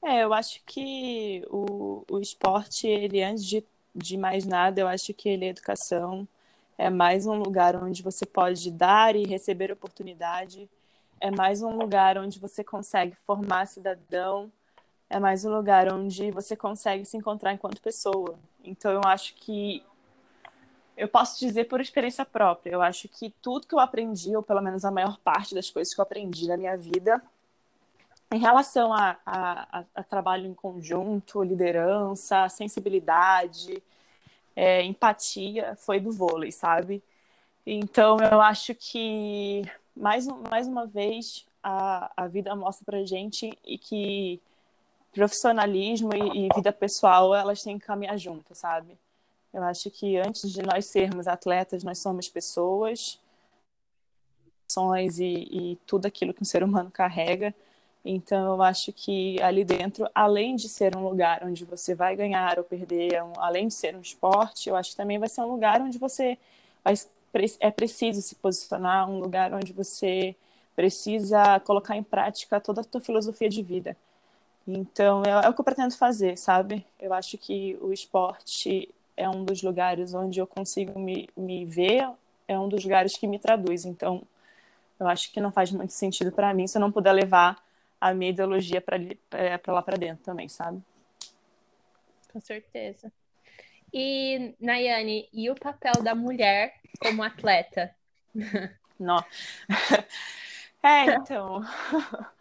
É, 0.03 0.23
eu 0.23 0.31
acho 0.33 0.61
que 0.63 1.43
o, 1.49 2.05
o 2.11 2.19
esporte, 2.19 2.87
ele 2.87 3.23
antes 3.23 3.43
de, 3.43 3.65
de 3.95 4.17
mais 4.17 4.45
nada, 4.45 4.79
eu 4.79 4.87
acho 4.87 5.15
que 5.15 5.27
ele 5.27 5.45
é 5.45 5.49
educação, 5.49 6.27
é 6.77 6.89
mais 6.89 7.25
um 7.25 7.35
lugar 7.35 7.75
onde 7.75 8.03
você 8.03 8.25
pode 8.25 8.69
dar 8.71 9.15
e 9.15 9.25
receber 9.25 9.71
oportunidade, 9.71 10.69
é 11.19 11.31
mais 11.31 11.61
um 11.61 11.77
lugar 11.77 12.17
onde 12.17 12.39
você 12.39 12.63
consegue 12.63 13.15
formar 13.15 13.67
cidadão, 13.67 14.51
é 15.09 15.19
mais 15.19 15.45
um 15.45 15.55
lugar 15.55 15.91
onde 15.93 16.31
você 16.31 16.55
consegue 16.55 17.05
se 17.05 17.15
encontrar 17.15 17.53
enquanto 17.53 17.81
pessoa. 17.81 18.37
Então 18.63 18.91
eu 18.91 19.01
acho 19.05 19.35
que 19.35 19.83
eu 20.97 21.07
posso 21.07 21.39
dizer 21.39 21.65
por 21.65 21.81
experiência 21.81 22.25
própria, 22.25 22.71
eu 22.71 22.81
acho 22.81 23.07
que 23.07 23.33
tudo 23.41 23.67
que 23.67 23.75
eu 23.75 23.79
aprendi, 23.79 24.35
ou 24.35 24.43
pelo 24.43 24.61
menos 24.61 24.85
a 24.85 24.91
maior 24.91 25.17
parte 25.19 25.53
das 25.53 25.69
coisas 25.69 25.93
que 25.93 25.99
eu 25.99 26.03
aprendi 26.03 26.47
na 26.47 26.57
minha 26.57 26.77
vida, 26.77 27.21
em 28.31 28.39
relação 28.39 28.93
a, 28.93 29.17
a, 29.25 29.83
a, 29.93 30.03
trabalho 30.03 30.47
em 30.47 30.53
conjunto, 30.53 31.43
liderança, 31.43 32.49
sensibilidade, 32.49 33.81
é, 34.55 34.83
empatia 34.83 35.75
foi 35.75 35.99
do 35.99 36.11
vôlei, 36.11 36.51
sabe? 36.51 37.03
Então 37.65 38.17
eu 38.19 38.41
acho 38.41 38.73
que 38.75 39.63
mais, 39.95 40.27
mais 40.49 40.67
uma 40.67 40.85
vez 40.85 41.45
a, 41.63 42.11
a 42.15 42.27
vida 42.27 42.55
mostra 42.55 42.85
pra 42.85 43.03
gente 43.05 43.57
e 43.65 43.77
que 43.77 44.39
profissionalismo 45.11 46.11
e, 46.13 46.45
e 46.45 46.49
vida 46.55 46.71
pessoal 46.71 47.33
elas 47.33 47.63
têm 47.63 47.79
que 47.79 47.85
caminhar 47.85 48.17
juntas, 48.17 48.59
sabe? 48.59 48.97
Eu 49.53 49.63
acho 49.63 49.89
que 49.89 50.17
antes 50.17 50.51
de 50.51 50.61
nós 50.61 50.85
sermos 50.87 51.27
atletas, 51.27 51.83
nós 51.83 51.99
somos 51.99 52.27
pessoas, 52.27 53.19
e, 55.17 55.71
e 55.71 55.75
tudo 55.87 56.05
aquilo 56.05 56.33
que 56.33 56.41
um 56.41 56.45
ser 56.45 56.63
humano 56.63 56.91
carrega. 56.91 57.55
Então, 58.07 58.53
eu 58.53 58.61
acho 58.61 58.93
que 58.93 59.41
ali 59.41 59.65
dentro, 59.65 60.07
além 60.13 60.55
de 60.55 60.69
ser 60.69 60.95
um 60.95 61.03
lugar 61.03 61.43
onde 61.43 61.65
você 61.65 61.95
vai 61.95 62.15
ganhar 62.15 62.59
ou 62.59 62.63
perder, 62.63 63.15
além 63.37 63.67
de 63.67 63.73
ser 63.73 63.95
um 63.95 64.01
esporte, 64.01 64.69
eu 64.69 64.75
acho 64.75 64.91
que 64.91 64.95
também 64.95 65.17
vai 65.17 65.27
ser 65.27 65.41
um 65.41 65.51
lugar 65.51 65.81
onde 65.81 65.97
você 65.97 66.37
vai, 66.83 66.93
é 67.59 67.71
preciso 67.71 68.21
se 68.21 68.35
posicionar, 68.35 69.09
um 69.09 69.19
lugar 69.19 69.51
onde 69.55 69.73
você 69.73 70.35
precisa 70.75 71.59
colocar 71.61 71.97
em 71.97 72.03
prática 72.03 72.59
toda 72.61 72.81
a 72.81 72.83
tua 72.83 73.01
filosofia 73.01 73.49
de 73.49 73.63
vida. 73.63 73.97
Então, 74.67 75.23
é, 75.25 75.45
é 75.45 75.49
o 75.49 75.53
que 75.53 75.61
eu 75.61 75.65
pretendo 75.65 75.97
fazer, 75.97 76.37
sabe? 76.37 76.85
Eu 76.99 77.11
acho 77.11 77.39
que 77.39 77.75
o 77.81 77.91
esporte 77.91 78.87
é 79.17 79.27
um 79.27 79.43
dos 79.43 79.63
lugares 79.63 80.13
onde 80.13 80.39
eu 80.39 80.45
consigo 80.45 80.99
me, 80.99 81.27
me 81.35 81.65
ver, 81.65 82.07
é 82.47 82.59
um 82.59 82.69
dos 82.69 82.83
lugares 82.83 83.17
que 83.17 83.25
me 83.25 83.39
traduz. 83.39 83.83
Então, 83.83 84.21
eu 84.99 85.07
acho 85.07 85.31
que 85.31 85.41
não 85.41 85.51
faz 85.51 85.71
muito 85.71 85.93
sentido 85.93 86.31
para 86.31 86.53
mim 86.53 86.67
se 86.67 86.77
eu 86.77 86.81
não 86.81 86.91
puder 86.91 87.11
levar 87.11 87.64
a 88.09 88.13
minha 88.13 88.31
ideologia 88.31 88.81
para 88.81 89.73
lá 89.73 89.81
para 89.81 89.97
dentro 89.97 90.23
também, 90.23 90.47
sabe? 90.47 90.81
Com 92.31 92.39
certeza. 92.39 93.11
E, 93.93 94.53
Nayane, 94.59 95.27
e 95.33 95.49
o 95.49 95.55
papel 95.55 96.03
da 96.03 96.13
mulher 96.13 96.75
como 96.99 97.23
atleta? 97.23 97.95
Não. 98.99 99.23
É, 100.83 101.15
então. 101.15 101.63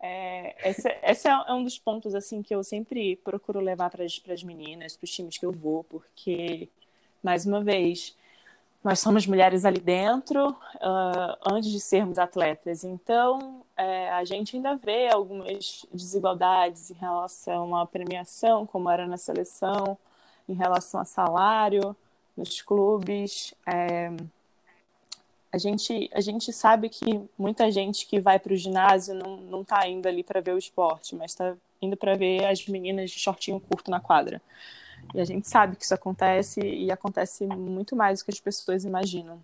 É, 0.00 0.70
esse, 0.70 0.88
esse, 1.02 1.28
é 1.28 1.52
um 1.52 1.64
dos 1.64 1.76
pontos 1.76 2.14
assim 2.14 2.40
que 2.40 2.54
eu 2.54 2.62
sempre 2.62 3.16
procuro 3.16 3.58
levar 3.58 3.90
para 3.90 4.04
as 4.04 4.42
meninas, 4.44 4.96
para 4.96 5.04
os 5.04 5.10
times 5.10 5.36
que 5.36 5.44
eu 5.44 5.50
vou, 5.50 5.82
porque, 5.82 6.68
mais 7.20 7.44
uma 7.44 7.64
vez, 7.64 8.16
nós 8.82 9.00
somos 9.00 9.26
mulheres 9.26 9.64
ali 9.64 9.80
dentro 9.80 10.50
uh, 10.50 11.52
antes 11.52 11.70
de 11.70 11.80
sermos 11.80 12.18
atletas. 12.18 12.84
Então, 12.84 13.62
é, 13.76 14.10
a 14.10 14.24
gente 14.24 14.56
ainda 14.56 14.76
vê 14.76 15.08
algumas 15.08 15.84
desigualdades 15.92 16.90
em 16.90 16.94
relação 16.94 17.76
à 17.76 17.86
premiação, 17.86 18.66
como 18.66 18.88
era 18.88 19.06
na 19.06 19.16
seleção, 19.16 19.98
em 20.48 20.54
relação 20.54 21.00
a 21.00 21.04
salário 21.04 21.94
nos 22.36 22.62
clubes. 22.62 23.52
É, 23.66 24.10
a 25.52 25.58
gente, 25.58 26.08
a 26.12 26.20
gente 26.20 26.52
sabe 26.52 26.88
que 26.88 27.20
muita 27.36 27.70
gente 27.70 28.06
que 28.06 28.20
vai 28.20 28.38
para 28.38 28.52
o 28.52 28.56
ginásio 28.56 29.14
não, 29.14 29.36
não 29.38 29.64
tá 29.64 29.86
indo 29.88 30.06
ali 30.06 30.22
para 30.22 30.40
ver 30.40 30.54
o 30.54 30.58
esporte, 30.58 31.16
mas 31.16 31.32
está 31.32 31.56
indo 31.80 31.96
para 31.96 32.14
ver 32.14 32.44
as 32.46 32.66
meninas 32.66 33.10
de 33.10 33.18
shortinho 33.18 33.60
curto 33.60 33.90
na 33.90 34.00
quadra. 34.00 34.40
E 35.14 35.20
a 35.20 35.24
gente 35.24 35.48
sabe 35.48 35.76
que 35.76 35.84
isso 35.84 35.94
acontece 35.94 36.60
e 36.60 36.90
acontece 36.90 37.46
muito 37.46 37.96
mais 37.96 38.20
do 38.20 38.24
que 38.24 38.30
as 38.30 38.40
pessoas 38.40 38.84
imaginam. 38.84 39.42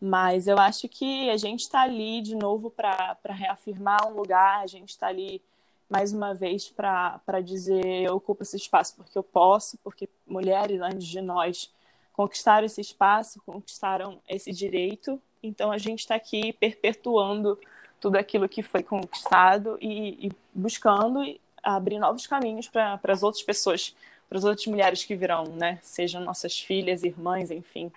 Mas 0.00 0.48
eu 0.48 0.58
acho 0.58 0.88
que 0.88 1.30
a 1.30 1.36
gente 1.36 1.60
está 1.60 1.82
ali 1.82 2.20
de 2.20 2.34
novo 2.34 2.70
para 2.70 3.16
reafirmar 3.28 4.08
um 4.08 4.14
lugar, 4.14 4.60
a 4.60 4.66
gente 4.66 4.90
está 4.90 5.06
ali 5.06 5.40
mais 5.88 6.12
uma 6.12 6.34
vez 6.34 6.70
para 6.70 7.40
dizer 7.44 7.84
eu 7.84 8.16
ocupo 8.16 8.42
esse 8.42 8.56
espaço 8.56 8.96
porque 8.96 9.16
eu 9.16 9.22
posso, 9.22 9.78
porque 9.84 10.08
mulheres 10.26 10.80
antes 10.80 11.06
de 11.06 11.20
nós 11.20 11.70
conquistaram 12.12 12.66
esse 12.66 12.80
espaço, 12.80 13.40
conquistaram 13.44 14.18
esse 14.28 14.50
direito. 14.52 15.20
Então 15.42 15.70
a 15.70 15.78
gente 15.78 16.00
está 16.00 16.14
aqui 16.14 16.52
perpetuando 16.54 17.58
tudo 18.00 18.16
aquilo 18.16 18.48
que 18.48 18.62
foi 18.62 18.82
conquistado 18.82 19.78
e, 19.80 20.26
e 20.26 20.32
buscando 20.52 21.20
abrir 21.62 21.98
novos 21.98 22.26
caminhos 22.26 22.68
para 22.68 22.98
as 23.04 23.22
outras 23.22 23.42
pessoas, 23.42 23.94
para 24.32 24.38
as 24.38 24.44
outras 24.44 24.66
mulheres 24.66 25.04
que 25.04 25.14
virão, 25.14 25.44
né? 25.44 25.78
Sejam 25.82 26.22
nossas 26.22 26.58
filhas, 26.58 27.02
irmãs, 27.02 27.50
enfim. 27.50 27.92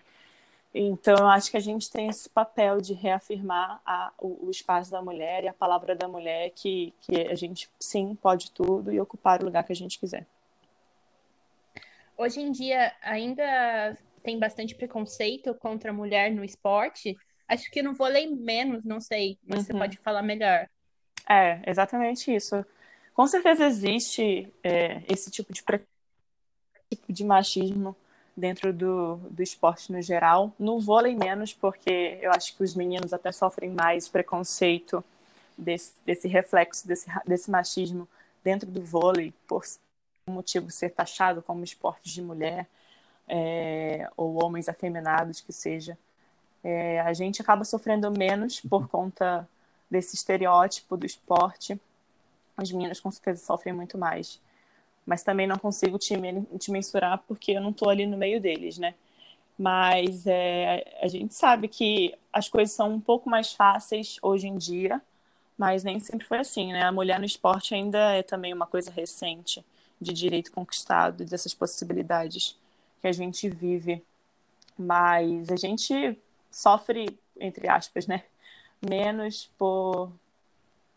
Então, 0.74 1.16
eu 1.16 1.28
acho 1.28 1.50
que 1.50 1.56
a 1.56 1.62
gente 1.62 1.90
tem 1.90 2.10
esse 2.10 2.30
papel 2.30 2.82
de 2.82 2.94
reafirmar 2.94 3.80
a, 3.86 4.12
o, 4.20 4.48
o, 4.48 4.52
espaço 4.52 4.92
da 4.92 5.02
mulher 5.02 5.46
e 5.46 5.48
a 5.48 5.54
palavra 5.54 5.96
da 5.96 6.10
mulher, 6.10 6.52
que, 6.54 6.94
que 7.00 7.22
a 7.22 7.36
gente, 7.36 7.70
sim, 7.80 8.18
pode 8.22 8.52
tudo 8.52 8.92
e 8.92 9.00
ocupar 9.00 9.42
o 9.42 9.46
lugar 9.46 9.64
que 9.64 9.72
a 9.72 9.76
gente 9.76 9.98
quiser. 9.98 10.26
Hoje 12.18 12.42
em 12.42 12.52
dia, 12.52 12.92
ainda 13.02 13.98
tem 14.22 14.38
bastante 14.38 14.76
preconceito 14.76 15.54
contra 15.56 15.92
a 15.92 15.94
mulher 15.94 16.30
no 16.32 16.44
esporte. 16.44 17.16
Acho 17.48 17.72
que 17.72 17.82
no 17.82 17.94
vôlei 17.94 18.28
menos, 18.28 18.84
não 18.84 19.00
sei. 19.00 19.38
Você 19.48 19.72
uhum. 19.72 19.80
pode 19.80 19.98
falar 20.00 20.22
melhor. 20.22 20.68
É, 21.30 21.62
exatamente 21.66 22.36
isso. 22.36 22.66
Com 23.14 23.26
certeza 23.26 23.66
existe 23.66 24.54
é, 24.62 25.02
esse 25.08 25.32
tipo 25.32 25.54
de, 25.54 25.64
tipo 26.90 27.12
de 27.12 27.24
machismo 27.24 27.96
dentro 28.36 28.74
do, 28.74 29.16
do 29.30 29.42
esporte 29.42 29.92
no 29.92 30.02
geral. 30.02 30.52
No 30.60 30.80
vôlei 30.80 31.16
menos, 31.16 31.54
porque 31.54 32.18
eu 32.22 32.32
acho 32.32 32.56
que 32.56 32.64
os 32.64 32.76
meninos 32.76 33.14
até 33.14 33.32
sofrem 33.32 33.72
mais 33.72 34.08
preconceito 34.08 35.04
desse, 35.58 35.94
desse 36.06 36.28
reflexo, 36.28 36.88
desse, 36.88 37.08
desse 37.26 37.50
machismo 37.50 38.08
dentro 38.44 38.70
do 38.70 38.84
vôlei, 38.84 39.34
por 39.48 39.64
motivo 40.28 40.70
ser 40.70 40.90
taxado 40.90 41.42
como 41.42 41.64
esporte 41.64 42.14
de 42.14 42.22
mulher, 42.22 42.68
é, 43.28 44.08
ou 44.18 44.44
homens 44.44 44.68
afeminados 44.68 45.42
que 45.42 45.54
seja. 45.54 45.98
É, 46.64 47.00
a 47.02 47.14
gente 47.14 47.42
acaba 47.42 47.64
sofrendo 47.64 48.12
menos 48.12 48.60
por 48.60 48.88
conta 48.88 49.48
desse 49.90 50.16
estereótipo 50.16 50.98
do 50.98 51.06
esporte. 51.06 51.80
As 52.58 52.72
meninas 52.72 53.00
com 53.00 53.12
certeza 53.12 53.44
sofrem 53.44 53.74
muito 53.74 53.98
mais 53.98 54.40
mas 55.06 55.24
também 55.24 55.48
não 55.48 55.58
consigo 55.58 55.98
te, 55.98 56.16
te 56.60 56.72
mensurar 56.72 57.24
porque 57.28 57.52
eu 57.52 57.62
não 57.62 57.70
estou 57.70 57.90
ali 57.90 58.06
no 58.06 58.18
meio 58.18 58.42
deles, 58.42 58.78
né? 58.78 58.96
Mas 59.58 60.26
é, 60.28 60.98
a 61.02 61.08
gente 61.08 61.34
sabe 61.34 61.68
que 61.68 62.14
as 62.34 62.50
coisas 62.50 62.76
são 62.76 62.92
um 62.94 63.00
pouco 63.00 63.30
mais 63.30 63.54
fáceis 63.54 64.18
hoje 64.22 64.48
em 64.48 64.58
dia, 64.58 65.02
mas 65.58 65.84
nem 65.84 66.00
sempre 66.00 66.26
foi 66.26 66.40
assim, 66.40 66.74
né? 66.74 66.84
A 66.84 66.92
mulher 66.92 67.20
no 67.20 67.26
esporte 67.26 67.74
ainda 67.74 67.98
é 68.12 68.24
também 68.24 68.54
uma 68.54 68.68
coisa 68.68 68.92
recente 68.92 69.64
de 70.02 70.12
direito 70.12 70.52
conquistado 70.52 71.24
dessas 71.24 71.54
possibilidades 71.54 72.58
que 73.02 73.08
a 73.08 73.12
gente 73.14 73.48
vive. 73.50 74.04
Mas 74.78 75.50
a 75.50 75.56
gente 75.56 76.20
sofre, 76.52 77.18
entre 77.40 77.70
aspas, 77.70 78.08
né? 78.08 78.24
Menos 78.82 79.50
por, 79.58 80.12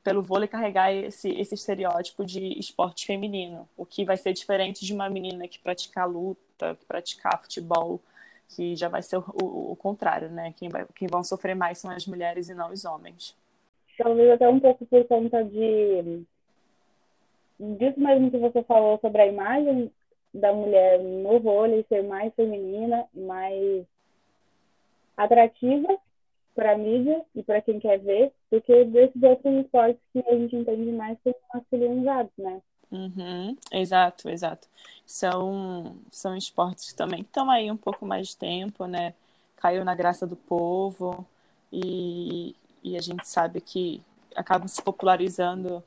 pelo 0.09 0.23
vôlei 0.23 0.49
carregar 0.49 0.91
esse, 0.91 1.29
esse 1.39 1.55
estereótipo 1.55 2.25
de 2.25 2.59
esporte 2.59 3.05
feminino, 3.05 3.69
o 3.77 3.85
que 3.85 4.07
vai 4.07 4.17
ser 4.17 4.33
diferente 4.33 4.87
de 4.87 4.95
uma 4.95 5.11
menina 5.11 5.47
que 5.47 5.59
praticar 5.59 6.09
luta, 6.09 6.75
que 6.77 6.87
praticar 6.87 7.43
futebol, 7.43 8.01
que 8.49 8.75
já 8.75 8.89
vai 8.89 9.03
ser 9.03 9.19
o, 9.19 9.25
o, 9.35 9.73
o 9.73 9.77
contrário, 9.77 10.31
né? 10.31 10.55
Quem, 10.57 10.71
vai, 10.71 10.87
quem 10.95 11.07
vão 11.07 11.23
sofrer 11.23 11.55
mais 11.55 11.77
são 11.77 11.91
as 11.91 12.07
mulheres 12.07 12.49
e 12.49 12.55
não 12.55 12.73
os 12.73 12.87
homens. 12.87 13.37
Talvez 13.99 14.31
até 14.31 14.49
um 14.49 14.59
pouco 14.59 14.87
por 14.87 15.05
conta 15.05 15.45
de 15.45 16.25
disso 17.61 18.01
mesmo 18.01 18.31
que 18.31 18.39
você 18.39 18.63
falou 18.63 18.99
sobre 19.01 19.21
a 19.21 19.27
imagem 19.27 19.93
da 20.33 20.55
mulher 20.55 20.99
no 21.01 21.39
vôlei 21.39 21.85
ser 21.87 22.03
mais 22.03 22.33
feminina, 22.35 23.05
mais 23.13 23.85
atrativa 25.19 25.99
para 26.59 26.73
a 26.73 26.77
mídia 26.77 27.25
e 27.37 27.43
para 27.45 27.63
quem 27.63 27.79
quer 27.79 28.01
ver, 28.01 28.33
do 28.51 28.61
que 28.61 28.85
desses 28.87 29.23
outros 29.23 29.65
esportes 29.65 30.03
que 30.13 30.19
a 30.27 30.37
gente 30.37 30.57
entende 30.57 30.91
mais 30.91 31.17
como 31.23 31.37
masculinizados, 31.55 32.33
né? 32.37 32.61
Uhum, 32.91 33.57
exato, 33.71 34.29
exato. 34.29 34.67
São, 35.07 35.95
são 36.11 36.37
esportes 36.37 36.93
também 36.93 37.23
que 37.23 37.29
estão 37.29 37.49
aí 37.49 37.71
um 37.71 37.77
pouco 37.77 38.05
mais 38.05 38.29
de 38.29 38.37
tempo, 38.37 38.87
né? 38.87 39.15
Caiu 39.55 39.85
na 39.85 39.95
graça 39.95 40.27
do 40.27 40.35
povo 40.35 41.25
e, 41.73 42.57
e 42.83 42.97
a 42.97 43.01
gente 43.01 43.29
sabe 43.29 43.61
que 43.61 44.03
acabam 44.35 44.67
se 44.67 44.83
popularizando 44.83 45.81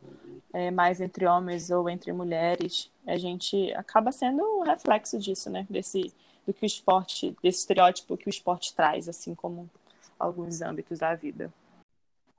é, 0.54 0.72
mais 0.72 1.02
entre 1.02 1.26
homens 1.26 1.70
ou 1.70 1.90
entre 1.90 2.14
mulheres. 2.14 2.90
A 3.06 3.18
gente 3.18 3.74
acaba 3.74 4.14
sendo 4.14 4.42
um 4.42 4.62
reflexo 4.62 5.20
disso, 5.20 5.50
né? 5.50 5.68
Desse, 5.70 6.14
do 6.48 6.54
que 6.54 6.64
o 6.64 6.66
esporte, 6.66 7.36
desse 7.44 7.60
estereótipo 7.60 8.16
que 8.16 8.28
o 8.28 8.30
esporte 8.30 8.74
traz, 8.74 9.10
assim 9.10 9.36
como 9.36 9.70
alguns 10.22 10.62
âmbitos 10.62 11.00
da 11.00 11.16
vida. 11.16 11.52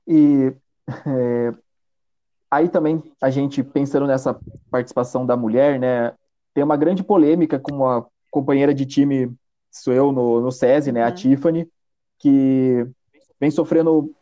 E 0.06 0.54
é, 1.06 1.54
aí 2.50 2.68
também 2.68 3.02
a 3.20 3.30
gente 3.30 3.62
pensando 3.62 4.06
nessa 4.06 4.38
participação 4.70 5.26
da 5.26 5.36
mulher, 5.36 5.78
né, 5.78 6.12
tem 6.54 6.62
uma 6.62 6.76
grande 6.76 7.02
polêmica 7.02 7.58
com 7.58 7.74
uma 7.74 8.06
companheira 8.30 8.74
de 8.74 8.86
time, 8.86 9.34
sou 9.70 9.92
eu 9.92 10.12
no, 10.12 10.40
no 10.40 10.52
SESI, 10.52 10.92
né, 10.92 11.02
a 11.02 11.08
uhum. 11.08 11.14
Tiffany, 11.14 11.68
que 12.18 12.86
vem 13.40 13.50
sofrendo, 13.50 14.14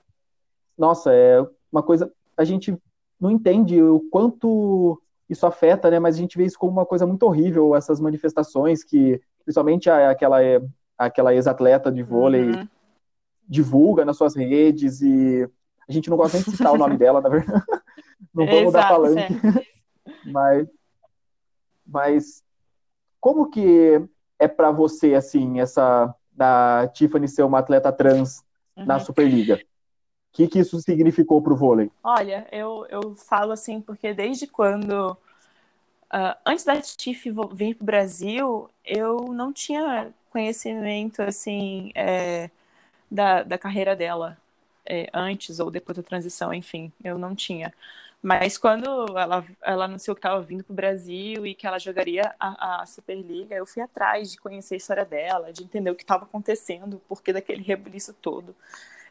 nossa, 0.77 1.13
é 1.13 1.45
uma 1.71 1.83
coisa, 1.83 2.11
a 2.37 2.45
gente 2.45 2.77
não 3.21 3.31
entende 3.31 3.81
o 3.83 4.01
quanto 4.11 5.01
isso 5.29 5.47
afeta, 5.47 5.91
né, 5.91 5.99
mas 5.99 6.17
a 6.17 6.19
gente 6.19 6.37
vê 6.37 6.45
isso 6.45 6.59
como 6.59 6.73
uma 6.73 6.87
coisa 6.87 7.07
muito 7.07 7.25
horrível, 7.25 7.77
essas 7.77 8.01
manifestações 8.01 8.83
que, 8.83 9.21
principalmente 9.45 9.89
aquela, 9.89 10.39
aquela 10.97 11.35
ex-atleta 11.35 11.93
de 11.93 12.03
vôlei 12.03 12.51
uhum 12.51 12.69
divulga 13.51 14.05
nas 14.05 14.17
suas 14.17 14.37
redes 14.37 15.03
e 15.03 15.47
a 15.89 15.93
gente 15.93 16.09
não 16.09 16.17
gosta 16.17 16.37
nem 16.37 16.45
de 16.45 16.53
citar 16.53 16.73
o 16.73 16.79
nome 16.79 16.97
dela, 16.97 17.21
na 17.21 17.29
verdade. 17.29 17.65
Não 18.33 18.47
vamos 18.47 18.69
Exato, 18.69 18.73
dar 18.73 18.89
palanque. 18.89 19.71
Mas, 20.27 20.69
mas 21.87 22.45
como 23.19 23.51
que 23.51 24.03
é 24.39 24.47
para 24.47 24.71
você, 24.71 25.15
assim, 25.15 25.61
essa 25.61 26.15
da 26.31 26.89
Tiffany 26.89 27.27
ser 27.27 27.43
uma 27.43 27.59
atleta 27.59 27.91
trans 27.91 28.45
uhum. 28.77 28.85
na 28.85 28.99
Superliga? 29.01 29.57
O 29.57 29.59
que, 30.33 30.47
que 30.47 30.59
isso 30.59 30.81
significou 30.81 31.41
para 31.43 31.55
o 31.55 31.57
vôlei? 31.57 31.91
Olha, 32.05 32.47
eu, 32.53 32.87
eu 32.91 33.17
falo 33.17 33.53
assim, 33.53 33.81
porque 33.81 34.13
desde 34.13 34.47
quando. 34.47 35.13
Uh, 36.13 36.37
antes 36.45 36.65
da 36.65 36.81
Tiff 36.81 37.31
vir 37.53 37.75
para 37.77 37.83
o 37.83 37.87
Brasil, 37.87 38.71
eu 38.85 39.33
não 39.33 39.53
tinha 39.53 40.13
conhecimento 40.31 41.23
assim 41.23 41.91
é, 41.95 42.51
da, 43.11 43.43
da 43.43 43.59
carreira 43.59 43.97
dela, 43.97 44.39
é, 44.87 45.09
antes 45.13 45.61
ou 45.61 45.71
depois 45.71 45.97
da 45.97 46.03
transição, 46.03 46.53
enfim, 46.55 46.93
eu 47.03 47.19
não 47.19 47.35
tinha. 47.35 47.73
Mas 48.23 48.59
quando 48.59 49.17
ela, 49.17 49.45
ela 49.63 49.85
anunciou 49.87 50.15
que 50.15 50.19
estava 50.19 50.43
vindo 50.43 50.63
para 50.63 50.73
o 50.73 50.77
Brasil 50.77 51.47
e 51.47 51.55
que 51.55 51.67
ela 51.67 51.79
jogaria 51.79 52.35
a, 52.39 52.83
a, 52.83 52.87
Superliga, 52.87 53.55
eu 53.55 53.65
fui 53.65 53.83
atrás 53.83 54.31
de 54.31 54.39
conhecer 54.39 54.75
a 54.75 54.77
história 54.77 55.05
dela, 55.07 55.53
de 55.53 55.65
entender 55.65 55.91
o 55.91 55.95
que 55.95 56.03
estava 56.03 56.25
acontecendo, 56.25 56.95
o 56.95 57.01
porquê 57.01 57.33
daquele 57.33 57.63
rebuliço 57.63 58.13
todo. 58.13 58.55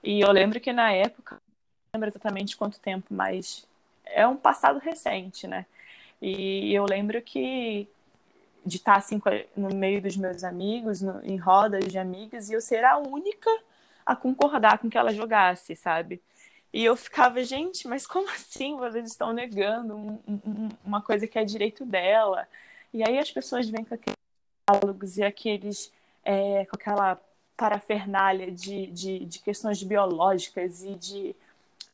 E 0.04 0.22
eu 0.22 0.32
lembro 0.32 0.60
que 0.60 0.72
na 0.72 0.92
época, 0.92 1.36
não 1.36 2.00
lembro 2.00 2.10
exatamente 2.10 2.56
quanto 2.56 2.80
tempo, 2.80 3.08
mas 3.10 3.68
é 4.06 4.28
um 4.28 4.38
passado 4.38 4.80
recente, 4.80 5.48
né? 5.48 5.66
E 6.22 6.74
eu 6.74 6.86
lembro 6.86 7.22
que 7.22 7.88
de 8.66 8.78
estar 8.78 8.96
assim 8.96 9.20
no 9.56 9.74
meio 9.74 10.02
dos 10.02 10.16
meus 10.18 10.44
amigos, 10.44 11.02
no, 11.02 11.24
em 11.26 11.38
rodas 11.38 11.86
de 11.86 11.98
amigas, 11.98 12.50
e 12.50 12.54
eu 12.54 12.62
ser 12.62 12.84
a 12.84 12.98
única 12.98 13.50
a 14.10 14.16
concordar 14.16 14.80
com 14.80 14.90
que 14.90 14.98
ela 14.98 15.14
jogasse, 15.14 15.76
sabe? 15.76 16.20
E 16.74 16.84
eu 16.84 16.96
ficava, 16.96 17.44
gente, 17.44 17.88
mas 17.88 18.08
como 18.08 18.28
assim 18.34 18.76
vocês 18.76 19.12
estão 19.12 19.32
negando 19.32 19.96
um, 19.96 20.20
um, 20.28 20.70
uma 20.84 21.02
coisa 21.02 21.28
que 21.28 21.38
é 21.38 21.46
direito 21.46 21.86
dela? 21.86 22.48
E 22.92 23.08
aí 23.08 23.20
as 23.20 23.32
pessoas 23.32 23.70
vêm 23.70 23.86
com 23.86 23.94
aqueles 23.94 24.18
diálogos 24.68 25.18
e 25.18 25.24
aqueles, 25.24 25.92
é, 26.24 26.66
com 26.66 26.76
aquela 26.76 27.22
parafernália 27.56 28.52
de, 28.52 28.88
de, 28.88 29.26
de 29.26 29.40
questões 29.40 29.84
biológicas 29.84 30.84
e 30.84 30.96
de 30.96 31.36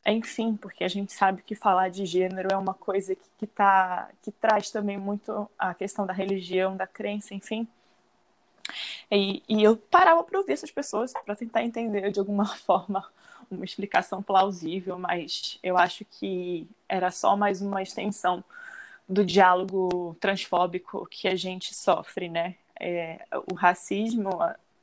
enfim, 0.08 0.56
porque 0.56 0.84
a 0.84 0.88
gente 0.88 1.12
sabe 1.12 1.42
que 1.42 1.56
falar 1.56 1.90
de 1.90 2.06
gênero 2.06 2.48
é 2.52 2.56
uma 2.56 2.72
coisa 2.74 3.14
que, 3.16 3.28
que, 3.38 3.46
tá, 3.46 4.08
que 4.22 4.30
traz 4.30 4.70
também 4.70 4.96
muito 4.96 5.50
a 5.58 5.74
questão 5.74 6.06
da 6.06 6.12
religião, 6.12 6.76
da 6.76 6.86
crença, 6.86 7.34
enfim. 7.34 7.66
E, 9.10 9.42
e 9.48 9.62
eu 9.62 9.76
parava 9.76 10.22
para 10.24 10.38
ouvir 10.38 10.52
essas 10.52 10.70
pessoas 10.70 11.12
para 11.24 11.36
tentar 11.36 11.62
entender 11.62 12.10
de 12.10 12.18
alguma 12.18 12.46
forma 12.58 13.04
uma 13.50 13.64
explicação 13.64 14.22
plausível, 14.22 14.98
mas 14.98 15.58
eu 15.62 15.78
acho 15.78 16.04
que 16.04 16.66
era 16.88 17.10
só 17.10 17.36
mais 17.36 17.62
uma 17.62 17.82
extensão 17.82 18.42
do 19.08 19.24
diálogo 19.24 20.16
transfóbico 20.20 21.06
que 21.06 21.28
a 21.28 21.36
gente 21.36 21.74
sofre, 21.74 22.28
né? 22.28 22.56
É, 22.78 23.24
o 23.50 23.54
racismo, 23.54 24.30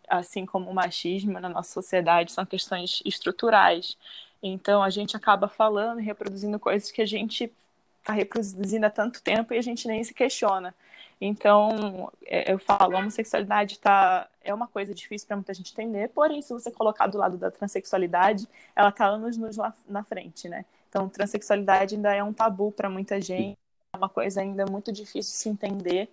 assim 0.08 0.46
como 0.46 0.70
o 0.72 0.74
machismo 0.74 1.40
na 1.40 1.50
nossa 1.50 1.74
sociedade, 1.74 2.32
são 2.32 2.46
questões 2.46 3.02
estruturais. 3.06 3.98
Então 4.42 4.82
a 4.82 4.90
gente 4.90 5.16
acaba 5.16 5.48
falando 5.48 6.00
e 6.00 6.04
reproduzindo 6.04 6.58
coisas 6.60 6.92
que 6.92 7.02
a 7.02 7.06
gente 7.06 7.52
está 8.00 8.14
reproduzindo 8.14 8.86
há 8.86 8.90
tanto 8.90 9.22
tempo 9.22 9.54
e 9.54 9.58
a 9.58 9.62
gente 9.62 9.88
nem 9.88 10.04
se 10.04 10.14
questiona. 10.14 10.74
Então, 11.20 12.12
é, 12.26 12.52
eu 12.52 12.60
falo, 12.60 12.96
a 12.96 13.00
homossexualidade 13.00 13.80
tá, 13.80 14.28
é 14.44 14.54
uma 14.54 14.68
coisa 14.68 14.94
difícil 14.94 15.28
para 15.28 15.38
muita 15.38 15.54
gente 15.54 15.72
entender, 15.72 16.10
porém, 16.10 16.42
se 16.42 16.52
você 16.54 16.70
colocar 16.70 17.08
do 17.08 17.18
lado 17.18 17.38
da 17.38 17.50
transexualidade, 17.50 18.48
ela 18.76 18.90
está 18.90 19.06
anos 19.06 19.38
nos 19.38 19.58
lá 19.58 19.74
na 19.88 20.04
frente, 20.04 20.50
né? 20.50 20.66
Então, 20.90 21.10
transexualidade 21.10 21.96
ainda 21.96 22.14
é 22.14 22.24
um 22.24 22.34
tabu 22.34 22.72
para 22.72 22.90
muita 22.90 23.20
gente, 23.22 23.58
é 23.94 23.98
uma 23.98 24.10
coisa 24.10 24.42
ainda 24.42 24.66
muito 24.66 24.92
difícil 24.92 25.32
de 25.32 25.38
se 25.38 25.50
entender, 25.50 26.10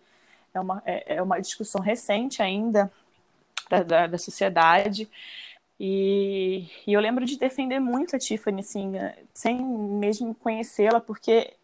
é 0.54 0.60
uma, 0.60 0.82
é, 0.86 1.16
é 1.16 1.22
uma 1.22 1.40
discussão 1.40 1.80
recente 1.80 2.42
ainda 2.42 2.90
da, 3.68 3.82
da, 3.82 4.06
da 4.06 4.18
sociedade. 4.18 5.08
E, 5.78 6.68
e, 6.86 6.92
eu 6.92 7.00
lembro 7.00 7.24
de 7.24 7.38
defender 7.38 7.80
muito 7.80 8.14
a 8.14 8.18
Tiffany, 8.18 8.60
assim, 8.60 8.92
sem 9.32 9.62
mesmo 9.62 10.34
conhecê-la, 10.34 11.00
porque 11.00 11.54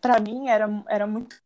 para 0.00 0.20
mim 0.20 0.48
era, 0.48 0.68
era 0.88 1.06
muito 1.06 1.36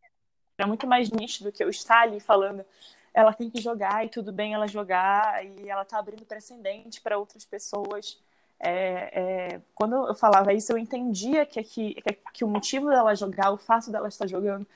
era 0.61 0.67
muito 0.67 0.87
mais 0.87 1.11
nítido 1.11 1.51
que 1.53 1.63
eu 1.63 1.69
estar 1.69 2.03
ali 2.03 2.21
falando 2.21 2.65
ela 3.13 3.33
tem 3.33 3.51
que 3.51 3.61
jogar 3.61 4.05
e 4.05 4.09
tudo 4.09 4.33
bem 4.33 4.55
ela 4.55 4.69
jogar 4.69 5.45
e 5.45 5.69
ela 5.69 5.85
tá 5.85 5.99
abrindo 5.99 6.25
precedente 6.25 7.01
para 7.01 7.19
outras 7.19 7.45
pessoas. 7.45 8.19
É, 8.59 9.53
é, 9.53 9.61
quando 9.75 9.95
eu 10.09 10.15
falava 10.15 10.53
isso, 10.53 10.73
eu 10.73 10.79
entendia 10.79 11.47
que, 11.47 11.63
que, 11.63 12.03
que, 12.33 12.45
o 12.45 12.49
motivo 12.49 12.89
dela 12.89 13.15
jogar, 13.15 13.53
o 13.53 13.57
fato 13.57 13.91
dela 13.91 14.09
estar 14.09 14.27
jogando, 14.27 14.67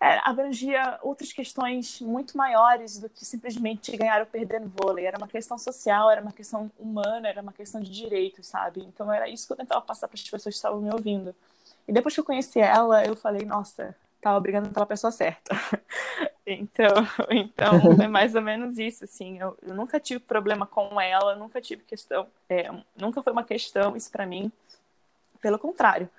é, 0.00 0.18
abrangia 0.24 0.98
outras 1.02 1.32
questões 1.32 2.00
muito 2.00 2.36
maiores 2.36 2.98
do 2.98 3.08
que 3.08 3.24
simplesmente 3.24 3.96
ganhar 3.96 4.20
ou 4.20 4.26
perder 4.26 4.60
no 4.60 4.68
vôlei. 4.68 5.06
Era 5.06 5.18
uma 5.18 5.28
questão 5.28 5.58
social, 5.58 6.10
era 6.10 6.20
uma 6.20 6.32
questão 6.32 6.70
humana, 6.78 7.28
era 7.28 7.42
uma 7.42 7.52
questão 7.52 7.80
de 7.80 7.90
direitos, 7.90 8.46
sabe? 8.46 8.80
Então 8.82 9.12
era 9.12 9.28
isso 9.28 9.46
que 9.46 9.52
eu 9.52 9.56
tentava 9.56 9.80
passar 9.82 10.08
para 10.08 10.16
as 10.16 10.22
pessoas 10.22 10.54
que 10.54 10.58
estavam 10.58 10.80
me 10.80 10.90
ouvindo. 10.90 11.34
E 11.86 11.92
depois 11.92 12.14
que 12.14 12.20
eu 12.20 12.24
conheci 12.24 12.58
ela, 12.58 13.04
eu 13.04 13.14
falei, 13.14 13.44
nossa, 13.46 13.94
tava 14.26 14.40
brigando 14.40 14.70
pela 14.70 14.84
pessoa 14.84 15.12
certa. 15.12 15.54
então, 16.44 16.94
então 17.30 18.02
é 18.02 18.08
mais 18.08 18.34
ou 18.34 18.42
menos 18.42 18.76
isso, 18.76 19.04
assim. 19.04 19.38
Eu, 19.38 19.56
eu 19.62 19.72
nunca 19.72 20.00
tive 20.00 20.18
problema 20.18 20.66
com 20.66 21.00
ela, 21.00 21.36
nunca 21.36 21.60
tive 21.60 21.84
questão, 21.84 22.26
é, 22.48 22.68
nunca 22.96 23.22
foi 23.22 23.32
uma 23.32 23.44
questão 23.44 23.96
isso 23.96 24.10
para 24.10 24.26
mim. 24.26 24.50
Pelo 25.40 25.60
contrário, 25.60 26.10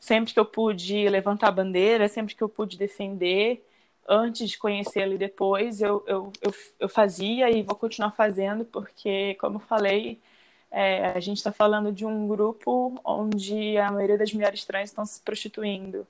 sempre 0.00 0.34
que 0.34 0.40
eu 0.40 0.44
pude 0.44 1.08
levantar 1.08 1.48
a 1.48 1.52
bandeira, 1.52 2.08
sempre 2.08 2.34
que 2.34 2.42
eu 2.42 2.48
pude 2.48 2.76
defender, 2.76 3.64
antes 4.08 4.50
de 4.50 4.58
conhecê-la 4.58 5.14
e 5.14 5.18
depois, 5.18 5.80
eu, 5.80 6.02
eu, 6.08 6.32
eu, 6.42 6.52
eu, 6.80 6.88
fazia 6.88 7.50
e 7.50 7.62
vou 7.62 7.76
continuar 7.76 8.10
fazendo, 8.10 8.64
porque, 8.64 9.36
como 9.36 9.56
eu 9.56 9.60
falei, 9.60 10.20
é, 10.72 11.06
a 11.12 11.20
gente 11.20 11.36
está 11.36 11.52
falando 11.52 11.92
de 11.92 12.04
um 12.04 12.26
grupo 12.26 13.00
onde 13.04 13.78
a 13.78 13.92
maioria 13.92 14.18
das 14.18 14.32
mulheres 14.32 14.64
trans 14.64 14.90
estão 14.90 15.06
se 15.06 15.20
prostituindo 15.20 16.04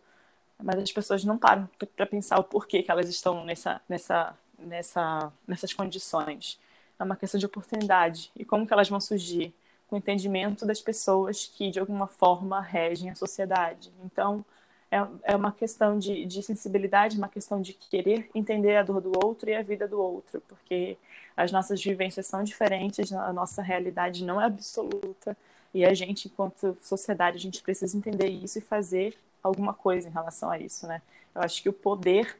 mas 0.62 0.78
as 0.78 0.92
pessoas 0.92 1.24
não 1.24 1.38
param 1.38 1.68
para 1.96 2.06
pensar 2.06 2.38
o 2.38 2.44
porquê 2.44 2.82
que 2.82 2.90
elas 2.90 3.08
estão 3.08 3.44
nessa, 3.44 3.80
nessa, 3.88 4.36
nessa, 4.58 5.32
nessas 5.46 5.72
condições. 5.72 6.58
É 6.98 7.04
uma 7.04 7.16
questão 7.16 7.38
de 7.38 7.46
oportunidade. 7.46 8.30
E 8.36 8.44
como 8.44 8.66
que 8.66 8.72
elas 8.72 8.88
vão 8.88 9.00
surgir? 9.00 9.54
Com 9.88 9.96
o 9.96 9.98
entendimento 9.98 10.64
das 10.64 10.80
pessoas 10.80 11.46
que, 11.46 11.70
de 11.70 11.78
alguma 11.78 12.06
forma, 12.06 12.60
regem 12.60 13.10
a 13.10 13.14
sociedade. 13.14 13.92
Então, 14.04 14.44
é, 14.90 15.32
é 15.32 15.36
uma 15.36 15.50
questão 15.50 15.98
de, 15.98 16.24
de 16.24 16.42
sensibilidade, 16.42 17.18
uma 17.18 17.28
questão 17.28 17.60
de 17.60 17.72
querer 17.72 18.30
entender 18.34 18.76
a 18.76 18.82
dor 18.82 19.00
do 19.00 19.12
outro 19.24 19.50
e 19.50 19.54
a 19.54 19.62
vida 19.62 19.88
do 19.88 20.00
outro, 20.00 20.40
porque 20.48 20.96
as 21.36 21.50
nossas 21.50 21.82
vivências 21.82 22.26
são 22.26 22.44
diferentes, 22.44 23.12
a 23.12 23.32
nossa 23.32 23.60
realidade 23.60 24.24
não 24.24 24.40
é 24.40 24.44
absoluta, 24.44 25.36
e 25.72 25.84
a 25.84 25.92
gente, 25.92 26.28
enquanto 26.28 26.76
sociedade, 26.80 27.36
a 27.36 27.40
gente 27.40 27.60
precisa 27.60 27.96
entender 27.96 28.28
isso 28.28 28.58
e 28.58 28.62
fazer 28.62 29.18
alguma 29.44 29.74
coisa 29.74 30.09
em 30.09 30.12
relação 30.12 30.50
a 30.50 30.59
isso, 30.59 30.87
né? 30.87 31.02
Eu 31.35 31.42
acho 31.42 31.62
que 31.62 31.68
o 31.68 31.72
poder, 31.72 32.37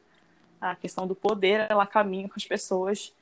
a 0.59 0.75
questão 0.75 1.05
do 1.05 1.15
poder, 1.15 1.67
ela 1.69 1.85
caminha 1.85 2.27
com 2.27 2.35
as 2.35 2.45
pessoas 2.45 3.13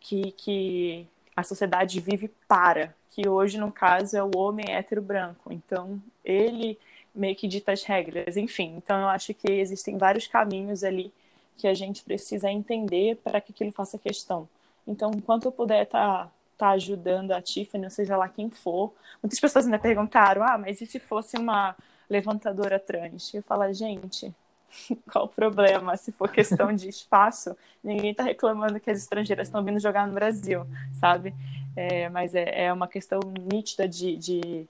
que, 0.00 0.32
que 0.32 1.06
a 1.36 1.42
sociedade 1.42 2.00
vive 2.00 2.28
para, 2.48 2.94
que 3.10 3.28
hoje, 3.28 3.58
no 3.58 3.70
caso, 3.70 4.16
é 4.16 4.22
o 4.22 4.36
homem 4.36 4.66
hétero 4.68 5.00
branco. 5.00 5.52
Então, 5.52 6.02
ele 6.24 6.78
meio 7.14 7.36
que 7.36 7.46
dita 7.46 7.72
as 7.72 7.82
regras, 7.82 8.36
enfim. 8.36 8.74
Então, 8.76 9.00
eu 9.00 9.08
acho 9.08 9.32
que 9.34 9.50
existem 9.50 9.96
vários 9.96 10.26
caminhos 10.26 10.82
ali 10.82 11.12
que 11.56 11.68
a 11.68 11.74
gente 11.74 12.02
precisa 12.02 12.50
entender 12.50 13.16
para 13.16 13.40
que 13.40 13.52
aquilo 13.52 13.72
faça 13.72 13.98
questão. 13.98 14.48
Então, 14.86 15.10
enquanto 15.14 15.44
eu 15.44 15.52
puder 15.52 15.82
estar 15.82 16.24
tá, 16.26 16.32
tá 16.56 16.70
ajudando 16.70 17.32
a 17.32 17.42
Tiffany, 17.42 17.90
seja 17.90 18.16
lá 18.16 18.28
quem 18.28 18.48
for, 18.48 18.92
muitas 19.22 19.38
pessoas 19.38 19.66
ainda 19.66 19.78
perguntaram, 19.78 20.42
ah, 20.42 20.56
mas 20.56 20.80
e 20.80 20.86
se 20.86 20.98
fosse 20.98 21.36
uma 21.36 21.76
levantadora 22.10 22.78
trans. 22.78 23.32
E 23.32 23.36
eu 23.36 23.42
falo, 23.42 23.72
gente, 23.72 24.34
qual 25.10 25.26
o 25.26 25.28
problema? 25.28 25.96
Se 25.96 26.12
for 26.12 26.30
questão 26.30 26.74
de 26.74 26.88
espaço, 26.88 27.56
ninguém 27.82 28.10
está 28.10 28.24
reclamando 28.24 28.80
que 28.80 28.90
as 28.90 28.98
estrangeiras 28.98 29.48
estão 29.48 29.64
vindo 29.64 29.80
jogar 29.80 30.06
no 30.06 30.12
Brasil, 30.12 30.66
sabe? 30.98 31.32
É, 31.76 32.08
mas 32.08 32.34
é, 32.34 32.64
é, 32.64 32.72
uma 32.72 32.88
questão 32.88 33.20
nítida 33.52 33.88
de, 33.88 34.16
de, 34.16 34.66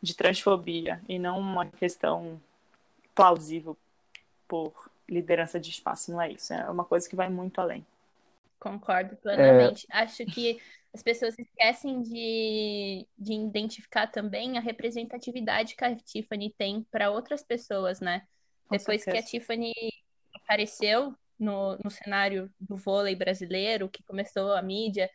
de 0.00 0.14
transfobia 0.14 1.00
e 1.08 1.18
não 1.18 1.40
uma 1.40 1.66
questão 1.66 2.40
plausível 3.14 3.76
por 4.46 4.72
liderança 5.08 5.58
de 5.58 5.70
espaço, 5.70 6.12
não 6.12 6.22
é 6.22 6.30
isso. 6.30 6.52
É 6.52 6.70
uma 6.70 6.84
coisa 6.84 7.08
que 7.08 7.16
vai 7.16 7.28
muito 7.28 7.60
além. 7.60 7.84
Concordo 8.58 9.16
plenamente. 9.16 9.86
É... 9.90 9.98
Acho 9.98 10.24
que 10.26 10.60
as 10.96 11.02
pessoas 11.02 11.38
esquecem 11.38 12.00
de, 12.00 13.06
de 13.18 13.34
identificar 13.34 14.06
também 14.06 14.56
a 14.56 14.62
representatividade 14.62 15.76
que 15.76 15.84
a 15.84 15.94
Tiffany 15.94 16.54
tem 16.56 16.82
para 16.90 17.10
outras 17.10 17.42
pessoas, 17.42 18.00
né? 18.00 18.26
Com 18.66 18.78
Depois 18.78 19.02
certeza. 19.02 19.28
que 19.28 19.36
a 19.36 19.40
Tiffany 19.40 19.72
apareceu 20.34 21.14
no, 21.38 21.76
no 21.84 21.90
cenário 21.90 22.50
do 22.58 22.76
vôlei 22.76 23.14
brasileiro, 23.14 23.90
que 23.90 24.02
começou 24.04 24.54
a 24.54 24.62
mídia, 24.62 25.10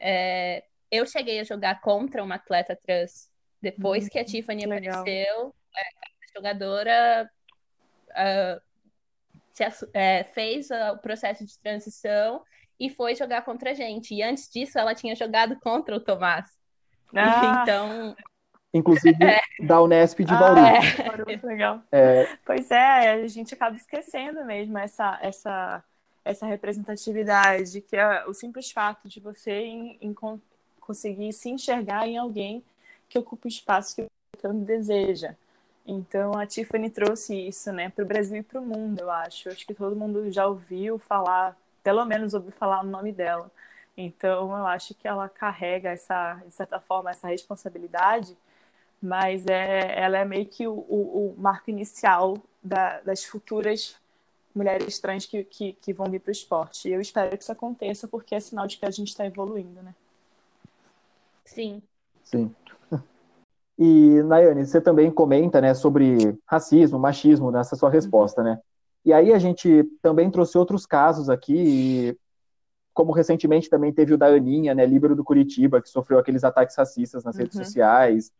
é, 0.00 0.64
eu 0.90 1.04
cheguei 1.04 1.40
a 1.40 1.44
jogar 1.44 1.82
contra 1.82 2.24
uma 2.24 2.36
atleta 2.36 2.74
trans. 2.74 3.30
Depois 3.60 4.06
hum, 4.06 4.08
que 4.08 4.18
a 4.18 4.24
Tiffany 4.24 4.62
que 4.62 4.72
apareceu, 4.72 5.54
é, 5.76 5.80
a 5.80 6.38
jogadora 6.38 7.30
uh, 8.10 8.62
se, 9.52 9.62
é, 9.92 10.24
fez 10.24 10.70
o 10.70 10.96
processo 10.98 11.44
de 11.44 11.58
transição 11.58 12.42
e 12.78 12.90
foi 12.90 13.14
jogar 13.14 13.42
contra 13.42 13.70
a 13.70 13.74
gente. 13.74 14.14
E 14.14 14.22
antes 14.22 14.50
disso, 14.50 14.78
ela 14.78 14.94
tinha 14.94 15.14
jogado 15.14 15.56
contra 15.60 15.96
o 15.96 16.00
Tomás. 16.00 16.46
Ah. 17.14 17.62
Então. 17.62 18.16
Inclusive 18.72 19.24
é. 19.24 19.40
da 19.66 19.80
Unesp 19.80 20.20
de 20.20 20.32
Bauru. 20.32 20.60
Ah, 20.60 21.32
é. 21.32 21.46
Legal. 21.46 21.82
É. 21.90 22.28
Pois 22.44 22.70
é, 22.70 23.12
a 23.12 23.26
gente 23.26 23.54
acaba 23.54 23.74
esquecendo 23.76 24.44
mesmo 24.44 24.76
essa, 24.76 25.18
essa, 25.22 25.82
essa 26.22 26.46
representatividade, 26.46 27.80
que 27.80 27.96
é 27.96 28.26
o 28.26 28.34
simples 28.34 28.70
fato 28.70 29.08
de 29.08 29.20
você 29.20 29.52
em, 29.52 29.98
em 30.02 30.14
conseguir 30.78 31.32
se 31.32 31.48
enxergar 31.48 32.06
em 32.06 32.18
alguém 32.18 32.62
que 33.08 33.18
ocupa 33.18 33.46
o 33.46 33.48
espaço 33.48 33.96
que 33.96 34.02
você 34.02 34.42
tanto 34.42 34.64
deseja. 34.64 35.34
Então 35.86 36.32
a 36.38 36.46
Tiffany 36.46 36.90
trouxe 36.90 37.34
isso, 37.34 37.72
né, 37.72 37.88
para 37.88 38.04
o 38.04 38.06
Brasil 38.06 38.36
e 38.36 38.42
para 38.42 38.60
o 38.60 38.64
mundo, 38.64 39.00
eu 39.00 39.10
acho. 39.10 39.48
Acho 39.48 39.66
que 39.66 39.72
todo 39.72 39.96
mundo 39.96 40.30
já 40.30 40.46
ouviu 40.46 40.98
falar, 40.98 41.56
pelo 41.88 42.04
menos 42.04 42.34
ouviu 42.34 42.52
falar 42.52 42.84
o 42.84 42.86
nome 42.86 43.12
dela. 43.12 43.50
Então 43.96 44.54
eu 44.54 44.66
acho 44.66 44.94
que 44.94 45.08
ela 45.08 45.26
carrega 45.26 45.88
essa, 45.88 46.34
de 46.46 46.52
certa 46.52 46.78
forma, 46.78 47.08
essa 47.08 47.28
responsabilidade, 47.28 48.36
mas 49.00 49.46
é, 49.46 49.98
ela 49.98 50.18
é 50.18 50.24
meio 50.26 50.44
que 50.44 50.66
o, 50.66 50.74
o, 50.74 51.34
o 51.34 51.40
marco 51.40 51.70
inicial 51.70 52.36
da, 52.62 53.00
das 53.00 53.24
futuras 53.24 53.96
mulheres 54.54 54.98
trans 54.98 55.24
que, 55.24 55.42
que, 55.44 55.72
que 55.80 55.94
vão 55.94 56.10
vir 56.10 56.20
para 56.20 56.28
o 56.28 56.32
esporte. 56.32 56.90
E 56.90 56.92
eu 56.92 57.00
espero 57.00 57.34
que 57.34 57.42
isso 57.42 57.52
aconteça, 57.52 58.06
porque 58.06 58.34
é 58.34 58.40
sinal 58.40 58.66
de 58.66 58.76
que 58.76 58.84
a 58.84 58.90
gente 58.90 59.08
está 59.08 59.24
evoluindo, 59.24 59.82
né? 59.82 59.94
Sim. 61.46 61.82
Sim. 62.22 62.54
E, 63.80 64.20
Nayane, 64.24 64.66
você 64.66 64.80
também 64.80 65.08
comenta 65.08 65.60
né, 65.60 65.72
sobre 65.72 66.36
racismo, 66.44 66.98
machismo 66.98 67.52
nessa 67.52 67.76
sua 67.76 67.88
resposta, 67.88 68.42
né? 68.42 68.60
E 69.04 69.12
aí 69.12 69.32
a 69.32 69.38
gente 69.38 69.84
também 70.02 70.30
trouxe 70.30 70.58
outros 70.58 70.84
casos 70.84 71.30
aqui, 71.30 72.16
como 72.92 73.12
recentemente 73.12 73.70
também 73.70 73.92
teve 73.92 74.12
o 74.12 74.18
da 74.18 74.26
Aninha, 74.26 74.74
né, 74.74 74.84
líbero 74.84 75.14
do 75.14 75.24
Curitiba, 75.24 75.80
que 75.80 75.88
sofreu 75.88 76.18
aqueles 76.18 76.44
ataques 76.44 76.76
racistas 76.76 77.24
nas 77.24 77.36
uhum. 77.36 77.42
redes 77.42 77.56
sociais, 77.56 78.32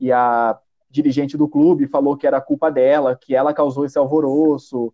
e 0.00 0.10
a 0.10 0.58
dirigente 0.90 1.36
do 1.36 1.48
clube 1.48 1.86
falou 1.86 2.16
que 2.16 2.26
era 2.26 2.40
culpa 2.40 2.70
dela, 2.70 3.14
que 3.14 3.34
ela 3.34 3.52
causou 3.52 3.84
esse 3.84 3.98
alvoroço. 3.98 4.92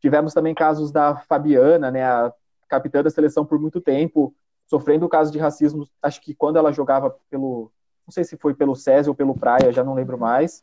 Tivemos 0.00 0.32
também 0.32 0.54
casos 0.54 0.92
da 0.92 1.16
Fabiana, 1.16 1.90
né, 1.90 2.04
a 2.04 2.32
capitã 2.68 3.02
da 3.02 3.10
seleção 3.10 3.44
por 3.44 3.58
muito 3.58 3.80
tempo, 3.80 4.34
sofrendo 4.66 5.06
o 5.06 5.08
caso 5.08 5.30
de 5.30 5.38
racismo, 5.38 5.86
acho 6.00 6.20
que 6.20 6.34
quando 6.34 6.56
ela 6.56 6.72
jogava 6.72 7.14
pelo 7.28 7.70
não 8.06 8.12
sei 8.12 8.24
se 8.24 8.36
foi 8.36 8.54
pelo 8.54 8.74
SESI 8.74 9.08
ou 9.08 9.14
pelo 9.14 9.36
Praia, 9.36 9.72
já 9.72 9.84
não 9.84 9.94
lembro 9.94 10.18
mais. 10.18 10.62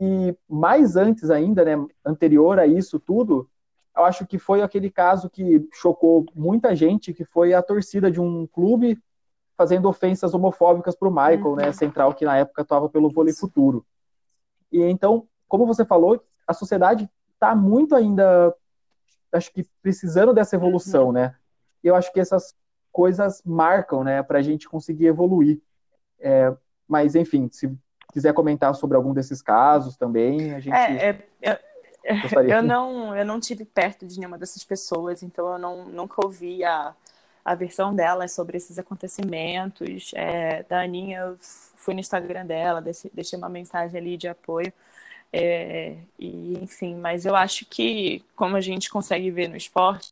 E 0.00 0.36
mais 0.48 0.96
antes 0.96 1.30
ainda, 1.30 1.64
né, 1.64 1.86
anterior 2.04 2.58
a 2.58 2.66
isso 2.66 3.00
tudo, 3.00 3.48
eu 3.96 4.04
acho 4.04 4.26
que 4.26 4.38
foi 4.38 4.62
aquele 4.62 4.90
caso 4.90 5.28
que 5.28 5.68
chocou 5.72 6.24
muita 6.34 6.74
gente, 6.74 7.12
que 7.12 7.24
foi 7.24 7.52
a 7.52 7.62
torcida 7.62 8.10
de 8.10 8.20
um 8.20 8.46
clube 8.46 8.96
fazendo 9.56 9.88
ofensas 9.88 10.34
homofóbicas 10.34 10.94
para 10.94 11.08
o 11.08 11.10
Michael, 11.10 11.38
né, 11.38 11.46
uhum. 11.46 11.56
né, 11.56 11.72
central 11.72 12.14
que 12.14 12.24
na 12.24 12.36
época 12.36 12.62
estava 12.62 12.88
pelo 12.88 13.10
vôlei 13.10 13.34
futuro. 13.34 13.84
E 14.70 14.80
então, 14.82 15.26
como 15.48 15.66
você 15.66 15.84
falou, 15.84 16.22
a 16.46 16.54
sociedade 16.54 17.10
está 17.34 17.56
muito 17.56 17.96
ainda, 17.96 18.54
acho 19.32 19.52
que 19.52 19.66
precisando 19.82 20.32
dessa 20.32 20.54
evolução, 20.54 21.06
uhum. 21.06 21.12
né? 21.12 21.34
E 21.82 21.88
eu 21.88 21.96
acho 21.96 22.12
que 22.12 22.20
essas 22.20 22.54
coisas 22.92 23.42
marcam, 23.44 24.04
né, 24.04 24.22
para 24.22 24.38
a 24.38 24.42
gente 24.42 24.68
conseguir 24.68 25.06
evoluir. 25.06 25.60
É, 26.20 26.54
mas, 26.86 27.14
enfim, 27.14 27.48
se 27.50 27.76
quiser 28.18 28.34
comentar 28.34 28.74
sobre 28.74 28.96
algum 28.96 29.14
desses 29.14 29.40
casos 29.40 29.96
também, 29.96 30.52
a 30.52 30.60
gente. 30.60 30.74
É, 30.74 31.22
é, 31.40 31.50
é 31.50 31.58
eu, 32.48 32.62
não, 32.62 33.16
eu 33.16 33.24
não 33.24 33.38
tive 33.38 33.64
perto 33.64 34.06
de 34.06 34.18
nenhuma 34.18 34.36
dessas 34.38 34.64
pessoas, 34.64 35.22
então 35.22 35.52
eu 35.52 35.58
não, 35.58 35.84
nunca 35.86 36.24
ouvi 36.24 36.64
a, 36.64 36.94
a 37.44 37.54
versão 37.54 37.94
delas 37.94 38.32
sobre 38.32 38.56
esses 38.56 38.78
acontecimentos. 38.78 40.10
É, 40.14 40.64
da 40.64 40.80
Aninha, 40.80 41.20
eu 41.20 41.36
fui 41.40 41.94
no 41.94 42.00
Instagram 42.00 42.44
dela, 42.44 42.82
deixei 43.12 43.38
uma 43.38 43.48
mensagem 43.48 43.98
ali 43.98 44.16
de 44.16 44.26
apoio. 44.26 44.72
É, 45.32 45.96
e, 46.18 46.58
enfim, 46.62 46.96
mas 46.96 47.26
eu 47.26 47.36
acho 47.36 47.66
que, 47.66 48.24
como 48.34 48.56
a 48.56 48.60
gente 48.60 48.90
consegue 48.90 49.30
ver 49.30 49.48
no 49.48 49.56
esporte, 49.56 50.10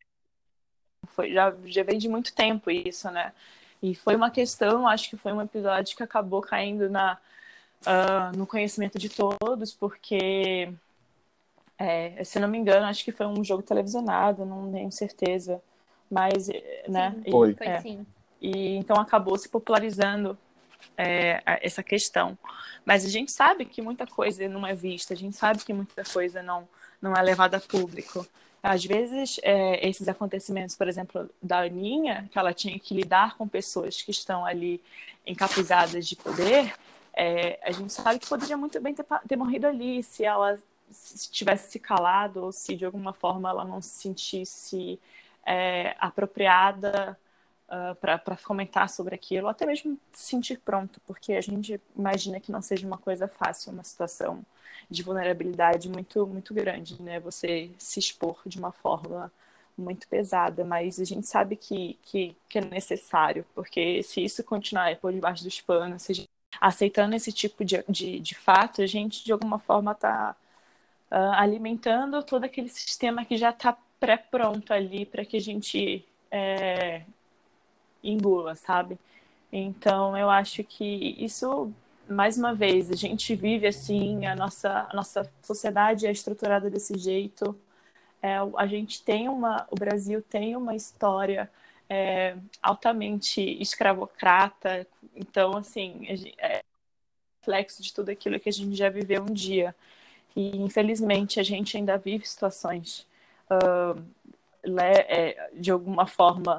foi, 1.09 1.33
já, 1.33 1.55
já 1.65 1.83
vem 1.83 1.99
de 1.99 2.09
muito 2.09 2.35
tempo 2.35 2.71
isso, 2.71 3.11
né? 3.11 3.33
E 3.83 3.95
foi 3.95 4.17
uma 4.17 4.31
questão, 4.31 4.87
acho 4.87 5.09
que 5.11 5.17
foi 5.17 5.33
um 5.33 5.41
episódio 5.41 5.97
que 5.97 6.03
acabou 6.03 6.41
caindo 6.41 6.91
na, 6.91 7.19
uh, 7.87 8.37
no 8.37 8.47
conhecimento 8.47 8.99
de 8.99 9.09
todos, 9.09 9.73
porque, 9.73 10.73
é, 11.79 12.23
se 12.25 12.39
não 12.39 12.49
me 12.49 12.59
engano, 12.59 12.87
acho 12.87 13.05
que 13.05 13.13
foi 13.13 13.27
um 13.27 13.45
jogo 13.45 13.63
televisionado, 13.63 14.45
não 14.45 14.71
tenho 14.73 14.91
certeza. 14.93 15.63
Mas, 16.11 16.49
né? 16.89 17.15
Sim, 17.25 17.31
foi. 17.31 17.57
É, 17.61 17.81
sim. 17.81 18.07
E 18.41 18.77
então 18.77 18.97
acabou 18.97 19.37
se 19.39 19.49
popularizando 19.49 20.39
é, 20.97 21.43
essa 21.63 21.83
questão. 21.83 22.37
Mas 22.85 23.05
a 23.05 23.09
gente 23.09 23.33
sabe 23.33 23.65
que 23.65 23.83
muita 23.83 24.07
coisa 24.07 24.49
não 24.49 24.67
é 24.67 24.75
vista, 24.75 25.15
a 25.15 25.17
gente 25.17 25.37
sabe 25.37 25.65
que 25.65 25.73
muita 25.73 26.05
coisa 26.05 26.43
não, 26.43 26.69
não 27.01 27.15
é 27.15 27.23
levada 27.23 27.57
a 27.57 27.61
público. 27.61 28.27
Às 28.63 28.85
vezes, 28.85 29.39
é, 29.43 29.87
esses 29.87 30.09
acontecimentos, 30.09 30.75
por 30.77 30.89
exemplo, 30.89 31.31
da 31.43 31.61
Aninha, 31.61 32.29
que 32.31 32.39
ela 32.39 32.53
tinha 32.53 32.79
que 32.79 32.95
lidar 32.95 33.37
com 33.37 33.47
pessoas 33.47 34.03
que 34.03 34.11
estão 34.11 34.45
ali 34.45 34.81
encapuzadas 35.27 36.07
de 36.07 36.17
poder, 36.17 36.75
é, 37.17 37.59
a 37.63 37.73
gente 37.73 37.93
sabe 37.95 38.19
que 38.19 38.29
poderia 38.29 38.59
muito 38.59 38.79
bem 38.79 38.95
ter, 38.95 39.07
ter 39.27 39.37
morrido 39.37 39.67
ali 39.67 40.03
se 40.03 40.23
ela 40.23 40.59
se 40.91 41.31
tivesse 41.31 41.73
se 41.73 41.81
calado 41.81 42.45
ou 42.45 42.53
se 42.53 42.77
de 42.77 42.85
alguma 42.85 43.13
forma 43.13 43.49
ela 43.49 43.65
não 43.65 43.81
se 43.81 43.89
sentisse 43.89 45.01
é, 45.45 45.97
apropriada 45.99 47.19
uh, 47.69 47.97
ah, 48.03 48.19
para 48.19 48.37
comentar 48.37 48.89
sobre 48.89 49.15
aquilo, 49.15 49.49
até 49.49 49.67
mesmo 49.67 49.99
se 50.13 50.29
sentir 50.31 50.59
pronto, 50.59 51.01
porque 51.07 51.33
a 51.33 51.41
gente 51.41 51.81
imagina 51.97 52.39
que 52.39 52.53
não 52.53 52.63
seja 52.63 52.87
uma 52.87 52.99
coisa 52.99 53.27
fácil, 53.27 53.73
uma 53.73 53.83
situação 53.83 54.45
de 54.91 55.03
vulnerabilidade 55.03 55.89
muito, 55.89 56.27
muito 56.27 56.55
grande, 56.55 57.01
né? 57.03 57.19
Você 57.21 57.71
se 57.79 57.99
expor 57.99 58.41
de 58.47 58.59
uma 58.59 58.73
forma 58.73 59.33
muito 59.77 60.07
pesada, 60.09 60.65
mas 60.65 61.01
a 61.01 61.05
gente 61.05 61.27
sabe 61.27 61.57
que, 61.57 61.99
que, 62.03 62.37
que 62.49 62.59
é 62.59 62.65
necessário, 62.65 63.45
porque 63.55 64.03
se 64.03 64.25
isso 64.25 64.45
continuar 64.45 64.97
por 64.97 65.13
debaixo 65.13 65.45
dos 65.45 65.61
panos, 65.61 66.03
se 66.03 66.27
aceitando 66.61 67.15
esse 67.15 67.33
tipo 67.33 67.65
de, 67.65 67.83
de, 67.89 68.21
de 68.21 68.35
fato, 68.35 68.83
a 68.83 68.87
gente 68.87 69.25
de 69.25 69.33
alguma 69.33 69.59
forma 69.59 69.93
está 69.93 70.37
uh, 71.11 71.15
ah, 71.15 71.41
alimentando 71.41 72.23
todo 72.23 72.45
aquele 72.45 72.69
sistema 72.69 73.25
que 73.25 73.37
já 73.37 73.51
está 73.51 73.77
pré-pronto 74.01 74.73
ali 74.73 75.07
para 75.07 75.25
que 75.25 75.37
a 75.37 75.41
gente 75.41 76.05
é, 76.31 77.03
engula, 78.03 78.55
sabe? 78.55 78.99
Então 79.53 80.17
eu 80.17 80.31
acho 80.31 80.63
que 80.65 81.17
isso 81.19 81.73
mais 82.09 82.39
uma 82.39 82.55
vez, 82.55 82.91
a 82.91 82.95
gente 82.95 83.35
vive 83.35 83.67
assim, 83.67 84.27
a 84.27 84.37
nossa, 84.37 84.87
a 84.91 84.95
nossa 84.95 85.31
sociedade 85.43 86.07
é 86.07 86.13
estruturada 86.13 86.71
desse 86.71 86.97
jeito. 86.97 87.57
É, 88.23 88.37
a 88.57 88.67
gente 88.67 89.03
tem 89.03 89.29
uma, 89.29 89.67
o 89.71 89.75
Brasil 89.75 90.23
tem 90.23 90.57
uma 90.57 90.75
história 90.75 91.51
é, 91.89 92.37
altamente 92.63 93.41
escravocrata, 93.61 94.87
então, 95.15 95.57
assim, 95.57 96.07
é 96.39 96.63
reflexo 97.47 97.83
de 97.83 97.95
tudo 97.95 98.11
aquilo 98.11 98.41
que 98.41 98.49
a 98.49 98.53
gente 98.53 98.75
já 98.75 98.89
viveu 98.89 99.23
um 99.23 99.33
dia. 99.33 99.75
E, 100.35 100.57
infelizmente, 100.59 101.39
a 101.39 101.43
gente 101.43 101.77
ainda 101.77 101.97
vive 101.97 102.27
situações 102.27 103.07
uh, 103.51 104.03
de 105.55 105.71
alguma 105.71 106.07
forma 106.07 106.59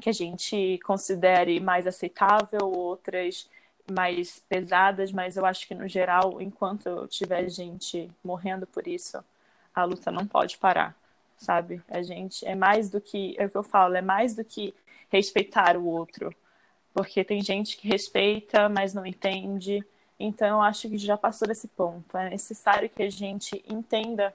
que 0.00 0.10
a 0.10 0.12
gente 0.12 0.78
considere 0.84 1.58
mais 1.60 1.86
aceitável, 1.86 2.70
outras 2.70 3.48
mais 3.90 4.38
pesadas, 4.48 5.10
mas 5.10 5.36
eu 5.36 5.44
acho 5.44 5.66
que 5.66 5.74
no 5.74 5.88
geral, 5.88 6.40
enquanto 6.40 7.08
tiver 7.08 7.48
gente 7.48 8.08
morrendo 8.22 8.66
por 8.66 8.86
isso, 8.86 9.22
a 9.74 9.84
luta 9.84 10.10
não 10.10 10.26
pode 10.26 10.58
parar, 10.58 10.96
sabe? 11.40 11.82
A 11.88 12.02
gente 12.02 12.46
é 12.46 12.54
mais 12.54 12.90
do 12.90 13.00
que, 13.00 13.34
é 13.38 13.46
o 13.46 13.50
que 13.50 13.56
eu 13.56 13.62
falo, 13.62 13.96
é 13.96 14.02
mais 14.02 14.34
do 14.36 14.44
que 14.44 14.74
respeitar 15.08 15.76
o 15.76 15.86
outro, 15.86 16.34
porque 16.94 17.24
tem 17.24 17.42
gente 17.42 17.76
que 17.76 17.88
respeita, 17.88 18.68
mas 18.68 18.94
não 18.94 19.06
entende. 19.06 19.84
Então, 20.18 20.58
eu 20.58 20.62
acho 20.62 20.88
que 20.88 20.98
já 20.98 21.16
passou 21.16 21.48
desse 21.48 21.66
ponto. 21.68 22.16
É 22.16 22.28
necessário 22.30 22.90
que 22.90 23.02
a 23.02 23.10
gente 23.10 23.64
entenda 23.68 24.34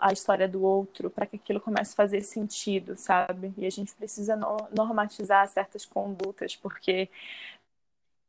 a 0.00 0.12
história 0.12 0.48
do 0.48 0.62
outro 0.62 1.10
para 1.10 1.26
que 1.26 1.36
aquilo 1.36 1.60
comece 1.60 1.92
a 1.92 1.96
fazer 1.96 2.22
sentido, 2.22 2.96
sabe? 2.96 3.52
E 3.58 3.66
a 3.66 3.70
gente 3.70 3.94
precisa 3.94 4.36
normatizar 4.72 5.46
certas 5.48 5.84
condutas, 5.84 6.56
porque 6.56 7.08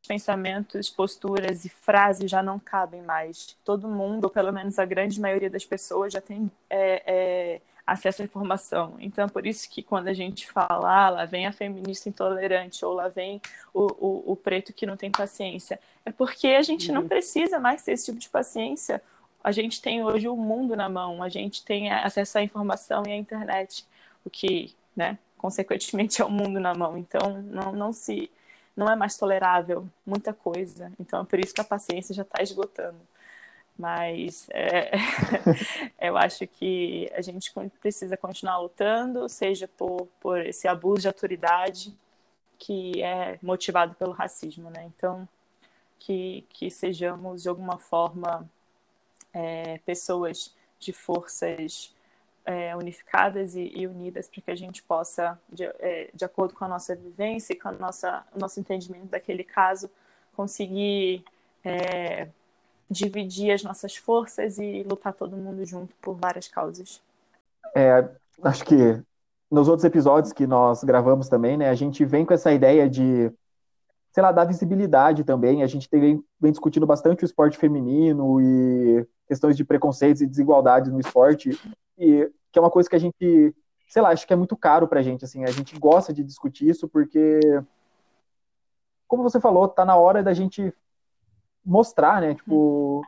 pensamentos, 0.08 0.90
posturas 0.90 1.66
e 1.66 1.70
frases 1.70 2.32
já 2.32 2.42
não 2.42 2.60
cabem 2.60 3.02
mais. 3.02 3.58
Todo 3.64 3.88
mundo, 3.90 4.30
pelo 4.30 4.52
menos 4.54 4.80
a 4.80 4.86
grande 4.86 5.20
maioria 5.20 5.50
das 5.50 5.66
pessoas, 5.66 6.14
já 6.14 6.22
tem 6.22 6.50
é, 6.70 7.04
é, 7.06 7.62
acesso 7.88 8.22
à 8.22 8.26
informação. 8.26 8.96
Então, 9.00 9.30
por 9.30 9.48
isso 9.48 9.70
que 9.70 9.82
quando 9.82 10.10
a 10.10 10.14
gente 10.14 10.46
fala, 10.52 11.06
ah, 11.06 11.10
lá 11.10 11.26
vem 11.26 11.48
a 11.48 11.54
feminista 11.54 12.10
intolerante, 12.10 12.84
ou 12.84 12.94
lá 12.94 13.08
vem 13.08 13.42
o, 13.74 13.86
o, 13.86 14.32
o 14.34 14.36
preto 14.36 14.74
que 14.74 14.86
não 14.86 14.98
tem 14.98 15.10
paciência, 15.10 15.80
é 16.06 16.12
porque 16.12 16.48
a 16.48 16.62
gente 16.62 16.92
não 16.92 17.04
uhum. 17.04 17.08
precisa 17.08 17.60
mais 17.60 17.84
ter 17.84 17.94
esse 17.94 18.06
tipo 18.06 18.20
de 18.20 18.28
paciência. 18.28 19.02
A 19.42 19.54
gente 19.54 19.82
tem 19.82 20.04
hoje 20.04 20.28
o 20.28 20.36
mundo 20.36 20.76
na 20.76 20.90
mão, 20.90 21.24
a 21.24 21.30
gente 21.30 21.64
tem 21.64 21.90
acesso 21.90 22.38
à 22.38 22.44
informação 22.44 23.04
e 23.08 23.12
à 23.12 23.16
internet, 23.16 23.86
o 24.26 24.30
que, 24.30 24.76
né, 24.94 25.18
consequentemente 25.38 26.20
é 26.22 26.26
o 26.26 26.30
mundo 26.30 26.60
na 26.60 26.76
mão. 26.76 26.98
Então, 26.98 27.42
não, 27.42 27.72
não 27.72 27.94
se 27.94 28.30
não 28.76 28.92
é 28.92 28.96
mais 28.96 29.18
tolerável 29.18 29.88
muita 30.06 30.34
coisa. 30.34 30.92
Então, 31.00 31.22
é 31.22 31.26
por 31.26 31.40
isso 31.40 31.54
que 31.54 31.62
a 31.62 31.64
paciência 31.64 32.14
já 32.14 32.22
está 32.22 32.44
esgotando. 32.44 33.00
Mas 33.78 34.48
é, 34.52 34.92
eu 36.02 36.18
acho 36.18 36.48
que 36.48 37.10
a 37.14 37.22
gente 37.22 37.52
precisa 37.80 38.18
continuar 38.18 38.58
lutando, 38.58 39.30
seja 39.30 39.68
por, 39.68 40.08
por 40.20 40.40
esse 40.46 40.68
abuso 40.68 41.02
de 41.02 41.08
autoridade 41.08 41.96
que 42.58 43.04
é 43.04 43.38
motivado 43.42 43.94
pelo 43.96 44.12
racismo, 44.14 44.70
né? 44.72 44.86
Então, 44.86 45.28
que, 46.00 46.46
que 46.50 46.72
sejamos 46.72 47.44
de 47.44 47.50
alguma 47.50 47.78
forma 47.78 48.50
é, 49.34 49.78
pessoas 49.80 50.56
de 50.80 50.92
forças 50.92 51.94
é, 52.46 52.76
unificadas 52.76 53.56
e, 53.56 53.72
e 53.76 53.86
unidas 53.86 54.28
para 54.28 54.42
que 54.42 54.52
a 54.52 54.56
gente 54.56 54.82
possa, 54.82 55.40
de, 55.50 55.66
é, 55.66 56.10
de 56.14 56.26
acordo 56.26 56.54
com 56.54 56.66
a 56.66 56.68
nossa 56.68 56.96
vivência 56.96 57.54
e 57.54 57.56
com 57.56 57.68
a 57.68 57.74
nossa, 57.74 58.26
o 58.34 58.40
nosso 58.40 58.60
entendimento 58.60 59.08
daquele 59.08 59.44
caso, 59.44 59.90
conseguir 60.36 61.26
é, 61.64 62.30
dividir 62.90 63.52
as 63.52 63.64
nossas 63.64 63.96
forças 63.96 64.58
e 64.58 64.84
lutar 64.84 65.14
todo 65.14 65.36
mundo 65.36 65.66
junto 65.66 65.94
por 66.02 66.16
várias 66.16 66.48
causas. 66.48 67.02
É, 67.76 68.08
acho 68.44 68.64
que 68.66 69.02
nos 69.52 69.68
outros 69.68 69.86
episódios 69.86 70.34
que 70.34 70.48
nós 70.48 70.84
gravamos 70.84 71.30
também, 71.30 71.58
né, 71.58 71.70
a 71.70 71.76
gente 71.76 72.04
vem 72.06 72.26
com 72.26 72.34
essa 72.34 72.52
ideia 72.52 72.90
de, 72.90 73.32
sei 74.12 74.24
lá, 74.24 74.32
dar 74.32 74.46
visibilidade 74.46 75.24
também. 75.24 75.64
A 75.64 75.68
gente 75.68 75.90
tem, 75.90 76.24
vem 76.40 76.52
discutindo 76.52 76.86
bastante 76.86 77.24
o 77.24 77.26
esporte 77.26 77.58
feminino 77.58 78.42
e 78.42 79.08
questões 79.28 79.58
de 79.58 79.66
preconceitos 79.66 80.22
e 80.22 80.28
desigualdades 80.28 80.92
no 80.92 81.00
esporte, 81.00 81.60
e 81.98 82.32
que 82.52 82.58
é 82.58 82.62
uma 82.62 82.72
coisa 82.72 82.90
que 82.90 82.96
a 82.96 83.00
gente, 83.00 83.54
sei 83.90 84.02
lá, 84.02 84.10
acho 84.10 84.26
que 84.26 84.34
é 84.34 84.38
muito 84.38 84.56
caro 84.56 84.88
pra 84.88 85.02
gente, 85.02 85.26
assim, 85.26 85.44
a 85.44 85.52
gente 85.52 85.78
gosta 85.78 86.14
de 86.14 86.24
discutir 86.24 86.70
isso 86.70 86.88
porque, 86.88 87.40
como 89.08 89.24
você 89.24 89.40
falou, 89.40 89.68
tá 89.68 89.84
na 89.84 89.98
hora 89.98 90.24
da 90.24 90.34
gente 90.34 90.74
mostrar, 91.68 92.22
né, 92.22 92.34
tipo, 92.34 93.06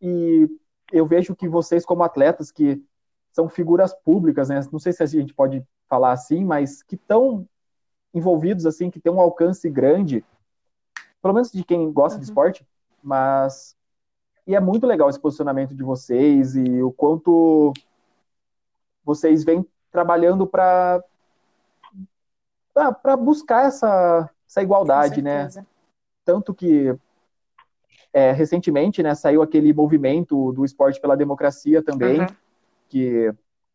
e 0.00 0.48
eu 0.90 1.06
vejo 1.06 1.36
que 1.36 1.46
vocês 1.46 1.84
como 1.84 2.02
atletas 2.02 2.50
que 2.50 2.82
são 3.30 3.48
figuras 3.48 3.92
públicas, 3.92 4.48
né, 4.48 4.60
não 4.72 4.78
sei 4.78 4.92
se 4.92 5.02
a 5.02 5.06
gente 5.06 5.34
pode 5.34 5.62
falar 5.86 6.12
assim, 6.12 6.44
mas 6.44 6.82
que 6.82 6.94
estão 6.94 7.46
envolvidos, 8.14 8.64
assim, 8.64 8.90
que 8.90 8.98
tem 8.98 9.12
um 9.12 9.20
alcance 9.20 9.68
grande, 9.68 10.24
pelo 11.20 11.34
menos 11.34 11.52
de 11.52 11.62
quem 11.62 11.92
gosta 11.92 12.16
uhum. 12.16 12.20
de 12.20 12.24
esporte, 12.26 12.66
mas 13.02 13.76
e 14.46 14.54
é 14.54 14.60
muito 14.60 14.86
legal 14.86 15.08
esse 15.08 15.20
posicionamento 15.20 15.74
de 15.74 15.82
vocês 15.82 16.56
e 16.56 16.82
o 16.82 16.90
quanto 16.90 17.72
vocês 19.04 19.44
vêm 19.44 19.64
trabalhando 19.92 20.46
para 20.46 21.04
para 22.72 23.16
buscar 23.16 23.66
essa, 23.66 24.30
essa 24.48 24.62
igualdade, 24.62 25.20
né? 25.20 25.48
Tanto 26.24 26.54
que 26.54 26.96
é, 28.12 28.32
recentemente, 28.32 29.02
né, 29.02 29.14
saiu 29.14 29.42
aquele 29.42 29.72
movimento 29.72 30.52
do 30.52 30.64
esporte 30.64 31.00
pela 31.00 31.16
democracia 31.16 31.82
também, 31.82 32.20
uhum. 32.20 32.26
que 32.88 33.32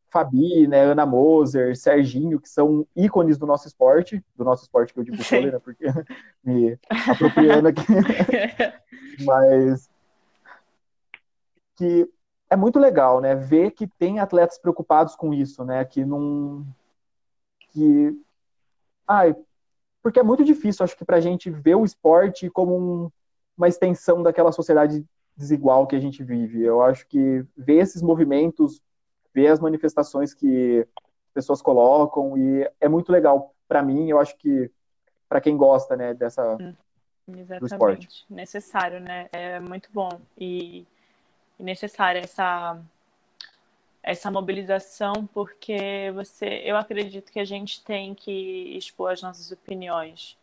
Fabi, 0.10 0.68
né, 0.68 0.82
Ana 0.82 1.06
Moser, 1.06 1.76
Serginho, 1.76 2.40
que 2.40 2.50
são 2.50 2.86
ícones 2.96 3.38
do 3.38 3.46
nosso 3.46 3.68
esporte, 3.68 4.24
do 4.36 4.44
nosso 4.44 4.64
esporte 4.64 4.94
que 4.94 5.00
eu 5.00 5.04
digo 5.04 5.18
vôlei, 5.18 5.52
né, 5.52 5.60
porque 5.60 5.86
me 6.44 6.78
apropriando 6.90 7.68
aqui. 7.68 7.84
Mas 9.26 9.90
que 11.76 12.10
é 12.50 12.56
muito 12.56 12.80
legal, 12.80 13.20
né? 13.20 13.36
Ver 13.36 13.72
que 13.72 13.88
tem 13.88 14.20
atletas 14.20 14.58
preocupados 14.58 15.16
com 15.16 15.34
isso, 15.34 15.64
né? 15.64 15.84
Que 15.84 16.06
não. 16.06 16.66
Que. 17.72 18.18
Ai, 19.08 19.36
porque 20.02 20.20
é 20.20 20.24
muito 20.24 20.44
difícil, 20.44 20.84
acho 20.84 20.98
que, 20.98 21.06
para 21.06 21.18
a 21.18 21.22
gente 21.22 21.50
ver 21.50 21.76
o 21.76 21.86
esporte 21.86 22.50
como 22.50 22.78
um, 22.78 23.12
uma 23.58 23.68
extensão 23.68 24.22
daquela 24.22 24.52
sociedade 24.52 25.06
desigual 25.36 25.88
que 25.88 25.96
a 25.96 26.00
gente 26.00 26.24
vive. 26.24 26.64
Eu 26.64 26.82
acho 26.82 27.06
que 27.08 27.46
ver 27.58 27.78
esses 27.78 28.02
movimentos, 28.02 28.82
ver 29.34 29.48
as 29.48 29.60
manifestações 29.60 30.34
que 30.34 30.88
pessoas 31.34 31.62
colocam, 31.62 32.38
e 32.38 32.70
é 32.80 32.88
muito 32.88 33.12
legal 33.12 33.54
para 33.68 33.84
mim, 33.84 34.10
eu 34.10 34.20
acho 34.20 34.38
que 34.38 34.72
para 35.28 35.42
quem 35.42 35.58
gosta, 35.58 35.96
né, 35.96 36.14
dessa. 36.14 36.56
Hum, 36.56 36.74
exatamente. 37.28 37.60
Do 37.60 37.66
esporte. 37.66 38.26
Necessário, 38.30 39.00
né? 39.00 39.28
É 39.34 39.60
muito 39.60 39.90
bom. 39.92 40.22
E 40.38 40.86
e 41.60 41.64
necessária 41.64 42.20
essa 42.20 42.80
essa 44.04 44.30
mobilização 44.30 45.28
porque 45.34 46.12
você 46.14 46.62
eu 46.64 46.78
acredito 46.78 47.32
que 47.32 47.40
a 47.40 47.46
gente 47.46 47.84
tem 47.84 48.14
que 48.14 48.78
expor 48.78 49.12
as 49.12 49.22
nossas 49.22 49.52
opiniões 49.52 50.38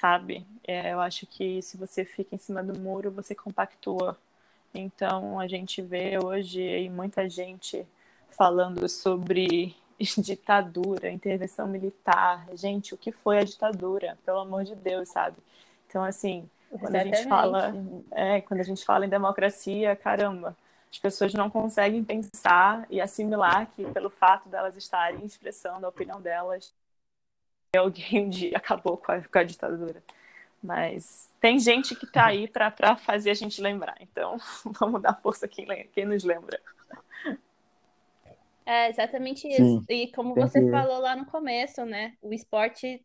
sabe? 0.00 0.46
É, 0.66 0.92
eu 0.92 1.00
acho 1.00 1.26
que 1.26 1.60
se 1.62 1.76
você 1.76 2.04
fica 2.04 2.34
em 2.34 2.38
cima 2.38 2.62
do 2.62 2.78
muro 2.78 3.10
você 3.10 3.34
compactua. 3.34 4.16
Então 4.74 5.40
a 5.40 5.48
gente 5.48 5.82
vê 5.82 6.18
hoje 6.22 6.88
muita 6.90 7.28
gente 7.28 7.86
falando 8.30 8.88
sobre 8.88 9.74
ditadura 10.18 11.10
intervenção 11.10 11.66
militar. 11.66 12.46
Gente 12.54 12.94
o 12.94 12.98
que 12.98 13.10
foi 13.10 13.38
a 13.38 13.44
ditadura? 13.44 14.18
Pelo 14.24 14.40
amor 14.40 14.64
de 14.64 14.74
Deus 14.74 15.08
sabe? 15.08 15.36
Então 15.86 16.04
assim 16.04 16.48
quando 16.70 16.96
Exatamente. 16.96 17.14
a 17.14 17.16
gente 17.16 17.28
fala, 17.28 17.74
é, 18.10 18.40
quando 18.42 18.60
a 18.60 18.64
gente 18.64 18.84
fala 18.84 19.06
em 19.06 19.08
democracia, 19.08 19.96
caramba, 19.96 20.54
as 20.92 20.98
pessoas 20.98 21.32
não 21.32 21.48
conseguem 21.48 22.04
pensar 22.04 22.86
e 22.90 23.00
assimilar 23.00 23.68
que 23.74 23.84
pelo 23.92 24.10
fato 24.10 24.48
delas 24.48 24.76
estarem 24.76 25.24
expressando 25.24 25.86
a 25.86 25.88
opinião 25.88 26.20
delas, 26.20 26.72
alguém 27.76 28.26
um 28.26 28.28
dia 28.28 28.56
acabou 28.56 28.96
com 28.96 29.12
a, 29.12 29.22
com 29.22 29.38
a 29.38 29.44
ditadura. 29.44 30.02
Mas 30.62 31.32
tem 31.40 31.58
gente 31.58 31.94
que 31.94 32.04
está 32.04 32.26
aí 32.26 32.48
para 32.48 32.96
fazer 32.96 33.30
a 33.30 33.34
gente 33.34 33.60
lembrar. 33.60 33.96
Então, 34.00 34.36
vamos 34.80 35.00
dar 35.02 35.14
força 35.14 35.46
a 35.46 35.48
quem, 35.48 35.66
quem 35.92 36.04
nos 36.04 36.24
lembra. 36.24 36.60
É 38.66 38.90
exatamente 38.90 39.48
isso. 39.48 39.80
Sim, 39.80 39.84
e 39.88 40.12
como 40.12 40.34
você 40.34 40.60
que... 40.60 40.70
falou 40.70 41.00
lá 41.00 41.16
no 41.16 41.24
começo, 41.26 41.84
né? 41.86 42.16
O 42.20 42.34
esporte 42.34 43.02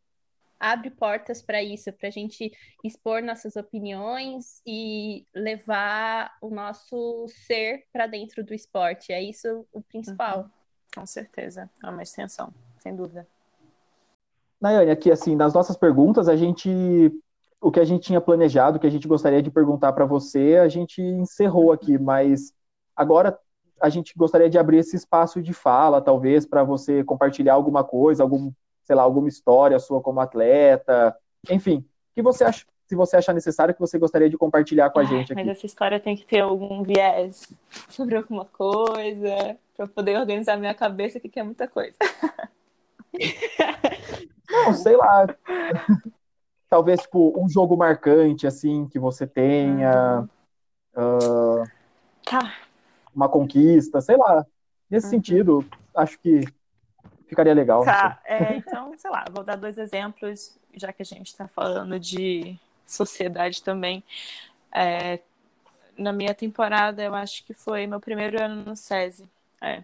abre 0.60 0.90
portas 0.90 1.42
para 1.42 1.62
isso, 1.62 1.92
para 1.94 2.08
a 2.08 2.12
gente 2.12 2.52
expor 2.84 3.22
nossas 3.22 3.56
opiniões 3.56 4.62
e 4.66 5.26
levar 5.34 6.38
o 6.42 6.50
nosso 6.50 7.28
ser 7.30 7.86
para 7.92 8.08
dentro 8.08 8.44
do 8.44 8.54
esporte. 8.54 9.14
É 9.14 9.22
isso 9.22 9.66
o 9.72 9.82
principal. 9.82 10.40
Uhum. 10.40 10.50
Com 10.96 11.06
certeza, 11.06 11.70
é 11.84 11.90
uma 11.90 12.04
extensão, 12.04 12.54
sem 12.80 12.96
dúvida. 12.96 13.28
Nayane, 14.64 14.92
aqui 14.92 15.12
assim, 15.12 15.36
nas 15.36 15.54
nossas 15.54 15.76
perguntas, 15.76 16.30
a 16.30 16.38
gente 16.38 17.12
o 17.60 17.72
que 17.72 17.80
a 17.80 17.86
gente 17.86 18.04
tinha 18.04 18.20
planejado, 18.20 18.78
o 18.78 18.80
que 18.80 18.88
a 18.88 18.90
gente 18.90 19.08
gostaria 19.08 19.42
de 19.42 19.52
perguntar 19.52 19.94
para 19.94 20.06
você, 20.06 20.58
a 20.58 20.68
gente 20.68 21.02
encerrou 21.02 21.72
aqui, 21.72 21.98
mas 21.98 22.54
agora 22.96 23.38
a 23.82 23.90
gente 23.90 24.14
gostaria 24.18 24.50
de 24.50 24.58
abrir 24.58 24.78
esse 24.78 24.96
espaço 24.96 25.42
de 25.42 25.54
fala, 25.54 26.02
talvez, 26.02 26.46
para 26.46 26.64
você 26.64 27.04
compartilhar 27.04 27.54
alguma 27.54 27.84
coisa, 27.84 28.24
algum 28.24 28.52
sei 28.84 28.96
lá, 28.96 29.04
alguma 29.04 29.30
história 29.30 29.80
sua 29.80 30.02
como 30.02 30.20
atleta, 30.20 31.16
enfim, 31.50 31.86
que 32.14 32.22
você 32.22 32.44
acha, 32.44 32.66
se 32.86 32.96
você 32.96 33.16
achar 33.18 33.34
necessário, 33.34 33.74
que 33.74 33.80
você 33.80 33.98
gostaria 33.98 34.30
de 34.30 34.38
compartilhar 34.38 34.90
com 34.90 35.00
a 35.00 35.06
gente 35.06 35.32
aqui. 35.32 35.42
Mas 35.42 35.58
essa 35.58 35.66
história 35.66 36.00
tem 36.00 36.18
que 36.18 36.26
ter 36.26 36.42
algum 36.42 36.84
viés 36.84 37.50
sobre 37.90 38.18
alguma 38.18 38.44
coisa, 38.46 39.58
para 39.76 39.88
poder 39.88 40.18
organizar 40.18 40.58
minha 40.58 40.74
cabeça, 40.74 41.20
que 41.20 41.40
é 41.40 41.44
muita 41.44 41.68
coisa. 41.68 41.96
Não, 44.66 44.74
sei 44.74 44.96
lá. 44.96 45.28
Talvez, 46.70 47.02
tipo, 47.02 47.34
um 47.40 47.48
jogo 47.48 47.78
marcante, 47.78 48.48
assim, 48.48 48.88
que 48.88 48.98
você 48.98 49.28
tenha. 49.28 50.28
Uh, 50.96 51.64
tá. 52.26 52.54
Uma 53.16 53.30
conquista, 53.30 54.02
sei 54.02 54.18
lá. 54.18 54.46
Nesse 54.90 55.08
uhum. 55.08 55.12
sentido, 55.12 55.66
acho 55.96 56.20
que 56.20 56.42
ficaria 57.28 57.54
legal. 57.54 57.84
Tá, 57.84 58.20
é, 58.26 58.56
então, 58.56 58.94
sei 58.98 59.10
lá, 59.10 59.26
vou 59.32 59.44
dar 59.44 59.56
dois 59.56 59.78
exemplos, 59.78 60.58
já 60.76 60.92
que 60.94 61.02
a 61.02 61.06
gente 61.06 61.28
está 61.28 61.48
falando 61.48 62.00
de 62.00 62.58
sociedade 62.86 63.62
também. 63.64 64.04
É, 64.72 65.20
na 65.98 66.12
minha 66.12 66.34
temporada, 66.34 67.04
eu 67.04 67.14
acho 67.14 67.44
que 67.46 67.54
foi 67.54 67.88
meu 67.88 68.00
primeiro 68.00 68.42
ano 68.42 68.64
no 68.64 68.76
SESI. 68.76 69.30
É. 69.62 69.84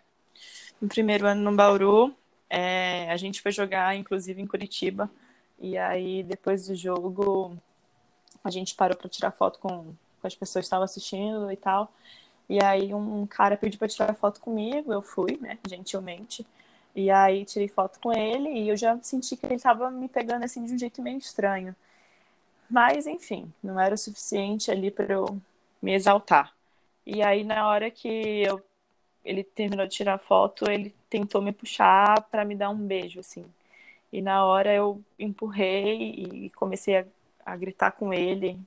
No 0.81 0.87
primeiro 0.87 1.27
ano 1.27 1.41
no 1.41 1.55
Bauru, 1.55 2.13
é, 2.49 3.09
a 3.11 3.17
gente 3.17 3.41
foi 3.41 3.51
jogar, 3.51 3.95
inclusive, 3.95 4.41
em 4.41 4.47
Curitiba. 4.47 5.09
E 5.59 5.77
aí, 5.77 6.23
depois 6.23 6.67
do 6.67 6.75
jogo, 6.75 7.57
a 8.43 8.49
gente 8.49 8.75
parou 8.75 8.97
para 8.97 9.09
tirar 9.09 9.31
foto 9.31 9.59
com, 9.59 9.93
com 10.21 10.27
as 10.27 10.35
pessoas 10.35 10.63
que 10.63 10.67
estavam 10.67 10.85
assistindo 10.85 11.51
e 11.51 11.57
tal. 11.57 11.93
E 12.49 12.63
aí, 12.63 12.93
um 12.93 13.27
cara 13.27 13.57
pediu 13.57 13.77
para 13.79 13.87
tirar 13.87 14.13
foto 14.15 14.39
comigo, 14.41 14.91
eu 14.91 15.01
fui, 15.01 15.37
né, 15.41 15.57
gentilmente. 15.67 16.45
E 16.95 17.09
aí 17.11 17.45
tirei 17.45 17.67
foto 17.67 17.99
com 17.99 18.11
ele 18.11 18.49
e 18.49 18.69
eu 18.69 18.75
já 18.77 18.97
senti 19.01 19.37
que 19.37 19.45
ele 19.45 19.55
estava 19.55 19.89
me 19.91 20.07
pegando 20.09 20.43
assim 20.43 20.65
de 20.65 20.73
um 20.73 20.77
jeito 20.77 21.01
meio 21.01 21.17
estranho. 21.17 21.75
Mas 22.69 23.07
enfim, 23.07 23.51
não 23.63 23.79
era 23.79 23.95
o 23.95 23.97
suficiente 23.97 24.71
ali 24.71 24.91
para 24.91 25.13
eu 25.13 25.41
me 25.81 25.93
exaltar. 25.93 26.53
E 27.05 27.21
aí 27.23 27.43
na 27.43 27.67
hora 27.67 27.89
que 27.91 28.07
eu, 28.07 28.61
ele 29.23 29.43
terminou 29.43 29.85
de 29.85 29.95
tirar 29.95 30.17
foto, 30.17 30.69
ele 30.69 30.93
tentou 31.09 31.41
me 31.41 31.51
puxar 31.51 32.21
para 32.31 32.45
me 32.45 32.55
dar 32.55 32.69
um 32.69 32.77
beijo 32.77 33.19
assim. 33.19 33.45
E 34.11 34.21
na 34.21 34.45
hora 34.45 34.73
eu 34.73 35.01
empurrei 35.17 36.11
e 36.11 36.49
comecei 36.51 36.97
a, 36.97 37.05
a 37.45 37.55
gritar 37.55 37.91
com 37.91 38.13
ele. 38.13 38.59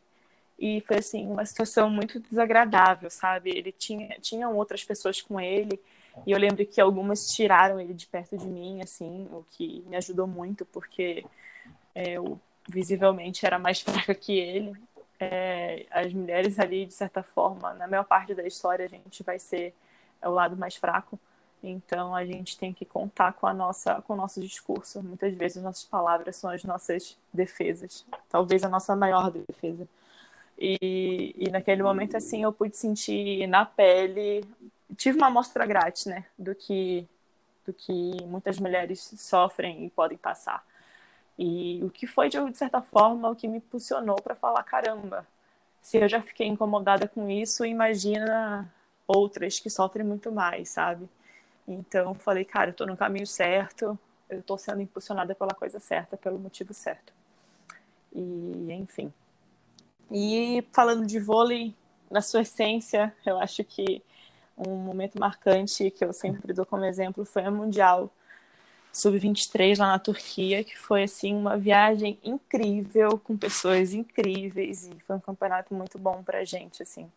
E 0.58 0.80
foi 0.82 0.98
assim 0.98 1.26
uma 1.26 1.44
situação 1.44 1.90
muito 1.90 2.20
desagradável, 2.20 3.10
sabe? 3.10 3.50
Ele 3.50 3.72
tinha 3.72 4.16
tinham 4.20 4.56
outras 4.56 4.84
pessoas 4.84 5.20
com 5.20 5.40
ele 5.40 5.80
e 6.26 6.32
eu 6.32 6.38
lembro 6.38 6.64
que 6.66 6.80
algumas 6.80 7.34
tiraram 7.34 7.80
ele 7.80 7.94
de 7.94 8.06
perto 8.06 8.36
de 8.36 8.46
mim, 8.46 8.80
assim, 8.82 9.26
o 9.32 9.44
que 9.50 9.82
me 9.86 9.96
ajudou 9.96 10.26
muito, 10.26 10.64
porque 10.66 11.24
é, 11.94 12.12
eu 12.12 12.38
visivelmente 12.68 13.46
era 13.46 13.58
mais 13.58 13.80
fraca 13.82 14.14
que 14.14 14.38
ele. 14.38 14.74
é, 15.18 15.86
as 15.90 16.12
mulheres 16.12 16.58
ali, 16.58 16.86
de 16.86 16.94
certa 16.94 17.22
forma, 17.22 17.74
na 17.74 17.86
maior 17.86 18.04
parte 18.04 18.34
da 18.34 18.46
história, 18.46 18.86
a 18.86 18.88
gente 18.88 19.22
vai 19.22 19.38
ser 19.38 19.74
o 20.22 20.30
lado 20.30 20.56
mais 20.56 20.76
fraco. 20.76 21.18
Então 21.62 22.14
a 22.14 22.24
gente 22.24 22.58
tem 22.58 22.72
que 22.72 22.84
contar 22.84 23.34
com 23.34 23.46
a 23.46 23.54
nossa, 23.54 24.02
com 24.02 24.14
o 24.14 24.16
nosso 24.16 24.40
discurso. 24.40 25.02
Muitas 25.02 25.32
vezes 25.34 25.62
nossas 25.62 25.84
palavras 25.84 26.36
são 26.36 26.50
as 26.50 26.64
nossas 26.64 27.16
defesas, 27.32 28.04
talvez 28.28 28.64
a 28.64 28.68
nossa 28.68 28.96
maior 28.96 29.30
defesa. 29.30 29.86
E, 30.58 31.34
e 31.36 31.50
naquele 31.50 31.82
momento 31.82 32.16
assim 32.16 32.42
eu 32.42 32.52
pude 32.52 32.76
sentir 32.76 33.46
na 33.46 33.64
pele, 33.64 34.44
tive 34.96 35.16
uma 35.18 35.28
amostra 35.28 35.66
grátis, 35.66 36.06
né, 36.06 36.24
do 36.38 36.54
que 36.54 37.06
do 37.64 37.72
que 37.72 38.24
muitas 38.26 38.58
mulheres 38.58 39.14
sofrem 39.16 39.84
e 39.86 39.90
podem 39.90 40.18
passar. 40.18 40.64
E 41.38 41.80
o 41.84 41.90
que 41.90 42.06
foi, 42.06 42.28
de 42.28 42.56
certa 42.56 42.82
forma, 42.82 43.30
o 43.30 43.36
que 43.36 43.48
me 43.48 43.58
impulsionou 43.58 44.16
para 44.16 44.34
falar: 44.34 44.62
caramba, 44.64 45.26
se 45.80 45.98
eu 45.98 46.08
já 46.08 46.20
fiquei 46.20 46.46
incomodada 46.46 47.08
com 47.08 47.28
isso, 47.30 47.64
imagina 47.64 48.70
outras 49.06 49.58
que 49.60 49.70
sofrem 49.70 50.04
muito 50.04 50.30
mais, 50.32 50.70
sabe? 50.70 51.08
Então, 51.66 52.14
falei: 52.14 52.44
cara, 52.44 52.70
eu 52.70 52.72
estou 52.72 52.86
no 52.86 52.96
caminho 52.96 53.26
certo, 53.26 53.98
eu 54.28 54.40
estou 54.40 54.58
sendo 54.58 54.80
impulsionada 54.80 55.34
pela 55.34 55.54
coisa 55.54 55.78
certa, 55.78 56.16
pelo 56.16 56.38
motivo 56.38 56.72
certo. 56.74 57.12
E, 58.14 58.72
enfim. 58.72 59.12
E 60.10 60.64
falando 60.72 61.06
de 61.06 61.18
vôlei, 61.18 61.74
na 62.10 62.20
sua 62.20 62.42
essência, 62.42 63.14
eu 63.24 63.38
acho 63.38 63.64
que 63.64 64.02
um 64.56 64.76
momento 64.76 65.18
marcante 65.18 65.90
que 65.90 66.04
eu 66.04 66.12
sempre 66.12 66.52
dou 66.52 66.66
como 66.66 66.84
exemplo 66.84 67.24
foi 67.24 67.42
a 67.44 67.50
Mundial 67.50 68.10
Sub-23 68.92 69.78
lá 69.78 69.88
na 69.88 69.98
Turquia, 69.98 70.62
que 70.62 70.78
foi 70.78 71.04
assim 71.04 71.34
uma 71.34 71.56
viagem 71.56 72.18
incrível, 72.22 73.18
com 73.18 73.36
pessoas 73.36 73.94
incríveis 73.94 74.86
e 74.86 74.94
foi 75.06 75.16
um 75.16 75.20
campeonato 75.20 75.74
muito 75.74 75.98
bom 75.98 76.22
pra 76.22 76.44
gente, 76.44 76.82
assim. 76.82 77.10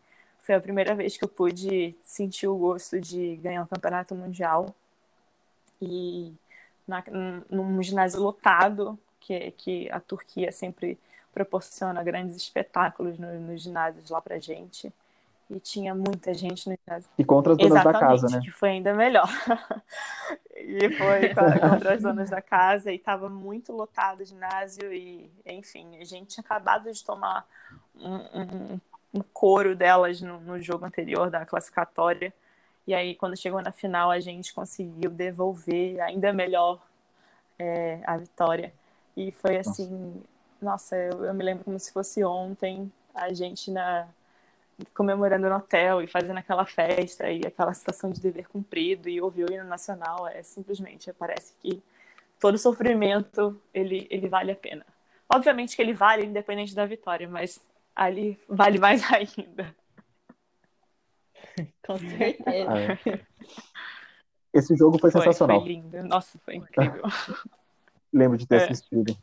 Foi 0.46 0.54
a 0.54 0.60
primeira 0.60 0.94
vez 0.94 1.16
que 1.16 1.24
eu 1.24 1.28
pude 1.28 1.96
sentir 2.02 2.46
o 2.46 2.56
gosto 2.56 3.00
de 3.00 3.34
ganhar 3.42 3.62
um 3.62 3.66
campeonato 3.66 4.14
mundial. 4.14 4.72
E 5.82 6.32
na, 6.86 7.02
num 7.50 7.82
ginásio 7.82 8.22
lotado, 8.22 8.96
que, 9.18 9.50
que 9.50 9.90
a 9.90 9.98
Turquia 9.98 10.52
sempre 10.52 10.96
proporciona 11.34 12.00
grandes 12.04 12.36
espetáculos 12.36 13.18
nos 13.18 13.40
no 13.40 13.56
ginásios 13.58 14.08
lá 14.08 14.22
pra 14.22 14.38
gente. 14.38 14.92
E 15.50 15.58
tinha 15.58 15.92
muita 15.96 16.32
gente 16.32 16.70
no 16.70 16.78
ginásio. 16.86 17.10
E 17.18 17.24
contra 17.24 17.52
as 17.54 17.58
donas 17.58 17.82
da 17.82 17.92
casa, 17.92 18.28
né? 18.28 18.40
que 18.40 18.52
foi 18.52 18.68
ainda 18.68 18.94
melhor. 18.94 19.28
e 20.54 20.90
foi 20.90 21.34
contra 21.34 21.94
as 21.94 22.02
donas 22.02 22.30
da 22.30 22.40
casa 22.40 22.92
e 22.92 22.96
estava 22.96 23.28
muito 23.28 23.72
lotado 23.72 24.20
o 24.20 24.24
ginásio 24.24 24.92
e, 24.92 25.28
enfim, 25.44 25.98
a 26.00 26.04
gente 26.04 26.34
tinha 26.34 26.44
acabado 26.44 26.92
de 26.92 27.04
tomar 27.04 27.44
um, 27.96 28.14
um, 28.14 28.80
um 29.16 29.22
couro 29.32 29.74
delas 29.74 30.20
no, 30.20 30.40
no 30.40 30.60
jogo 30.60 30.84
anterior 30.84 31.30
da 31.30 31.44
classificatória. 31.46 32.32
E 32.86 32.94
aí, 32.94 33.14
quando 33.14 33.36
chegou 33.36 33.60
na 33.62 33.72
final, 33.72 34.10
a 34.10 34.20
gente 34.20 34.54
conseguiu 34.54 35.10
devolver 35.10 36.00
ainda 36.00 36.32
melhor 36.32 36.80
é, 37.58 38.00
a 38.04 38.16
vitória. 38.16 38.72
E 39.16 39.32
foi 39.32 39.56
assim, 39.56 40.22
nossa, 40.60 40.96
eu, 40.96 41.24
eu, 41.24 41.34
me 41.34 41.42
lembro 41.42 41.64
como 41.64 41.78
se 41.78 41.92
fosse 41.92 42.22
ontem, 42.22 42.92
a 43.14 43.32
gente 43.32 43.70
na, 43.70 44.06
comemorando 44.94 45.48
no 45.48 45.56
hotel 45.56 46.02
e 46.02 46.06
fazendo 46.06 46.38
aquela 46.38 46.66
festa 46.66 47.30
e 47.30 47.40
aquela 47.46 47.72
sensação 47.72 48.10
de 48.10 48.20
dever 48.20 48.46
cumprido 48.48 49.08
e 49.08 49.20
ouvir 49.20 49.44
o 49.44 49.52
hino 49.52 49.64
nacional 49.64 50.28
é 50.28 50.42
simplesmente 50.42 51.12
parece 51.14 51.54
que 51.62 51.82
todo 52.38 52.58
sofrimento 52.58 53.58
ele 53.72 54.06
ele 54.10 54.28
vale 54.28 54.52
a 54.52 54.56
pena. 54.56 54.84
Obviamente 55.32 55.74
que 55.74 55.82
ele 55.82 55.94
vale 55.94 56.26
independente 56.26 56.74
da 56.74 56.84
vitória, 56.84 57.28
mas 57.28 57.58
ali 57.96 58.38
vale 58.46 58.78
mais 58.78 59.02
ainda. 59.10 59.74
Com 61.84 61.96
certeza. 61.98 62.70
Ah, 62.70 62.80
é. 62.80 63.20
Esse 64.52 64.76
jogo 64.76 64.98
foi, 64.98 65.10
foi 65.10 65.22
sensacional. 65.22 65.60
Foi 65.60 65.68
lindo. 65.68 66.02
Nossa, 66.04 66.38
foi 66.44 66.56
incrível. 66.56 67.02
Lembro 68.12 68.38
de 68.38 68.46
ter 68.46 68.60
é. 68.60 68.64
assistido. 68.64 69.16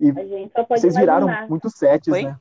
E 0.00 0.12
vocês 0.68 0.96
viraram 0.96 1.48
muitos 1.48 1.74
sets, 1.74 2.08
Foi? 2.08 2.24
né? 2.24 2.36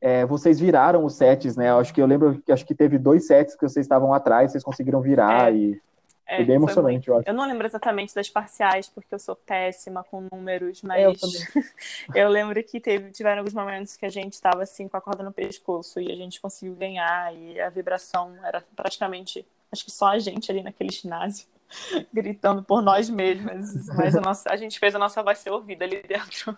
É, 0.00 0.24
vocês 0.24 0.60
viraram 0.60 1.04
os 1.04 1.14
sets, 1.14 1.56
né? 1.56 1.72
Acho 1.72 1.92
que 1.92 2.00
eu 2.00 2.06
lembro 2.06 2.40
que 2.40 2.52
acho 2.52 2.64
que 2.64 2.74
teve 2.74 2.96
dois 2.98 3.26
sets 3.26 3.56
que 3.56 3.68
vocês 3.68 3.84
estavam 3.84 4.14
atrás, 4.14 4.52
vocês 4.52 4.62
conseguiram 4.62 5.00
virar 5.00 5.52
é, 5.52 5.56
e 5.56 5.82
é, 6.28 6.36
foi 6.36 6.44
bem 6.44 6.56
emocionante, 6.56 7.06
foi 7.06 7.14
eu 7.14 7.18
acho. 7.18 7.28
Eu 7.28 7.32
não 7.32 7.46
lembro 7.46 7.66
exatamente 7.66 8.14
das 8.14 8.28
parciais, 8.28 8.86
porque 8.86 9.14
eu 9.14 9.18
sou 9.18 9.34
péssima 9.34 10.04
com 10.04 10.28
números, 10.30 10.82
mas 10.82 11.02
eu, 11.02 11.14
eu 12.14 12.28
lembro 12.28 12.62
que 12.62 12.78
teve, 12.78 13.10
tiveram 13.10 13.38
alguns 13.38 13.54
momentos 13.54 13.96
que 13.96 14.04
a 14.04 14.10
gente 14.10 14.34
estava 14.34 14.62
assim 14.62 14.86
com 14.86 14.96
a 14.98 15.00
corda 15.00 15.22
no 15.22 15.32
pescoço 15.32 15.98
e 15.98 16.12
a 16.12 16.14
gente 16.14 16.38
conseguiu 16.38 16.74
ganhar 16.74 17.34
e 17.34 17.58
a 17.58 17.70
vibração 17.70 18.36
era 18.44 18.62
praticamente, 18.76 19.46
acho 19.72 19.86
que 19.86 19.90
só 19.90 20.08
a 20.08 20.18
gente 20.18 20.52
ali 20.52 20.62
naquele 20.62 20.90
ginásio 20.90 21.46
gritando 22.12 22.62
por 22.62 22.82
nós 22.82 23.08
mesmas, 23.08 23.86
mas 23.96 24.14
a, 24.14 24.20
nossa, 24.20 24.50
a 24.52 24.56
gente 24.56 24.78
fez 24.78 24.94
a 24.94 24.98
nossa 24.98 25.22
voz 25.22 25.38
ser 25.38 25.50
ouvida 25.50 25.86
ali 25.86 26.02
dentro. 26.02 26.56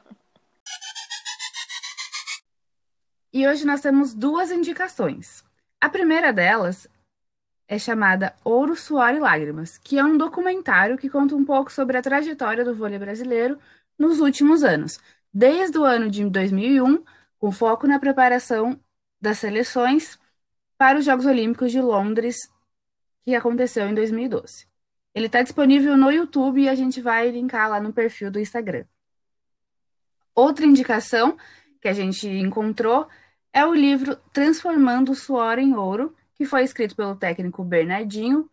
E 3.33 3.47
hoje 3.47 3.65
nós 3.65 3.81
temos 3.81 4.13
duas 4.13 4.51
indicações. 4.51 5.45
A 5.81 5.89
primeira 5.89 6.33
delas 6.33 6.89
é 7.71 7.79
chamada 7.79 8.35
Ouro, 8.43 8.75
Suor 8.75 9.15
e 9.15 9.21
Lágrimas, 9.21 9.79
que 9.79 9.97
é 9.97 10.05
um 10.05 10.19
documentário 10.19 10.99
que 10.99 11.09
conta 11.09 11.37
um 11.37 11.45
pouco 11.45 11.71
sobre 11.71 11.97
a 11.97 12.03
trajetória 12.03 12.65
do 12.65 12.75
vôlei 12.75 12.99
brasileiro 12.99 13.61
nos 13.97 14.19
últimos 14.19 14.65
anos, 14.65 14.99
desde 15.33 15.79
o 15.79 15.85
ano 15.85 16.11
de 16.11 16.29
2001, 16.29 17.05
com 17.39 17.53
foco 17.53 17.87
na 17.87 18.01
preparação 18.01 18.79
das 19.21 19.39
seleções 19.39 20.19
para 20.77 20.99
os 20.99 21.05
Jogos 21.05 21.27
Olímpicos 21.27 21.71
de 21.71 21.81
Londres, 21.81 22.51
que 23.23 23.37
aconteceu 23.37 23.89
em 23.89 23.95
2012. 23.95 24.67
Ele 25.15 25.27
está 25.27 25.41
disponível 25.41 25.97
no 25.97 26.11
YouTube 26.11 26.63
e 26.63 26.69
a 26.69 26.75
gente 26.75 27.01
vai 27.01 27.31
linkar 27.31 27.71
lá 27.71 27.81
no 27.81 27.93
perfil 27.93 28.33
do 28.33 28.41
Instagram. 28.41 28.85
Outra 30.35 30.67
indicação 30.67 31.39
que 31.81 31.87
a 31.87 31.93
gente 31.93 32.27
encontrou 32.27 33.07
é 33.53 33.65
o 33.65 33.73
livro 33.73 34.17
Transformando 34.33 35.13
o 35.13 35.15
Suor 35.15 35.61
em 35.61 35.73
Ouro, 35.77 36.17
que 36.41 36.47
foi 36.47 36.65
escrito 36.65 36.97
pelo 36.97 37.15
técnico 37.15 37.63
Bernardinho 37.63 38.49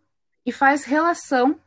e 0.45 0.51
faz 0.51 0.83
relação 0.83 1.57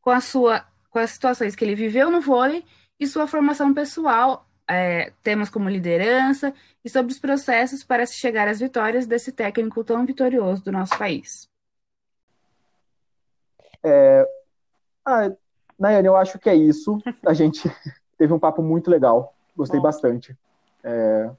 com 0.00 0.08
a 0.08 0.18
sua 0.22 0.64
com 0.88 0.98
as 0.98 1.10
situações 1.10 1.54
que 1.54 1.62
ele 1.62 1.74
viveu 1.74 2.10
no 2.10 2.22
vôlei 2.22 2.64
e 2.98 3.06
sua 3.06 3.26
formação 3.26 3.74
pessoal, 3.74 4.46
é, 4.66 5.12
temas 5.22 5.50
como 5.50 5.68
liderança 5.68 6.54
e 6.82 6.88
sobre 6.88 7.12
os 7.12 7.18
processos 7.18 7.84
para 7.84 8.06
se 8.06 8.14
chegar 8.14 8.48
às 8.48 8.58
vitórias 8.58 9.06
desse 9.06 9.30
técnico 9.30 9.84
tão 9.84 10.06
vitorioso 10.06 10.64
do 10.64 10.72
nosso 10.72 10.96
país. 10.96 11.50
É... 13.84 14.26
Ah, 15.04 15.30
Nayane, 15.78 16.08
eu 16.08 16.16
acho 16.16 16.38
que 16.38 16.48
é 16.48 16.54
isso. 16.54 16.98
A 17.26 17.34
gente 17.36 17.70
teve 18.16 18.32
um 18.32 18.38
papo 18.38 18.62
muito 18.62 18.90
legal. 18.90 19.36
Gostei 19.54 19.80
Bom. 19.80 19.82
bastante. 19.82 20.34
É... 20.82 21.30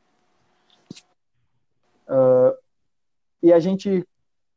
Uh, 2.08 2.67
e 3.42 3.54
a 3.54 3.60
gente 3.60 4.06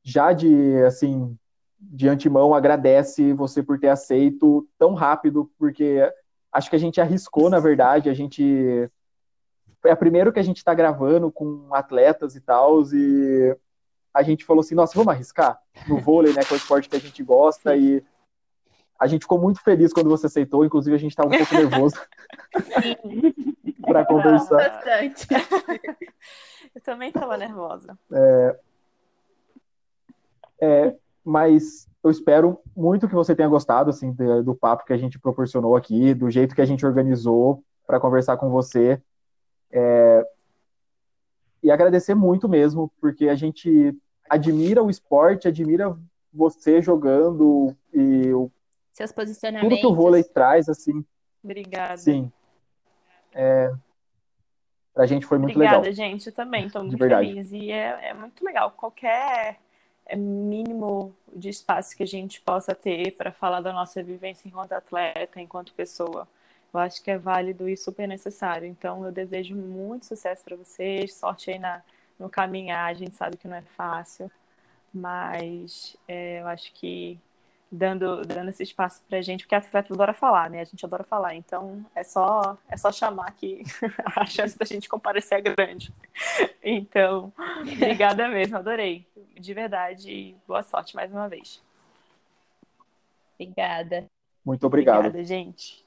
já 0.02 0.32
de 0.32 0.82
assim 0.84 1.36
de 1.80 2.08
antemão 2.08 2.54
agradece 2.54 3.32
você 3.32 3.62
por 3.62 3.78
ter 3.78 3.88
aceito 3.88 4.68
tão 4.78 4.92
rápido, 4.92 5.50
porque 5.58 6.00
acho 6.52 6.68
que 6.68 6.76
a 6.76 6.78
gente 6.78 7.00
arriscou, 7.00 7.48
na 7.48 7.58
verdade, 7.58 8.10
a 8.10 8.14
gente 8.14 8.90
foi 9.80 9.90
a 9.90 9.96
primeira 9.96 10.30
que 10.30 10.38
a 10.38 10.42
gente 10.42 10.58
está 10.58 10.74
gravando 10.74 11.32
com 11.32 11.74
atletas 11.74 12.36
e 12.36 12.40
tal, 12.40 12.82
e 12.92 13.56
a 14.12 14.22
gente 14.22 14.44
falou 14.44 14.60
assim, 14.60 14.74
nossa, 14.74 14.94
vamos 14.94 15.12
arriscar 15.14 15.58
no 15.88 15.98
vôlei, 15.98 16.34
né, 16.34 16.44
que 16.44 16.52
é 16.52 16.56
o 16.56 16.58
esporte 16.58 16.88
que 16.88 16.96
a 16.96 17.00
gente 17.00 17.22
gosta, 17.22 17.74
e 17.74 18.04
a 18.98 19.06
gente 19.06 19.22
ficou 19.22 19.40
muito 19.40 19.62
feliz 19.62 19.92
quando 19.94 20.10
você 20.10 20.26
aceitou, 20.26 20.64
inclusive 20.64 20.94
a 20.94 20.98
gente 20.98 21.12
estava 21.12 21.30
um 21.30 21.38
pouco 21.38 21.54
nervoso 21.54 21.96
para 23.80 24.04
conversar. 24.04 24.56
Bastante. 24.56 25.26
Eu 26.74 26.80
também 26.82 27.08
estava 27.08 27.38
nervosa. 27.38 27.98
É, 28.12 28.58
é, 30.60 30.94
mas 31.24 31.88
eu 32.02 32.10
espero 32.10 32.58
muito 32.76 33.08
que 33.08 33.14
você 33.14 33.34
tenha 33.34 33.48
gostado 33.48 33.90
assim 33.90 34.12
do, 34.12 34.42
do 34.42 34.54
papo 34.54 34.84
que 34.84 34.92
a 34.92 34.96
gente 34.96 35.18
proporcionou 35.18 35.76
aqui, 35.76 36.14
do 36.14 36.30
jeito 36.30 36.54
que 36.54 36.62
a 36.62 36.66
gente 36.66 36.84
organizou 36.84 37.62
para 37.86 38.00
conversar 38.00 38.36
com 38.36 38.50
você. 38.50 39.00
É, 39.70 40.26
e 41.62 41.70
agradecer 41.70 42.14
muito 42.14 42.48
mesmo, 42.48 42.90
porque 43.00 43.28
a 43.28 43.34
gente 43.34 43.94
admira 44.28 44.82
o 44.82 44.90
esporte, 44.90 45.46
admira 45.46 45.96
você 46.32 46.80
jogando 46.80 47.76
e 47.92 48.32
o, 48.32 48.50
seus 49.00 49.12
posicionamentos. 49.12 49.78
Tudo 49.78 49.80
que 49.80 49.86
o 49.86 49.94
vôlei 49.94 50.22
traz, 50.22 50.68
assim. 50.68 51.04
Obrigada. 51.42 51.96
Sim. 51.96 52.30
É, 53.32 53.72
pra 54.92 55.06
gente 55.06 55.24
foi 55.24 55.38
muito 55.38 55.54
Obrigada, 55.54 55.78
legal. 55.78 55.92
gente. 55.92 56.26
Eu 56.26 56.34
também 56.34 56.66
estou 56.66 56.82
muito 56.84 56.98
feliz. 56.98 57.50
E 57.50 57.70
é, 57.70 58.10
é 58.10 58.14
muito 58.14 58.44
legal. 58.44 58.72
Qualquer 58.72 59.58
mínimo 60.16 61.14
de 61.34 61.48
espaço 61.48 61.96
que 61.96 62.02
a 62.02 62.06
gente 62.06 62.40
possa 62.40 62.74
ter 62.74 63.12
para 63.16 63.32
falar 63.32 63.60
da 63.60 63.72
nossa 63.72 64.02
vivência 64.02 64.48
enquanto 64.48 64.72
atleta, 64.72 65.40
enquanto 65.40 65.72
pessoa, 65.74 66.26
eu 66.72 66.80
acho 66.80 67.02
que 67.02 67.10
é 67.10 67.18
válido 67.18 67.68
e 67.68 67.76
super 67.76 68.06
necessário. 68.06 68.66
Então, 68.66 69.04
eu 69.04 69.12
desejo 69.12 69.54
muito 69.54 70.06
sucesso 70.06 70.44
para 70.44 70.56
vocês, 70.56 71.14
sorte 71.14 71.50
aí 71.50 71.58
na, 71.58 71.82
no 72.18 72.28
caminhar. 72.28 72.90
A 72.90 72.94
gente 72.94 73.14
sabe 73.14 73.36
que 73.36 73.48
não 73.48 73.56
é 73.56 73.62
fácil, 73.62 74.30
mas 74.92 75.96
é, 76.08 76.40
eu 76.40 76.46
acho 76.48 76.72
que 76.72 77.18
dando, 77.70 78.22
dando 78.22 78.50
esse 78.50 78.62
espaço 78.62 79.02
para 79.08 79.18
a 79.18 79.22
gente, 79.22 79.44
porque 79.44 79.54
a 79.54 79.58
atleta 79.58 79.94
adora 79.94 80.12
falar, 80.12 80.50
né? 80.50 80.60
A 80.60 80.64
gente 80.64 80.84
adora 80.84 81.04
falar, 81.04 81.34
então 81.34 81.84
é 81.94 82.02
só, 82.02 82.58
é 82.68 82.76
só 82.76 82.90
chamar 82.90 83.30
que 83.32 83.62
a 84.16 84.26
chance 84.26 84.58
da 84.58 84.64
gente 84.64 84.88
comparecer 84.88 85.38
é 85.38 85.40
grande. 85.40 85.92
Então, 86.62 87.32
obrigada 87.60 88.28
mesmo, 88.28 88.56
adorei. 88.56 89.06
De 89.38 89.54
verdade, 89.54 90.36
boa 90.46 90.62
sorte 90.62 90.96
mais 90.96 91.12
uma 91.12 91.28
vez. 91.28 91.62
Obrigada. 93.34 94.06
Muito 94.44 94.66
obrigado. 94.66 95.06
Obrigada, 95.06 95.24
gente. 95.24 95.84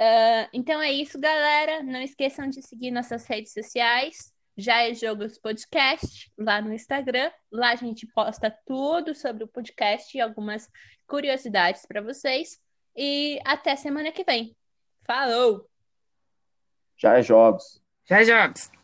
Uh, 0.00 0.48
então 0.52 0.82
é 0.82 0.92
isso, 0.92 1.18
galera. 1.18 1.82
Não 1.82 2.00
esqueçam 2.00 2.48
de 2.48 2.60
seguir 2.62 2.90
nossas 2.90 3.26
redes 3.26 3.52
sociais. 3.52 4.34
Já 4.56 4.82
é 4.82 4.94
Jogos 4.94 5.38
Podcast 5.38 6.32
lá 6.38 6.62
no 6.62 6.72
Instagram. 6.72 7.30
Lá 7.52 7.72
a 7.72 7.76
gente 7.76 8.06
posta 8.06 8.50
tudo 8.64 9.14
sobre 9.14 9.44
o 9.44 9.48
podcast 9.48 10.16
e 10.16 10.20
algumas 10.20 10.70
curiosidades 11.06 11.84
para 11.84 12.00
vocês. 12.00 12.58
E 12.96 13.38
até 13.44 13.76
semana 13.76 14.10
que 14.10 14.24
vem. 14.24 14.56
Falou! 15.04 15.68
Já 16.96 17.18
é 17.18 17.22
jogos. 17.22 17.82
Já 18.06 18.22
é 18.22 18.24
jogos. 18.24 18.75